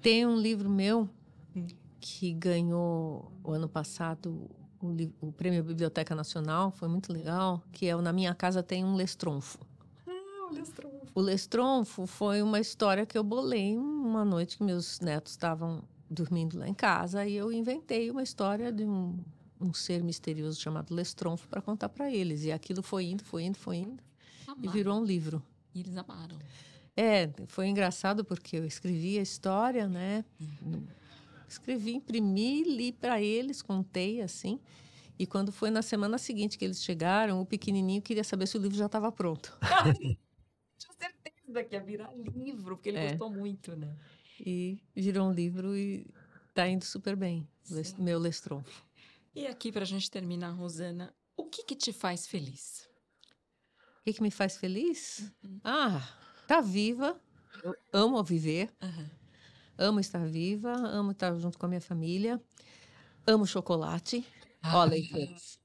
Tem 0.00 0.24
um 0.24 0.36
livro 0.36 0.70
meu 0.70 1.06
Hum. 1.54 1.66
que 2.00 2.32
ganhou 2.32 3.30
o 3.44 3.52
ano 3.52 3.68
passado 3.68 4.48
o, 4.80 5.26
o 5.28 5.32
Prêmio 5.32 5.62
Biblioteca 5.62 6.14
Nacional, 6.14 6.70
foi 6.70 6.88
muito 6.88 7.12
legal, 7.12 7.62
que 7.72 7.86
é 7.86 7.94
o 7.94 8.02
Na 8.02 8.12
Minha 8.12 8.34
Casa 8.34 8.62
Tem 8.62 8.84
um 8.84 8.94
Lestronfo. 8.94 9.58
O 11.14 11.20
Lestronfo 11.20 12.06
foi 12.06 12.42
uma 12.42 12.58
história 12.60 13.06
que 13.06 13.16
eu 13.16 13.22
bolei 13.22 13.76
uma 13.76 14.24
noite 14.24 14.56
que 14.56 14.64
meus 14.64 15.00
netos 15.00 15.32
estavam 15.32 15.82
dormindo 16.08 16.58
lá 16.58 16.68
em 16.68 16.74
casa 16.74 17.24
e 17.24 17.34
eu 17.36 17.52
inventei 17.52 18.10
uma 18.10 18.22
história 18.22 18.72
de 18.72 18.84
um, 18.84 19.18
um 19.60 19.72
ser 19.72 20.02
misterioso 20.02 20.60
chamado 20.60 20.94
Lestronfo 20.94 21.48
para 21.48 21.60
contar 21.60 21.88
para 21.88 22.10
eles. 22.10 22.44
E 22.44 22.52
aquilo 22.52 22.82
foi 22.82 23.04
indo, 23.04 23.24
foi 23.24 23.44
indo, 23.44 23.58
foi 23.58 23.76
indo 23.76 24.02
e 24.02 24.50
Amaram. 24.50 24.72
virou 24.72 25.00
um 25.00 25.04
livro. 25.04 25.42
E 25.74 25.80
eles 25.80 25.96
amaram. 25.96 26.36
É, 26.96 27.30
foi 27.46 27.68
engraçado 27.68 28.24
porque 28.24 28.56
eu 28.56 28.64
escrevi 28.64 29.18
a 29.18 29.22
história, 29.22 29.88
né? 29.88 30.24
Escrevi, 31.50 31.94
imprimi, 31.96 32.62
li 32.62 32.92
para 32.92 33.20
eles, 33.20 33.60
contei 33.60 34.20
assim. 34.22 34.60
E 35.18 35.26
quando 35.26 35.50
foi 35.50 35.68
na 35.68 35.82
semana 35.82 36.16
seguinte 36.16 36.56
que 36.56 36.64
eles 36.64 36.82
chegaram, 36.82 37.40
o 37.40 37.44
pequenininho 37.46 38.00
queria 38.00 38.22
saber 38.22 38.46
se 38.46 38.56
o 38.56 38.60
livro 38.60 38.76
já 38.78 38.86
estava 38.86 39.10
pronto. 39.10 39.58
Tinha 40.78 40.92
certeza 40.98 41.64
que 41.64 41.74
ia 41.74 41.80
virar 41.82 42.12
livro, 42.14 42.76
porque 42.76 42.88
ele 42.90 42.98
É. 42.98 43.08
gostou 43.10 43.30
muito, 43.30 43.74
né? 43.76 43.94
E 44.38 44.78
virou 44.94 45.28
um 45.28 45.32
livro 45.32 45.76
e 45.76 46.06
tá 46.54 46.66
indo 46.68 46.84
super 46.84 47.16
bem. 47.16 47.46
Les- 47.68 47.94
Meu 47.94 48.18
Lestronfo. 48.18 48.82
E 49.34 49.46
aqui, 49.46 49.70
pra 49.72 49.84
gente 49.84 50.10
terminar, 50.10 50.52
Rosana, 50.52 51.12
o 51.36 51.44
que 51.46 51.64
que 51.64 51.74
te 51.74 51.92
faz 51.92 52.26
feliz? 52.26 52.88
O 53.98 54.02
que, 54.04 54.12
que 54.14 54.22
me 54.22 54.30
faz 54.30 54.56
feliz? 54.56 55.30
Ah, 55.62 56.00
tá 56.46 56.60
viva. 56.60 57.20
Eu 57.62 57.74
amo 57.92 58.22
viver. 58.24 58.70
Aham. 58.80 59.10
Amo 59.80 59.98
estar 59.98 60.26
viva. 60.26 60.70
Amo 60.72 61.12
estar 61.12 61.34
junto 61.36 61.58
com 61.58 61.64
a 61.64 61.68
minha 61.70 61.80
família. 61.80 62.38
Amo 63.26 63.46
chocolate. 63.46 64.22
Ó, 64.62 64.84
leitores. 64.84 65.58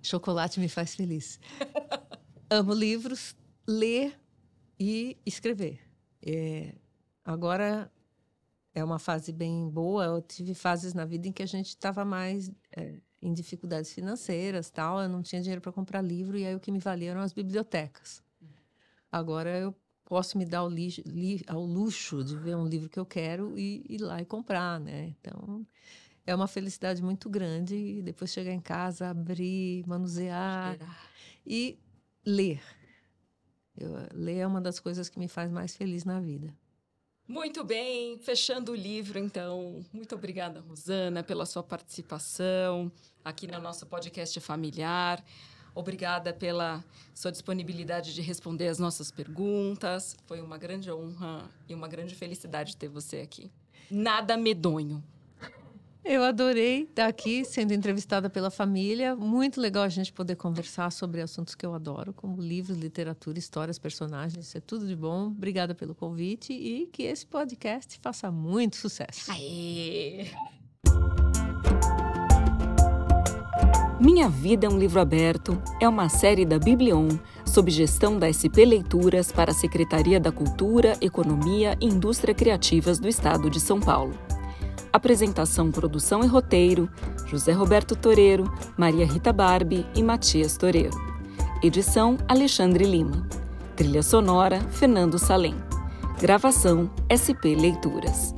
Chocolate 0.00 0.60
me 0.60 0.68
faz 0.68 0.94
feliz. 0.94 1.40
amo 2.48 2.72
livros, 2.72 3.34
ler 3.66 4.16
e 4.78 5.18
escrever. 5.26 5.80
É, 6.24 6.76
agora 7.24 7.92
é 8.72 8.84
uma 8.84 9.00
fase 9.00 9.32
bem 9.32 9.68
boa. 9.68 10.04
Eu 10.04 10.22
tive 10.22 10.54
fases 10.54 10.94
na 10.94 11.04
vida 11.04 11.26
em 11.26 11.32
que 11.32 11.42
a 11.42 11.46
gente 11.46 11.70
estava 11.70 12.04
mais 12.04 12.52
é, 12.70 13.00
em 13.20 13.32
dificuldades 13.32 13.92
financeiras, 13.92 14.70
tal. 14.70 15.02
Eu 15.02 15.08
não 15.08 15.22
tinha 15.22 15.42
dinheiro 15.42 15.60
para 15.60 15.72
comprar 15.72 16.02
livro 16.02 16.38
e 16.38 16.46
aí 16.46 16.54
o 16.54 16.60
que 16.60 16.70
me 16.70 16.78
valia 16.78 17.10
eram 17.10 17.20
as 17.20 17.32
bibliotecas. 17.32 18.22
Agora 19.10 19.58
eu 19.58 19.74
posso 20.10 20.36
me 20.36 20.44
dar 20.44 20.66
lixo- 20.66 21.02
li- 21.06 21.44
ao 21.46 21.64
luxo 21.64 22.24
de 22.24 22.36
ver 22.36 22.56
um 22.56 22.66
livro 22.66 22.88
que 22.88 22.98
eu 22.98 23.06
quero 23.06 23.56
e 23.56 23.86
ir 23.88 23.98
lá 24.00 24.20
e 24.20 24.24
comprar, 24.24 24.80
né? 24.80 25.14
Então 25.20 25.64
é 26.26 26.34
uma 26.34 26.48
felicidade 26.48 27.00
muito 27.00 27.30
grande 27.30 27.76
e 27.76 28.02
depois 28.02 28.32
chegar 28.32 28.52
em 28.52 28.60
casa, 28.60 29.08
abrir, 29.08 29.86
manusear 29.86 30.72
Esperar. 30.72 31.10
e 31.46 31.78
ler. 32.26 32.60
Eu, 33.78 33.92
ler 34.12 34.38
é 34.38 34.46
uma 34.48 34.60
das 34.60 34.80
coisas 34.80 35.08
que 35.08 35.16
me 35.16 35.28
faz 35.28 35.48
mais 35.48 35.76
feliz 35.76 36.04
na 36.04 36.18
vida. 36.20 36.52
Muito 37.28 37.62
bem, 37.62 38.18
fechando 38.18 38.72
o 38.72 38.74
livro, 38.74 39.16
então. 39.16 39.80
Muito 39.92 40.16
obrigada, 40.16 40.58
Rosana, 40.60 41.22
pela 41.22 41.46
sua 41.46 41.62
participação 41.62 42.90
aqui 43.24 43.46
no 43.46 43.60
nosso 43.60 43.86
podcast 43.86 44.40
familiar. 44.40 45.24
Obrigada 45.74 46.32
pela 46.32 46.84
sua 47.14 47.30
disponibilidade 47.30 48.14
de 48.14 48.20
responder 48.20 48.68
as 48.68 48.78
nossas 48.78 49.10
perguntas. 49.10 50.16
Foi 50.26 50.40
uma 50.40 50.58
grande 50.58 50.90
honra 50.90 51.48
e 51.68 51.74
uma 51.74 51.88
grande 51.88 52.14
felicidade 52.14 52.76
ter 52.76 52.88
você 52.88 53.18
aqui. 53.18 53.50
Nada 53.90 54.36
medonho. 54.36 55.02
Eu 56.02 56.24
adorei 56.24 56.84
estar 56.84 57.06
aqui 57.06 57.44
sendo 57.44 57.74
entrevistada 57.74 58.30
pela 58.30 58.50
família. 58.50 59.14
Muito 59.14 59.60
legal 59.60 59.82
a 59.82 59.88
gente 59.88 60.12
poder 60.12 60.34
conversar 60.34 60.90
sobre 60.90 61.20
assuntos 61.20 61.54
que 61.54 61.64
eu 61.64 61.74
adoro, 61.74 62.14
como 62.14 62.40
livros, 62.40 62.78
literatura, 62.78 63.38
histórias, 63.38 63.78
personagens. 63.78 64.46
Isso 64.46 64.56
é 64.56 64.60
tudo 64.60 64.86
de 64.86 64.96
bom. 64.96 65.26
Obrigada 65.26 65.74
pelo 65.74 65.94
convite 65.94 66.54
e 66.54 66.86
que 66.86 67.02
esse 67.02 67.26
podcast 67.26 67.98
faça 68.00 68.30
muito 68.30 68.76
sucesso. 68.76 69.30
Aê! 69.30 70.30
Minha 74.00 74.30
Vida 74.30 74.66
é 74.66 74.70
um 74.70 74.78
Livro 74.78 74.98
Aberto 74.98 75.60
é 75.78 75.86
uma 75.86 76.08
série 76.08 76.46
da 76.46 76.58
Biblion, 76.58 77.06
sob 77.44 77.70
gestão 77.70 78.18
da 78.18 78.32
SP 78.32 78.64
Leituras 78.64 79.30
para 79.30 79.50
a 79.50 79.54
Secretaria 79.54 80.18
da 80.18 80.32
Cultura, 80.32 80.96
Economia 81.02 81.76
e 81.78 81.84
Indústria 81.84 82.34
Criativas 82.34 82.98
do 82.98 83.06
Estado 83.06 83.50
de 83.50 83.60
São 83.60 83.78
Paulo. 83.78 84.14
Apresentação, 84.90 85.70
produção 85.70 86.24
e 86.24 86.26
roteiro: 86.26 86.88
José 87.26 87.52
Roberto 87.52 87.94
Toreiro, 87.94 88.50
Maria 88.74 89.04
Rita 89.04 89.34
Barbi 89.34 89.86
e 89.94 90.02
Matias 90.02 90.56
Toreiro. 90.56 90.98
Edição: 91.62 92.16
Alexandre 92.26 92.86
Lima. 92.86 93.28
Trilha 93.76 94.02
sonora: 94.02 94.60
Fernando 94.70 95.18
Salem. 95.18 95.54
Gravação: 96.18 96.90
SP 97.12 97.54
Leituras. 97.54 98.34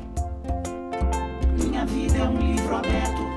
Minha 1.57 1.87
vida 1.87 2.19
é 2.19 2.29
um 2.29 2.53
livro 2.53 2.75
aberto. 2.75 3.32